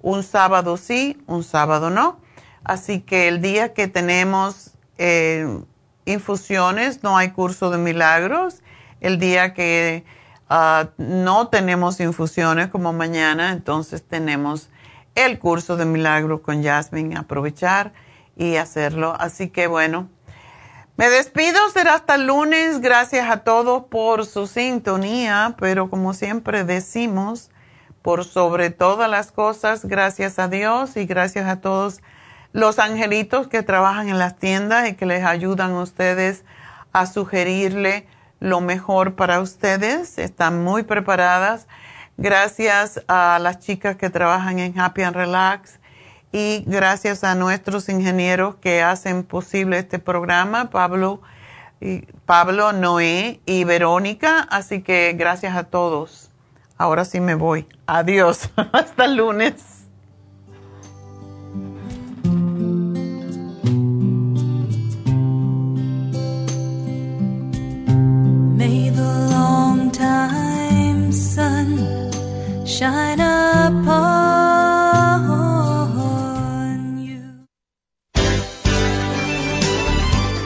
un 0.00 0.22
sábado 0.22 0.76
sí, 0.76 1.22
un 1.26 1.42
sábado 1.44 1.90
no 1.90 2.24
Así 2.64 3.00
que 3.00 3.28
el 3.28 3.42
día 3.42 3.74
que 3.74 3.88
tenemos 3.88 4.72
eh, 4.96 5.60
infusiones 6.06 7.02
no 7.02 7.16
hay 7.16 7.30
curso 7.30 7.70
de 7.70 7.76
milagros. 7.76 8.62
El 9.00 9.18
día 9.18 9.52
que 9.52 10.04
ah, 10.48 10.88
no 10.96 11.48
tenemos 11.48 12.00
infusiones 12.00 12.68
como 12.68 12.94
mañana, 12.94 13.52
entonces 13.52 14.02
tenemos 14.02 14.70
el 15.14 15.38
curso 15.38 15.76
de 15.76 15.84
milagros 15.84 16.40
con 16.40 16.64
Jasmine. 16.64 17.18
Aprovechar 17.18 17.92
y 18.34 18.56
hacerlo. 18.56 19.14
Así 19.18 19.50
que 19.50 19.66
bueno, 19.66 20.08
me 20.96 21.08
despido. 21.08 21.58
Será 21.70 21.94
hasta 21.94 22.16
lunes. 22.16 22.80
Gracias 22.80 23.28
a 23.30 23.38
todos 23.38 23.84
por 23.84 24.26
su 24.26 24.46
sintonía. 24.46 25.56
Pero 25.58 25.90
como 25.90 26.14
siempre 26.14 26.64
decimos, 26.64 27.50
por 28.02 28.24
sobre 28.24 28.70
todas 28.70 29.10
las 29.10 29.32
cosas, 29.32 29.84
gracias 29.86 30.38
a 30.38 30.48
Dios 30.48 30.96
y 30.96 31.06
gracias 31.06 31.48
a 31.48 31.60
todos 31.60 32.02
los 32.52 32.78
angelitos 32.78 33.48
que 33.48 33.62
trabajan 33.62 34.08
en 34.08 34.18
las 34.18 34.36
tiendas 34.36 34.88
y 34.88 34.94
que 34.94 35.06
les 35.06 35.24
ayudan 35.24 35.72
a 35.72 35.80
ustedes 35.80 36.44
a 36.92 37.06
sugerirle 37.06 38.06
lo 38.40 38.60
mejor 38.60 39.14
para 39.14 39.40
ustedes. 39.40 40.18
Están 40.18 40.62
muy 40.62 40.82
preparadas. 40.82 41.66
Gracias 42.16 43.02
a 43.08 43.38
las 43.40 43.58
chicas 43.58 43.96
que 43.96 44.10
trabajan 44.10 44.58
en 44.58 44.78
Happy 44.78 45.02
and 45.02 45.16
Relax 45.16 45.80
y 46.34 46.64
gracias 46.66 47.22
a 47.22 47.36
nuestros 47.36 47.88
ingenieros 47.88 48.56
que 48.56 48.82
hacen 48.82 49.22
posible 49.22 49.78
este 49.78 50.00
programa, 50.00 50.68
Pablo, 50.68 51.20
Pablo, 52.26 52.72
Noé 52.72 53.40
y 53.46 53.62
Verónica. 53.62 54.40
Así 54.50 54.82
que 54.82 55.14
gracias 55.16 55.56
a 55.56 55.62
todos. 55.62 56.32
Ahora 56.76 57.04
sí 57.04 57.20
me 57.20 57.36
voy. 57.36 57.68
Adiós. 57.86 58.50
Hasta 58.72 59.04
el 59.04 59.14
lunes. 59.14 59.74